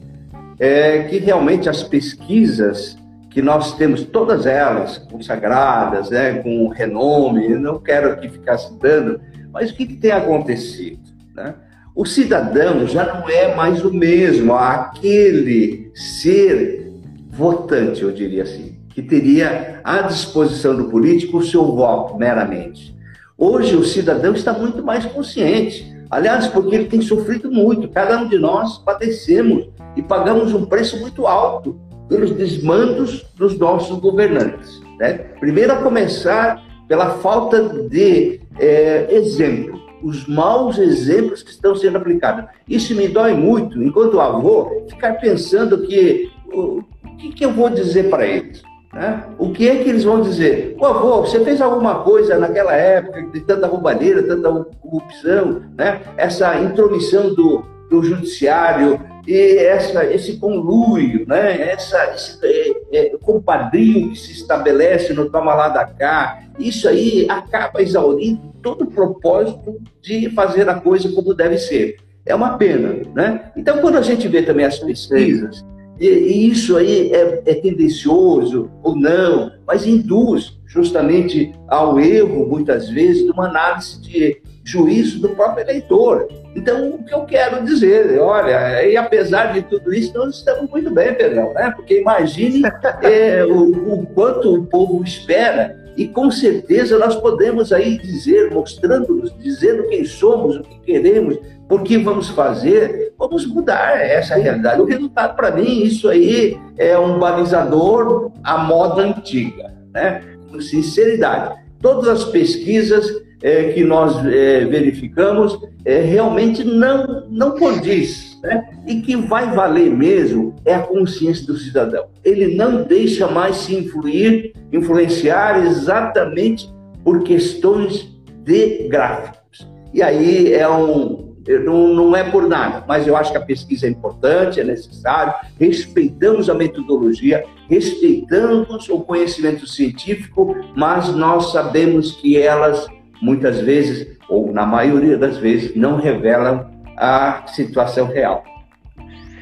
é, 0.59 1.05
que 1.05 1.18
realmente 1.18 1.68
as 1.68 1.82
pesquisas 1.82 2.99
que 3.30 3.40
nós 3.40 3.74
temos, 3.76 4.03
todas 4.03 4.46
elas 4.46 4.99
consagradas, 4.99 6.11
né, 6.11 6.42
com 6.42 6.68
renome, 6.68 7.51
não 7.51 7.78
quero 7.78 8.11
aqui 8.11 8.28
ficar 8.28 8.59
citando, 8.59 9.20
mas 9.53 9.70
o 9.70 9.74
que, 9.74 9.86
que 9.86 9.96
tem 9.96 10.11
acontecido? 10.11 11.01
Né? 11.34 11.55
O 11.99 12.07
cidadão 12.07 12.86
já 12.86 13.05
não 13.12 13.28
é 13.28 13.57
mais 13.57 13.84
o 13.84 13.92
mesmo, 13.92 14.55
aquele 14.55 15.90
ser 15.92 16.92
votante, 17.28 18.05
eu 18.05 18.12
diria 18.12 18.44
assim, 18.44 18.76
que 18.90 19.03
teria 19.03 19.80
à 19.82 20.03
disposição 20.03 20.76
do 20.76 20.84
político 20.84 21.38
o 21.38 21.44
seu 21.44 21.64
voto 21.74 22.16
meramente. 22.16 22.96
Hoje 23.36 23.74
o 23.74 23.84
cidadão 23.84 24.32
está 24.32 24.53
muito 24.53 24.80
mais 24.80 25.07
consciente, 25.07 25.92
aliás, 26.09 26.46
porque 26.46 26.76
ele 26.76 26.84
tem 26.84 27.03
sofrido 27.03 27.51
muito, 27.51 27.88
cada 27.88 28.16
um 28.18 28.28
de 28.28 28.38
nós 28.38 28.78
padecemos 28.78 29.68
e 29.96 30.03
pagamos 30.03 30.55
um 30.55 30.66
preço 30.66 31.01
muito 31.01 31.26
alto 31.26 31.80
pelos 32.09 32.30
desmandos 32.30 33.26
dos 33.34 33.59
nossos 33.59 33.99
governantes. 33.99 34.80
Né? 35.01 35.14
Primeiro 35.40 35.72
a 35.72 35.82
começar 35.82 36.62
pela 36.86 37.18
falta 37.18 37.61
de 37.88 38.40
é, 38.57 39.09
exemplo 39.11 39.88
os 40.03 40.26
maus 40.26 40.78
exemplos 40.78 41.42
que 41.42 41.51
estão 41.51 41.74
sendo 41.74 41.99
aplicados. 41.99 42.44
Isso 42.68 42.94
me 42.94 43.09
dói 43.09 43.34
muito, 43.34 43.82
enquanto 43.82 44.20
avô, 44.20 44.84
ficar 44.88 45.14
pensando 45.14 45.78
que 45.86 46.30
o, 46.53 46.82
o 47.05 47.16
que, 47.18 47.32
que 47.32 47.44
eu 47.44 47.53
vou 47.53 47.68
dizer 47.68 48.09
para 48.09 48.26
eles? 48.26 48.62
Né? 48.92 49.22
O 49.38 49.53
que 49.53 49.68
é 49.68 49.76
que 49.82 49.88
eles 49.88 50.05
vão 50.05 50.22
dizer? 50.22 50.74
Pô, 50.78 50.86
avô, 50.86 51.20
você 51.20 51.44
fez 51.44 51.61
alguma 51.61 52.03
coisa 52.03 52.38
naquela 52.38 52.74
época 52.74 53.22
de 53.22 53.40
tanta 53.40 53.66
roubalheira, 53.66 54.22
tanta 54.22 54.51
corrupção, 54.80 55.62
né? 55.76 56.01
essa 56.16 56.59
intromissão 56.61 57.34
do, 57.34 57.64
do 57.90 58.03
judiciário 58.03 59.01
e 59.26 59.59
essa, 59.59 60.07
esse 60.07 60.38
conluio, 60.38 61.26
né? 61.28 61.70
essa, 61.70 62.14
esse 62.14 62.38
é, 62.42 62.99
é, 63.14 63.16
compadrio 63.20 64.11
que 64.11 64.16
se 64.16 64.32
estabelece 64.32 65.12
no 65.12 65.28
toma 65.28 65.55
lá 65.55 65.68
da 65.68 65.84
cá, 65.84 66.42
isso 66.59 66.88
aí 66.88 67.26
acaba 67.28 67.82
exaurindo 67.82 68.47
todo 68.62 68.84
o 68.84 68.90
propósito 68.90 69.80
de 70.00 70.30
fazer 70.30 70.68
a 70.68 70.74
coisa 70.74 71.11
como 71.12 71.34
deve 71.34 71.59
ser. 71.59 71.96
É 72.24 72.34
uma 72.34 72.59
pena, 72.59 72.94
né? 73.14 73.52
Então, 73.56 73.78
quando 73.78 73.96
a 73.96 74.02
gente 74.02 74.28
vê 74.28 74.42
também 74.42 74.66
as 74.66 74.78
pesquisas, 74.78 75.64
e, 75.98 76.06
e 76.06 76.50
isso 76.50 76.76
aí 76.76 77.11
é, 77.12 77.42
é 77.44 77.54
tendencioso 77.54 78.70
ou 78.82 78.94
não, 78.94 79.50
mas 79.66 79.86
induz 79.86 80.59
justamente 80.66 81.52
ao 81.66 81.98
erro, 81.98 82.46
muitas 82.46 82.88
vezes, 82.88 83.24
de 83.24 83.30
uma 83.30 83.48
análise 83.48 84.00
de 84.02 84.40
juízo 84.62 85.20
do 85.20 85.30
próprio 85.30 85.64
eleitor. 85.64 86.28
Então, 86.54 86.90
o 86.90 87.02
que 87.02 87.14
eu 87.14 87.24
quero 87.24 87.64
dizer, 87.64 88.20
olha, 88.20 88.86
e 88.86 88.96
apesar 88.96 89.54
de 89.54 89.62
tudo 89.62 89.92
isso, 89.94 90.12
nós 90.16 90.36
estamos 90.36 90.70
muito 90.70 90.90
bem, 90.90 91.14
Pedrão, 91.14 91.54
né? 91.54 91.72
Porque 91.74 92.00
imagine 92.00 92.62
é, 93.02 93.44
o, 93.44 93.94
o 93.94 94.06
quanto 94.09 94.54
o 94.54 94.66
povo 94.66 95.02
espera 95.02 95.74
e 95.99 96.07
com 96.07 96.30
certeza 96.30 96.96
nós 96.96 97.16
podemos 97.16 97.72
aí 97.72 97.99
dizer, 97.99 98.53
mostrando-nos, 98.53 99.36
dizendo 99.36 99.82
quem 99.88 100.05
somos, 100.05 100.57
o 100.57 100.62
que 100.62 100.78
queremos, 100.78 101.36
por 101.68 101.82
que 101.82 101.99
vamos 101.99 102.28
fazer, 102.28 103.12
vamos 103.18 103.44
mudar 103.44 104.01
essa 104.01 104.36
realidade. 104.36 104.80
O 104.80 104.84
resultado, 104.84 105.34
para 105.34 105.51
mim, 105.51 105.82
isso 105.82 106.09
aí 106.09 106.57
é 106.76 106.96
um 106.96 107.18
balizador 107.18 108.30
à 108.44 108.59
moda 108.59 109.03
antiga, 109.03 109.74
né? 109.92 110.22
Com 110.49 110.61
sinceridade. 110.61 111.57
Todas 111.82 112.07
as 112.07 112.24
pesquisas 112.26 113.05
é, 113.43 113.72
que 113.72 113.84
nós 113.84 114.24
é, 114.26 114.64
verificamos 114.64 115.59
é, 115.84 116.01
realmente 116.01 116.64
não, 116.64 117.26
não 117.28 117.53
condiz. 117.53 118.39
Né? 118.43 118.68
E 118.86 119.01
que 119.01 119.16
vai 119.16 119.53
valer 119.55 119.91
mesmo 119.91 120.55
é 120.64 120.74
a 120.74 120.82
consciência 120.82 121.47
do 121.47 121.57
cidadão. 121.57 122.07
Ele 122.24 122.55
não 122.55 122.84
deixa 122.84 123.26
mais 123.26 123.57
se 123.57 123.74
influir, 123.74 124.53
influenciar 124.72 125.64
exatamente 125.64 126.72
por 127.03 127.22
questões 127.22 128.09
de 128.45 128.89
gráficos. 128.89 129.68
E 129.93 130.03
aí 130.03 130.53
é 130.53 130.68
um, 130.68 131.28
não, 131.64 131.95
não 131.95 132.16
é 132.16 132.22
por 132.22 132.47
nada, 132.47 132.84
mas 132.86 133.07
eu 133.07 133.16
acho 133.16 133.30
que 133.30 133.39
a 133.39 133.43
pesquisa 133.43 133.86
é 133.86 133.91
importante, 133.91 134.61
é 134.61 134.64
necessário, 134.64 135.32
respeitamos 135.59 136.51
a 136.51 136.55
metodologia, 136.55 137.45
respeitamos 137.68 138.89
o 138.89 139.01
conhecimento 139.01 139.66
científico, 139.66 140.55
mas 140.76 141.09
nós 141.14 141.53
sabemos 141.53 142.12
que 142.12 142.36
elas, 142.36 142.86
muitas 143.21 143.61
vezes, 143.61 144.19
ou 144.29 144.53
na 144.53 144.66
maioria 144.66 145.16
das 145.16 145.39
vezes, 145.39 145.75
não 145.75 145.97
revelam 145.97 146.71
a 146.97 147.45
situação 147.47 148.07
real. 148.07 148.43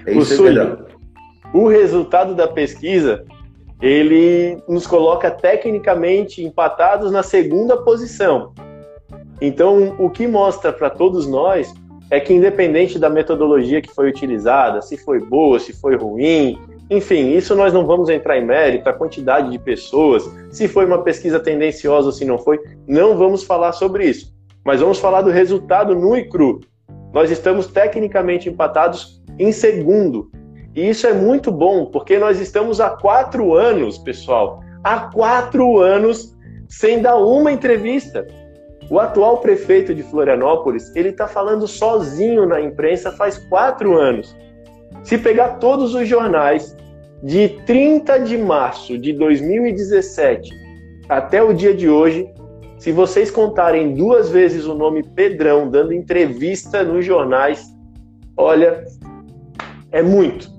É 0.07 0.13
isso, 0.13 0.43
o, 1.53 1.65
o 1.65 1.69
resultado 1.69 2.35
da 2.35 2.47
pesquisa 2.47 3.25
ele 3.81 4.59
nos 4.69 4.87
coloca 4.87 5.31
tecnicamente 5.31 6.43
empatados 6.43 7.11
na 7.13 7.23
segunda 7.23 7.77
posição. 7.77 8.53
Então, 9.41 9.95
o 9.99 10.09
que 10.09 10.27
mostra 10.27 10.73
para 10.73 10.89
todos 10.89 11.27
nós 11.27 11.73
é 12.11 12.19
que, 12.19 12.33
independente 12.33 12.99
da 12.99 13.11
metodologia 13.11 13.83
que 13.83 13.93
foi 13.93 14.09
utilizada, 14.09 14.81
se 14.81 14.97
foi 14.97 15.21
boa, 15.21 15.59
se 15.59 15.73
foi 15.75 15.97
ruim, 15.97 16.59
enfim, 16.89 17.33
isso 17.33 17.55
nós 17.57 17.73
não 17.73 17.85
vamos 17.85 18.09
entrar 18.09 18.39
em 18.39 18.45
mérito, 18.45 18.89
a 18.89 18.93
quantidade 18.93 19.51
de 19.51 19.59
pessoas, 19.59 20.23
se 20.51 20.69
foi 20.69 20.87
uma 20.87 21.03
pesquisa 21.03 21.41
tendenciosa 21.41 22.07
ou 22.07 22.13
se 22.13 22.25
não 22.25 22.39
foi, 22.39 22.61
não 22.87 23.17
vamos 23.17 23.43
falar 23.43 23.73
sobre 23.73 24.09
isso. 24.09 24.33
Mas 24.65 24.81
vamos 24.81 24.99
falar 24.99 25.23
do 25.23 25.31
resultado 25.31 25.95
nu 25.95 26.17
e 26.17 26.29
cru. 26.29 26.61
Nós 27.13 27.31
estamos 27.31 27.67
tecnicamente 27.67 28.49
empatados 28.49 29.23
em 29.39 29.51
segundo. 29.51 30.31
E 30.75 30.89
isso 30.89 31.07
é 31.07 31.13
muito 31.13 31.51
bom, 31.51 31.87
porque 31.87 32.19
nós 32.19 32.41
estamos 32.41 32.81
há 32.81 32.91
quatro 32.91 33.55
anos, 33.55 33.99
pessoal, 33.99 34.61
há 34.85 35.01
quatro 35.11 35.79
anos 35.79 36.37
sem 36.69 37.01
dar 37.01 37.17
uma 37.17 37.51
entrevista. 37.51 38.27
O 38.89 39.01
atual 39.01 39.39
prefeito 39.39 39.93
de 39.93 40.03
Florianópolis, 40.05 40.95
ele 40.95 41.09
está 41.09 41.27
falando 41.27 41.67
sozinho 41.67 42.47
na 42.47 42.61
imprensa 42.61 43.11
faz 43.11 43.39
quatro 43.39 43.97
anos. 43.99 44.37
Se 45.07 45.17
pegar 45.17 45.61
todos 45.61 45.95
os 45.95 46.09
jornais 46.09 46.77
de 47.23 47.49
30 47.65 48.19
de 48.19 48.37
março 48.37 48.99
de 48.99 49.13
2017 49.13 50.51
até 51.09 51.41
o 51.41 51.53
dia 51.53 51.73
de 51.73 51.89
hoje, 51.89 52.29
se 52.77 52.91
vocês 52.91 53.31
contarem 53.31 53.95
duas 53.95 54.31
vezes 54.31 54.67
o 54.67 54.75
nome 54.75 55.05
Pedrão 55.05 55.71
dando 55.71 55.93
entrevista 55.93 56.83
nos 56.83 57.05
jornais, 57.05 57.73
olha, 58.37 58.85
é 59.93 60.03
muito. 60.03 60.51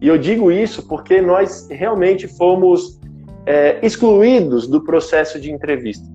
E 0.00 0.08
eu 0.08 0.16
digo 0.16 0.50
isso 0.50 0.88
porque 0.88 1.20
nós 1.20 1.68
realmente 1.70 2.26
fomos 2.26 2.98
é, 3.44 3.78
excluídos 3.82 4.66
do 4.66 4.82
processo 4.82 5.38
de 5.38 5.52
entrevista. 5.52 6.06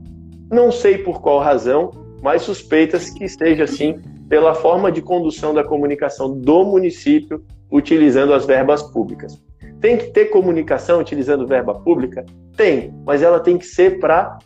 Não 0.52 0.72
sei 0.72 0.98
por 0.98 1.22
qual 1.22 1.38
razão, 1.38 1.92
mas 2.24 2.42
suspeitas 2.42 3.12
que 3.12 3.24
esteja 3.24 3.66
assim 3.66 4.00
pela 4.32 4.56
forma 4.56 4.90
de 4.90 5.02
condução 5.02 5.54
da 5.54 5.62
comunicação 5.62 6.40
do 6.40 6.64
município 6.64 7.44
utilizando 7.70 8.34
as 8.34 8.46
verbas 8.46 8.82
públicas. 8.82 9.38
Tem 9.82 9.98
que 9.98 10.06
ter 10.06 10.28
comunicação 10.28 11.02
utilizando 11.02 11.46
verba 11.46 11.76
pública? 11.76 12.26
Tem, 12.56 12.94
mas 13.06 13.22
ela 13.22 13.42
tem 13.42 13.58
que 13.58 13.66
ser 13.66 14.00
para 14.00 14.38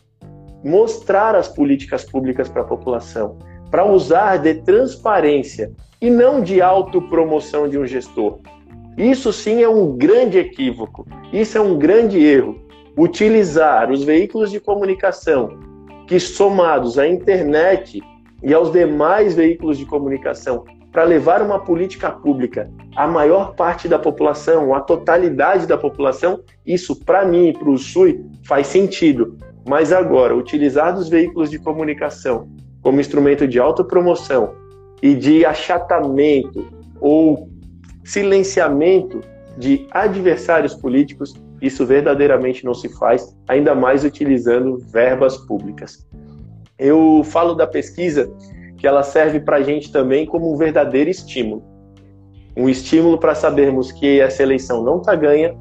mostrar 0.64 1.36
as 1.36 1.46
políticas 1.46 2.04
públicas 2.04 2.48
para 2.48 2.62
a 2.62 2.64
população, 2.64 3.38
para 3.70 3.84
usar 3.84 4.38
de 4.38 4.54
transparência 4.54 5.72
e 6.02 6.10
não 6.10 6.40
de 6.40 6.60
autopromoção 6.60 7.68
de 7.68 7.78
um 7.78 7.86
gestor. 7.86 8.40
Isso 8.98 9.32
sim 9.32 9.62
é 9.62 9.68
um 9.68 9.96
grande 9.96 10.36
equívoco, 10.36 11.06
isso 11.32 11.56
é 11.56 11.60
um 11.60 11.78
grande 11.78 12.18
erro. 12.18 12.60
Utilizar 12.98 13.92
os 13.92 14.02
veículos 14.02 14.50
de 14.50 14.58
comunicação 14.58 15.60
que 16.08 16.18
somados 16.18 16.98
à 16.98 17.06
internet 17.06 18.02
e 18.46 18.54
aos 18.54 18.70
demais 18.70 19.34
veículos 19.34 19.76
de 19.76 19.84
comunicação 19.84 20.64
para 20.92 21.02
levar 21.02 21.42
uma 21.42 21.58
política 21.58 22.12
pública 22.12 22.70
à 22.94 23.04
maior 23.08 23.56
parte 23.56 23.88
da 23.88 23.98
população, 23.98 24.72
à 24.72 24.80
totalidade 24.80 25.66
da 25.66 25.76
população, 25.76 26.40
isso 26.64 26.94
para 27.04 27.24
mim 27.24 27.48
e 27.48 27.52
para 27.52 27.68
o 27.68 27.76
SUI 27.76 28.24
faz 28.46 28.68
sentido. 28.68 29.36
Mas 29.68 29.92
agora, 29.92 30.36
utilizar 30.36 30.94
dos 30.94 31.08
veículos 31.08 31.50
de 31.50 31.58
comunicação 31.58 32.48
como 32.80 33.00
instrumento 33.00 33.48
de 33.48 33.58
autopromoção 33.58 34.54
e 35.02 35.12
de 35.12 35.44
achatamento 35.44 36.68
ou 37.00 37.50
silenciamento 38.04 39.22
de 39.58 39.88
adversários 39.90 40.72
políticos 40.72 41.34
isso 41.60 41.86
verdadeiramente 41.86 42.64
não 42.64 42.74
se 42.74 42.88
faz, 42.88 43.34
ainda 43.48 43.74
mais 43.74 44.04
utilizando 44.04 44.78
verbas 44.78 45.36
públicas. 45.36 46.06
Eu 46.78 47.22
falo 47.24 47.54
da 47.54 47.66
pesquisa 47.66 48.30
que 48.76 48.86
ela 48.86 49.02
serve 49.02 49.40
para 49.40 49.56
a 49.56 49.62
gente 49.62 49.90
também 49.90 50.26
como 50.26 50.52
um 50.52 50.56
verdadeiro 50.56 51.08
estímulo. 51.08 51.62
Um 52.56 52.68
estímulo 52.68 53.18
para 53.18 53.34
sabermos 53.34 53.90
que 53.92 54.20
essa 54.20 54.42
eleição 54.42 54.82
não 54.82 54.98
está 54.98 55.14
ganha, 55.14 55.56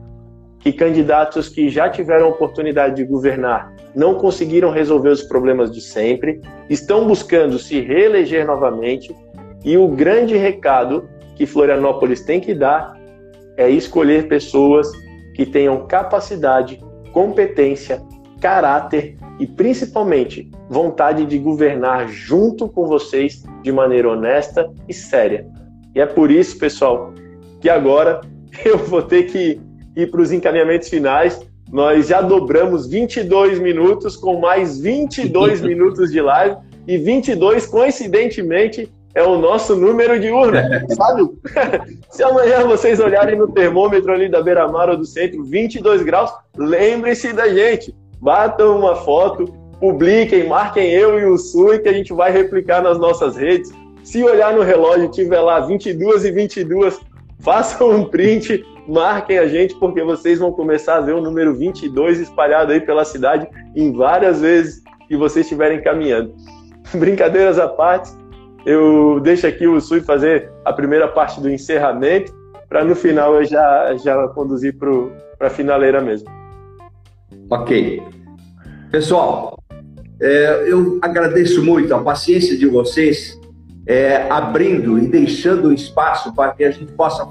que 0.59 0.74
candidatos 0.74 1.47
que 1.47 1.70
já 1.70 1.89
tiveram 1.89 2.26
a 2.26 2.30
oportunidade 2.30 2.95
de 2.95 3.05
governar 3.05 3.74
não 3.95 4.16
conseguiram 4.16 4.72
resolver 4.72 5.09
os 5.09 5.24
problemas 5.24 5.72
de 5.72 5.80
sempre, 5.80 6.41
estão 6.70 7.07
buscando 7.07 7.57
se 7.57 7.80
reeleger 7.80 8.45
novamente, 8.45 9.16
e 9.63 9.78
o 9.78 9.88
grande 9.88 10.36
recado 10.36 11.07
que 11.36 11.45
Florianópolis 11.45 12.22
tem 12.22 12.41
que 12.41 12.53
dar 12.53 12.93
é 13.55 13.70
escolher 13.70 14.28
pessoas 14.28 14.91
que 15.34 15.45
tenham 15.45 15.88
capacidade, 15.88 16.84
competência, 17.13 18.01
caráter 18.40 19.18
e 19.40 19.46
principalmente 19.46 20.50
vontade 20.70 21.26
de 21.26 21.38
governar 21.38 22.08
junto 22.08 22.68
com 22.68 22.88
vocês 22.88 23.44
de 23.62 23.72
maneira 23.72 24.10
honesta 24.10 24.72
e 24.88 24.94
séria. 24.94 25.48
E 25.94 26.00
é 26.00 26.06
por 26.06 26.32
isso, 26.32 26.58
pessoal, 26.58 27.14
que 27.62 27.70
agora 27.70 28.22
eu 28.64 28.78
vou 28.78 29.02
ter 29.02 29.24
que 29.24 29.60
ir 29.96 30.12
para 30.12 30.22
os 30.22 30.32
encaminhamentos 30.32 30.90
finais. 30.90 31.42
Nós 31.72 32.08
já 32.08 32.22
dobramos 32.22 32.88
22 32.88 33.60
minutos 33.60 34.16
com 34.16 34.40
mais 34.40 34.80
22 34.80 35.62
minutos 35.64 36.12
de 36.12 36.22
live 36.22 36.58
e 36.88 36.98
22 36.98 37.66
coincidentemente 37.66 38.92
é 39.16 39.24
o 39.24 39.38
nosso 39.40 39.78
número 39.78 40.20
de 40.20 40.30
urna, 40.30 40.86
sabe? 40.90 41.24
Se 42.12 42.22
amanhã 42.22 42.66
vocês 42.66 43.00
olharem 43.00 43.38
no 43.38 43.48
termômetro 43.48 44.12
ali 44.12 44.28
da 44.28 44.44
beira-mar 44.44 44.90
ou 44.90 44.98
do 44.98 45.06
centro, 45.06 45.42
22 45.46 46.04
graus, 46.04 46.32
lembrem-se 46.58 47.32
da 47.32 47.48
gente. 47.48 47.96
Batam 48.22 48.80
uma 48.80 48.95
foto, 48.95 49.45
publiquem, 49.80 50.47
marquem 50.47 50.89
eu 50.91 51.20
e 51.20 51.26
o 51.26 51.38
Sui, 51.38 51.80
que 51.80 51.89
a 51.89 51.93
gente 51.93 52.13
vai 52.13 52.32
replicar 52.32 52.82
nas 52.82 52.97
nossas 52.97 53.36
redes. 53.36 53.72
Se 54.03 54.24
olhar 54.24 54.53
no 54.53 54.61
relógio 54.61 55.09
tiver 55.09 55.39
lá 55.39 55.59
22 55.59 56.26
e 56.26 56.32
22, 56.32 56.99
façam 57.39 57.89
um 57.91 58.05
print, 58.05 58.66
marquem 58.88 59.38
a 59.38 59.47
gente, 59.47 59.76
porque 59.76 60.03
vocês 60.03 60.39
vão 60.39 60.51
começar 60.51 60.97
a 60.97 61.01
ver 61.01 61.13
o 61.13 61.22
número 61.22 61.53
22 61.53 62.20
espalhado 62.20 62.72
aí 62.72 62.80
pela 62.80 63.05
cidade 63.05 63.47
em 63.76 63.91
várias 63.91 64.41
vezes 64.41 64.84
que 65.07 65.16
vocês 65.16 65.45
estiverem 65.45 65.82
caminhando. 65.82 66.34
Brincadeiras 66.93 67.59
à 67.59 67.68
parte, 67.68 68.11
eu 68.66 69.20
deixo 69.20 69.45
aqui 69.45 69.68
o 69.68 69.80
Sui 69.80 70.01
fazer 70.01 70.51
a 70.63 70.74
primeira 70.74 71.07
parte 71.07 71.39
do 71.39 71.49
encerramento, 71.49 72.34
para 72.68 72.84
no 72.84 72.95
final 72.95 73.36
eu 73.36 73.45
já, 73.45 73.95
já 73.97 74.28
conduzir 74.30 74.76
para 74.78 75.47
a 75.47 75.49
finaleira 75.49 76.01
mesmo. 76.01 76.45
Ok. 77.50 78.02
Pessoal, 78.91 79.58
é, 80.20 80.66
eu 80.68 81.00
agradeço 81.02 81.64
muito 81.64 81.93
a 81.93 82.00
paciência 82.00 82.58
de 82.58 82.66
vocês, 82.66 83.39
é, 83.86 84.26
abrindo 84.30 84.98
e 84.98 85.08
deixando 85.08 85.72
espaço 85.72 86.34
para 86.34 86.54
que 86.54 86.64
a 86.64 86.72
gente 86.72 86.91
possa 86.93 87.28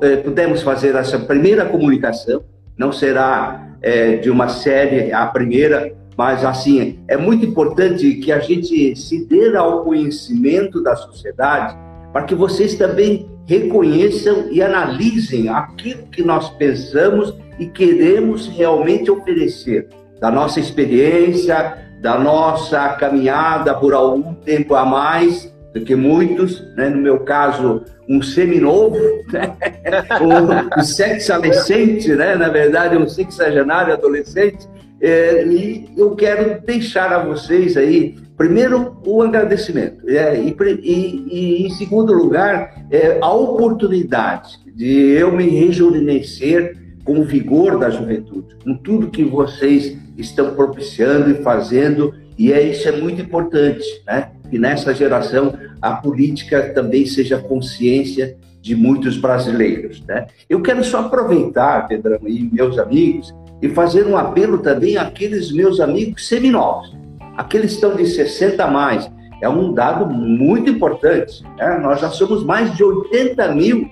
é, 0.00 0.16
pudemos 0.16 0.62
fazer 0.62 0.94
essa 0.94 1.18
primeira 1.18 1.66
comunicação. 1.66 2.44
Não 2.78 2.92
será 2.92 3.76
é, 3.82 4.16
de 4.16 4.30
uma 4.30 4.48
série 4.48 5.12
a 5.12 5.26
primeira, 5.26 5.92
mas, 6.16 6.44
assim, 6.44 7.00
é 7.08 7.16
muito 7.16 7.44
importante 7.44 8.14
que 8.14 8.32
a 8.32 8.38
gente 8.38 8.96
se 8.96 9.26
dê 9.26 9.54
ao 9.56 9.84
conhecimento 9.84 10.82
da 10.82 10.94
sociedade 10.96 11.76
para 12.12 12.24
que 12.24 12.34
vocês 12.34 12.74
também 12.74 13.28
reconheçam 13.46 14.46
e 14.50 14.62
analisem 14.62 15.48
aquilo 15.48 16.06
que 16.06 16.22
nós 16.22 16.48
pensamos 16.50 17.34
e 17.58 17.66
queremos 17.66 18.48
realmente 18.48 19.10
oferecer, 19.10 19.88
da 20.20 20.30
nossa 20.30 20.60
experiência, 20.60 21.78
da 22.00 22.18
nossa 22.18 22.88
caminhada 22.90 23.74
por 23.74 23.94
algum 23.94 24.34
tempo 24.34 24.74
a 24.74 24.84
mais 24.84 25.52
do 25.72 25.80
que 25.80 25.94
muitos, 25.94 26.60
né? 26.76 26.88
no 26.88 27.00
meu 27.00 27.20
caso, 27.20 27.84
um 28.08 28.20
seminovo, 28.20 28.98
né? 29.32 29.56
um, 30.78 30.82
sexo-adolescente, 30.82 32.08
né? 32.14 32.34
na 32.34 32.48
verdade, 32.48 32.96
um 32.96 33.08
sexagenário 33.08 33.92
adolescente, 33.92 34.68
é, 35.00 35.44
e 35.46 35.88
eu 35.96 36.14
quero 36.14 36.60
deixar 36.64 37.12
a 37.12 37.24
vocês 37.24 37.76
aí, 37.76 38.14
primeiro, 38.36 38.96
o 39.04 39.22
agradecimento, 39.22 40.08
é, 40.08 40.38
e, 40.38 40.54
e, 40.82 41.26
e, 41.30 41.66
em 41.66 41.70
segundo 41.70 42.12
lugar, 42.12 42.86
é, 42.90 43.18
a 43.20 43.32
oportunidade 43.32 44.58
de 44.76 45.10
eu 45.10 45.32
me 45.32 45.48
rejuvenescer 45.48 46.76
com 47.04 47.18
o 47.18 47.24
vigor 47.24 47.78
da 47.78 47.90
juventude, 47.90 48.56
com 48.62 48.74
tudo 48.74 49.10
que 49.10 49.24
vocês 49.24 49.96
estão 50.16 50.54
propiciando 50.54 51.30
e 51.30 51.42
fazendo, 51.42 52.14
e 52.38 52.52
é, 52.52 52.62
isso 52.62 52.88
é 52.88 52.92
muito 52.92 53.20
importante, 53.20 53.84
né? 54.06 54.30
que 54.50 54.58
nessa 54.58 54.94
geração 54.94 55.54
a 55.80 55.94
política 55.94 56.72
também 56.74 57.06
seja 57.06 57.38
consciência 57.38 58.36
de 58.60 58.76
muitos 58.76 59.16
brasileiros. 59.16 60.02
Né? 60.06 60.26
Eu 60.48 60.62
quero 60.62 60.84
só 60.84 61.00
aproveitar, 61.00 61.88
Pedrão 61.88 62.20
e 62.26 62.48
meus 62.52 62.78
amigos, 62.78 63.34
e 63.60 63.68
fazer 63.68 64.06
um 64.06 64.16
apelo 64.16 64.58
também 64.58 64.96
àqueles 64.96 65.52
meus 65.52 65.80
amigos 65.80 66.26
seminovos, 66.26 66.96
aqueles 67.36 67.70
que 67.70 67.74
estão 67.76 67.96
de 67.96 68.06
60 68.06 68.62
a 68.62 68.70
mais. 68.70 69.10
É 69.40 69.48
um 69.48 69.72
dado 69.72 70.06
muito 70.06 70.70
importante. 70.70 71.42
Né? 71.58 71.78
Nós 71.78 72.00
já 72.00 72.10
somos 72.10 72.44
mais 72.44 72.76
de 72.76 72.84
80 72.84 73.54
mil 73.54 73.90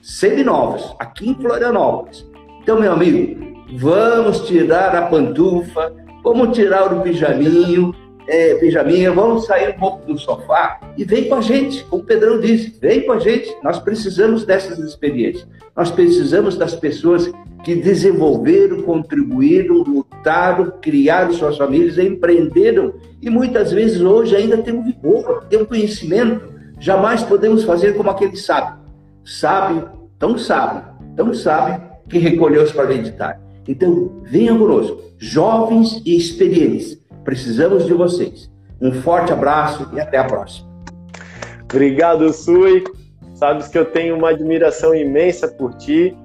seminovos 0.00 0.94
aqui 0.98 1.30
em 1.30 1.34
Florianópolis. 1.34 2.24
Então, 2.62 2.78
meu 2.78 2.92
amigo, 2.92 3.56
vamos 3.76 4.46
tirar 4.46 4.94
a 4.94 5.06
pantufa, 5.06 5.92
vamos 6.22 6.56
tirar 6.56 6.92
o 6.92 7.00
pijaminho, 7.02 7.92
é, 8.28 8.54
pijaminha, 8.54 9.10
vamos 9.10 9.46
sair 9.46 9.70
um 9.70 9.80
pouco 9.80 10.06
do 10.06 10.16
sofá 10.16 10.78
e 10.96 11.04
vem 11.04 11.28
com 11.28 11.34
a 11.34 11.40
gente, 11.40 11.82
como 11.86 12.04
o 12.04 12.06
Pedrão 12.06 12.38
disse, 12.38 12.78
vem 12.80 13.04
com 13.04 13.12
a 13.14 13.18
gente. 13.18 13.52
Nós 13.64 13.80
precisamos 13.80 14.44
dessas 14.44 14.78
experiências. 14.78 15.44
Nós 15.76 15.90
precisamos 15.90 16.56
das 16.56 16.72
pessoas 16.76 17.32
que 17.64 17.74
desenvolveram, 17.74 18.82
contribuíram, 18.82 19.78
lutaram, 19.78 20.72
criaram 20.80 21.32
suas 21.32 21.58
famílias, 21.58 21.98
empreenderam 21.98 22.94
e 23.20 23.28
muitas 23.28 23.72
vezes 23.72 24.00
hoje 24.00 24.36
ainda 24.36 24.58
tem 24.58 24.72
um 24.72 24.84
vigor, 24.84 25.46
tem 25.50 25.60
um 25.60 25.64
conhecimento. 25.64 26.52
Jamais 26.78 27.24
podemos 27.24 27.64
fazer 27.64 27.96
como 27.96 28.08
aquele 28.08 28.36
sábio. 28.36 28.78
Sábio, 29.24 29.88
tão 30.16 30.38
sábio, 30.38 30.84
tão 31.16 31.34
sábio 31.34 31.91
que 32.08 32.18
recolheu-se 32.18 32.72
para 32.72 32.86
meditar. 32.86 33.40
Então, 33.66 34.20
venham 34.24 34.58
conosco, 34.58 35.00
jovens 35.18 36.02
e 36.04 36.16
experientes 36.16 37.02
Precisamos 37.24 37.86
de 37.86 37.92
vocês. 37.92 38.50
Um 38.80 38.92
forte 38.92 39.32
abraço 39.32 39.88
e 39.92 40.00
até 40.00 40.18
a 40.18 40.24
próxima. 40.24 40.68
Obrigado, 41.64 42.32
Sui. 42.32 42.82
Sabes 43.34 43.68
que 43.68 43.78
eu 43.78 43.84
tenho 43.84 44.16
uma 44.16 44.30
admiração 44.30 44.94
imensa 44.94 45.48
por 45.48 45.74
ti. 45.74 46.16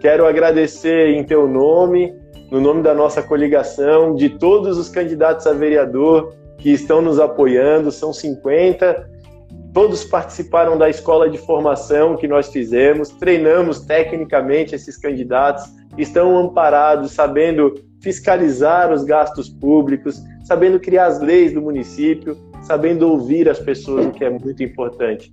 Quero 0.00 0.26
agradecer 0.26 1.08
em 1.08 1.24
teu 1.24 1.48
nome, 1.48 2.14
no 2.50 2.60
nome 2.60 2.82
da 2.82 2.92
nossa 2.92 3.22
coligação, 3.22 4.14
de 4.14 4.28
todos 4.28 4.76
os 4.76 4.88
candidatos 4.88 5.46
a 5.46 5.52
vereador 5.52 6.34
que 6.58 6.70
estão 6.70 7.00
nos 7.00 7.18
apoiando, 7.18 7.90
são 7.90 8.12
50. 8.12 9.10
Todos 9.72 10.04
participaram 10.04 10.76
da 10.76 10.90
escola 10.90 11.30
de 11.30 11.38
formação 11.38 12.16
que 12.16 12.28
nós 12.28 12.48
fizemos, 12.48 13.08
treinamos 13.08 13.80
tecnicamente 13.80 14.74
esses 14.74 14.98
candidatos, 14.98 15.64
estão 15.96 16.36
amparados, 16.36 17.12
sabendo 17.12 17.74
fiscalizar 18.00 18.92
os 18.92 19.02
gastos 19.02 19.48
públicos, 19.48 20.20
sabendo 20.44 20.78
criar 20.78 21.06
as 21.06 21.20
leis 21.20 21.54
do 21.54 21.62
município, 21.62 22.36
sabendo 22.60 23.08
ouvir 23.08 23.48
as 23.48 23.58
pessoas, 23.58 24.04
o 24.04 24.10
que 24.10 24.24
é 24.24 24.30
muito 24.30 24.62
importante. 24.62 25.32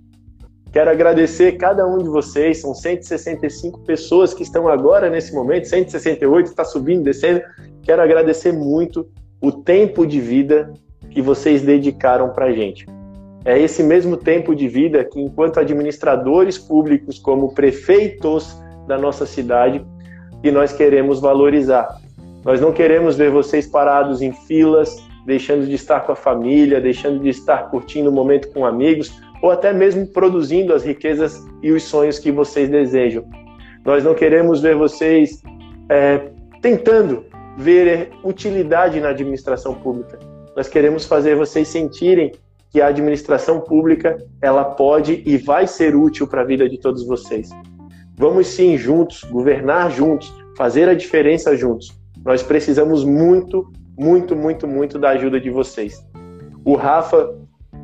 Quero 0.72 0.88
agradecer 0.88 1.58
cada 1.58 1.86
um 1.86 1.98
de 1.98 2.08
vocês, 2.08 2.60
são 2.60 2.74
165 2.74 3.80
pessoas 3.80 4.32
que 4.32 4.42
estão 4.42 4.68
agora 4.68 5.10
nesse 5.10 5.34
momento, 5.34 5.68
168 5.68 6.46
está 6.46 6.64
subindo, 6.64 7.02
descendo. 7.02 7.42
Quero 7.82 8.00
agradecer 8.00 8.52
muito 8.52 9.06
o 9.40 9.52
tempo 9.52 10.06
de 10.06 10.20
vida 10.20 10.72
que 11.10 11.20
vocês 11.20 11.60
dedicaram 11.60 12.30
para 12.30 12.46
a 12.46 12.52
gente. 12.52 12.86
É 13.44 13.58
esse 13.58 13.82
mesmo 13.82 14.16
tempo 14.16 14.54
de 14.54 14.68
vida 14.68 15.04
que, 15.04 15.20
enquanto 15.20 15.58
administradores 15.58 16.58
públicos, 16.58 17.18
como 17.18 17.54
prefeitos 17.54 18.56
da 18.86 18.98
nossa 18.98 19.24
cidade, 19.24 19.84
que 20.42 20.50
nós 20.50 20.72
queremos 20.72 21.20
valorizar. 21.20 21.88
Nós 22.44 22.60
não 22.60 22.72
queremos 22.72 23.16
ver 23.16 23.30
vocês 23.30 23.66
parados 23.66 24.22
em 24.22 24.32
filas, 24.32 24.96
deixando 25.26 25.66
de 25.66 25.74
estar 25.74 26.00
com 26.00 26.12
a 26.12 26.16
família, 26.16 26.80
deixando 26.80 27.20
de 27.20 27.28
estar 27.28 27.70
curtindo 27.70 28.10
o 28.10 28.12
momento 28.12 28.50
com 28.52 28.64
amigos, 28.64 29.12
ou 29.42 29.50
até 29.50 29.72
mesmo 29.72 30.06
produzindo 30.06 30.74
as 30.74 30.84
riquezas 30.84 31.42
e 31.62 31.70
os 31.72 31.82
sonhos 31.84 32.18
que 32.18 32.30
vocês 32.30 32.68
desejam. 32.68 33.24
Nós 33.84 34.04
não 34.04 34.14
queremos 34.14 34.60
ver 34.60 34.76
vocês 34.76 35.42
é, 35.88 36.28
tentando 36.60 37.24
ver 37.56 38.10
utilidade 38.24 39.00
na 39.00 39.10
administração 39.10 39.74
pública. 39.74 40.18
Nós 40.56 40.68
queremos 40.68 41.06
fazer 41.06 41.36
vocês 41.36 41.68
sentirem 41.68 42.32
que 42.70 42.80
a 42.80 42.86
administração 42.86 43.60
pública 43.60 44.16
ela 44.40 44.64
pode 44.64 45.22
e 45.26 45.36
vai 45.36 45.66
ser 45.66 45.94
útil 45.94 46.26
para 46.26 46.42
a 46.42 46.44
vida 46.44 46.68
de 46.68 46.78
todos 46.78 47.04
vocês. 47.04 47.50
Vamos 48.16 48.46
sim 48.46 48.78
juntos, 48.78 49.24
governar 49.24 49.90
juntos, 49.90 50.32
fazer 50.56 50.88
a 50.88 50.94
diferença 50.94 51.56
juntos. 51.56 51.98
Nós 52.24 52.42
precisamos 52.42 53.04
muito, 53.04 53.70
muito, 53.98 54.36
muito, 54.36 54.68
muito 54.68 54.98
da 54.98 55.10
ajuda 55.10 55.40
de 55.40 55.50
vocês. 55.50 56.06
O 56.64 56.76
Rafa 56.76 57.34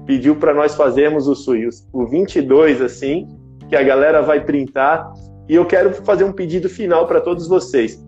pediu 0.07 0.37
para 0.37 0.55
nós 0.55 0.75
fazermos 0.75 1.27
o 1.27 1.35
SUIUS, 1.35 1.89
o 1.93 2.07
22, 2.07 2.81
assim, 2.81 3.27
que 3.69 3.75
a 3.75 3.83
galera 3.83 4.23
vai 4.23 4.45
printar. 4.45 5.13
E 5.49 5.55
eu 5.55 5.65
quero 5.65 5.93
fazer 6.05 6.25
um 6.25 6.33
pedido 6.33 6.69
final 6.69 7.07
para 7.07 7.21
todos 7.21 7.49
vocês. 7.49 8.05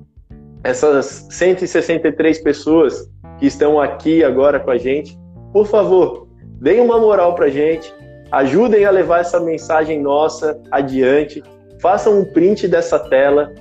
Essas 0.63 1.27
163 1.31 2.39
pessoas 2.41 3.11
que 3.39 3.47
estão 3.47 3.81
aqui 3.81 4.23
agora 4.23 4.61
com 4.61 4.71
a 4.71 4.77
gente, 4.77 5.19
por 5.53 5.67
favor, 5.67 6.28
deem 6.61 6.81
uma 6.81 6.99
moral 6.99 7.35
para 7.35 7.49
gente, 7.49 7.93
ajudem 8.31 8.85
a 8.85 8.91
levar 8.91 9.21
essa 9.21 9.41
mensagem 9.41 10.01
nossa 10.01 10.61
adiante, 10.71 11.43
façam 11.81 12.21
um 12.21 12.25
print 12.25 12.69
dessa 12.69 12.99
tela, 12.99 13.53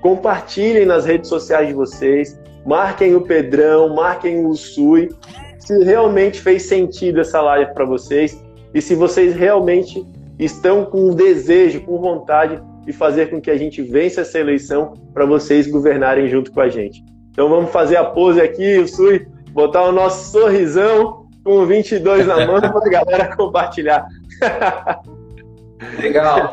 compartilhem 0.00 0.86
nas 0.86 1.04
redes 1.04 1.28
sociais 1.28 1.68
de 1.68 1.74
vocês, 1.74 2.38
marquem 2.64 3.14
o 3.14 3.22
Pedrão, 3.22 3.94
marquem 3.94 4.46
o 4.46 4.54
Sui, 4.54 5.08
se 5.58 5.82
realmente 5.84 6.40
fez 6.40 6.62
sentido 6.62 7.20
essa 7.20 7.40
live 7.40 7.72
para 7.74 7.84
vocês 7.84 8.42
e 8.72 8.80
se 8.80 8.94
vocês 8.94 9.34
realmente 9.34 10.06
estão 10.38 10.84
com 10.84 11.10
desejo, 11.10 11.80
com 11.80 11.98
vontade 11.98 12.62
de 12.84 12.92
fazer 12.92 13.28
com 13.28 13.40
que 13.40 13.50
a 13.50 13.56
gente 13.56 13.82
vença 13.82 14.20
essa 14.20 14.38
eleição 14.38 14.94
para 15.12 15.26
vocês 15.26 15.66
governarem 15.66 16.28
junto 16.28 16.52
com 16.52 16.60
a 16.60 16.68
gente. 16.68 17.04
Então 17.30 17.48
vamos 17.48 17.70
fazer 17.70 17.96
a 17.96 18.04
pose 18.04 18.40
aqui, 18.40 18.78
o 18.78 18.88
Sui, 18.88 19.26
botar 19.52 19.84
o 19.84 19.92
nosso 19.92 20.30
sorrisão 20.30 21.17
com 21.48 21.60
o 21.60 21.66
22 21.66 22.26
na 22.26 22.46
mão 22.46 22.60
para 22.60 22.68
a 22.68 22.90
galera 22.90 23.34
compartilhar. 23.34 24.06
Legal. 25.98 26.52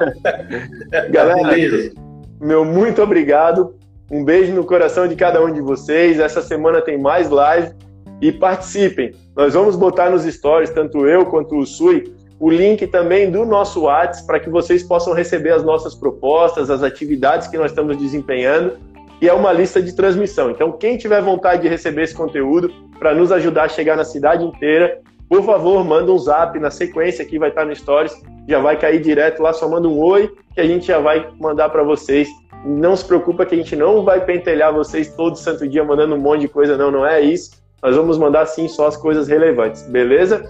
galera, 1.12 1.50
Beleza 1.50 1.92
meu 2.40 2.64
muito 2.64 3.02
obrigado. 3.02 3.76
Um 4.10 4.24
beijo 4.24 4.54
no 4.54 4.64
coração 4.64 5.06
de 5.06 5.16
cada 5.18 5.44
um 5.44 5.52
de 5.52 5.60
vocês. 5.60 6.18
Essa 6.18 6.42
semana 6.42 6.82
tem 6.82 6.98
mais 6.98 7.30
live 7.30 7.74
e 8.22 8.32
participem. 8.32 9.14
Nós 9.36 9.54
vamos 9.54 9.76
botar 9.76 10.10
nos 10.10 10.24
stories, 10.24 10.70
tanto 10.70 11.06
eu 11.06 11.26
quanto 11.26 11.58
o 11.58 11.66
Sui, 11.66 12.14
o 12.40 12.50
link 12.50 12.88
também 12.88 13.30
do 13.30 13.44
nosso 13.44 13.82
WhatsApp 13.82 14.26
para 14.26 14.40
que 14.40 14.50
vocês 14.50 14.82
possam 14.82 15.14
receber 15.14 15.52
as 15.52 15.64
nossas 15.64 15.94
propostas, 15.94 16.70
as 16.70 16.82
atividades 16.84 17.50
que 17.50 17.58
nós 17.58 17.72
estamos 17.72 17.98
desempenhando. 17.98 18.78
E 19.22 19.28
é 19.28 19.34
uma 19.34 19.52
lista 19.52 19.82
de 19.82 19.94
transmissão. 19.94 20.52
Então, 20.52 20.72
quem 20.72 20.98
tiver 20.98 21.22
vontade 21.22 21.64
de 21.64 21.68
receber 21.68 22.04
esse 22.04 22.16
conteúdo 22.16 22.72
para 23.00 23.14
nos 23.14 23.32
ajudar 23.32 23.64
a 23.64 23.70
chegar 23.70 23.96
na 23.96 24.04
cidade 24.04 24.44
inteira, 24.44 25.00
por 25.30 25.44
favor, 25.44 25.84
manda 25.84 26.12
um 26.12 26.18
zap 26.18 26.58
na 26.60 26.70
sequência 26.70 27.26
que 27.26 27.40
vai 27.40 27.50
estar 27.50 27.66
no 27.66 27.76
Stories 27.76 28.16
já 28.48 28.60
vai 28.60 28.78
cair 28.78 29.02
direto 29.02 29.42
lá, 29.42 29.54
só 29.54 29.68
manda 29.68 29.88
um 29.88 30.00
oi 30.00 30.32
que 30.54 30.62
a 30.62 30.68
gente 30.68 30.88
já 30.88 31.00
vai 31.00 31.28
mandar 31.40 31.70
para 31.70 31.84
vocês. 31.84 32.30
Não 32.64 32.96
se 32.96 33.06
preocupa 33.06 33.46
que 33.46 33.56
a 33.56 33.58
gente 33.58 33.76
não 33.76 34.04
vai 34.04 34.24
pentelhar 34.24 34.74
vocês 34.74 35.14
todo 35.16 35.36
santo 35.36 35.68
dia 35.68 35.84
mandando 35.84 36.16
um 36.16 36.20
monte 36.20 36.42
de 36.42 36.48
coisa, 36.48 36.78
não, 36.78 36.92
não 36.92 37.06
é 37.06 37.22
isso. 37.22 37.52
Nós 37.82 37.96
vamos 37.96 38.18
mandar 38.18 38.46
sim 38.46 38.68
só 38.68 38.88
as 38.88 38.98
coisas 38.98 39.28
relevantes, 39.28 39.84
beleza? 39.84 40.44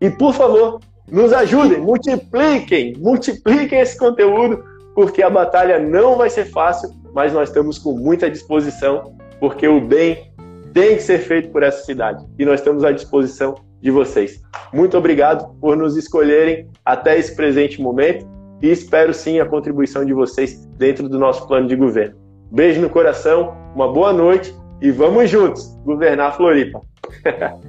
E 0.00 0.10
por 0.10 0.32
favor, 0.32 0.80
nos 1.10 1.32
ajudem, 1.32 1.80
multipliquem, 1.80 2.94
multipliquem 2.98 3.80
esse 3.80 3.98
conteúdo, 3.98 4.64
porque 4.94 5.22
a 5.22 5.30
batalha 5.30 5.78
não 5.78 6.16
vai 6.16 6.30
ser 6.30 6.46
fácil, 6.46 6.90
mas 7.12 7.32
nós 7.32 7.48
estamos 7.48 7.78
com 7.78 7.92
muita 7.92 8.30
disposição, 8.30 9.14
porque 9.38 9.66
o 9.66 9.80
bem 9.80 10.29
tem 10.72 10.96
que 10.96 11.02
ser 11.02 11.18
feito 11.18 11.50
por 11.50 11.62
essa 11.62 11.84
cidade 11.84 12.24
e 12.38 12.44
nós 12.44 12.60
estamos 12.60 12.84
à 12.84 12.92
disposição 12.92 13.54
de 13.80 13.90
vocês. 13.90 14.40
Muito 14.72 14.96
obrigado 14.96 15.54
por 15.60 15.76
nos 15.76 15.96
escolherem 15.96 16.68
até 16.84 17.18
esse 17.18 17.34
presente 17.34 17.80
momento 17.80 18.26
e 18.62 18.70
espero 18.70 19.14
sim 19.14 19.40
a 19.40 19.46
contribuição 19.46 20.04
de 20.04 20.12
vocês 20.12 20.66
dentro 20.76 21.08
do 21.08 21.18
nosso 21.18 21.46
plano 21.46 21.66
de 21.66 21.76
governo. 21.76 22.16
Beijo 22.52 22.80
no 22.80 22.90
coração, 22.90 23.56
uma 23.74 23.92
boa 23.92 24.12
noite 24.12 24.54
e 24.80 24.90
vamos 24.90 25.30
juntos 25.30 25.74
governar 25.84 26.28
a 26.28 26.32
Floripa. 26.32 26.80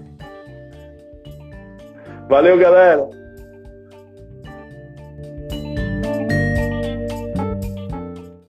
Valeu, 2.28 2.58
galera! 2.58 3.21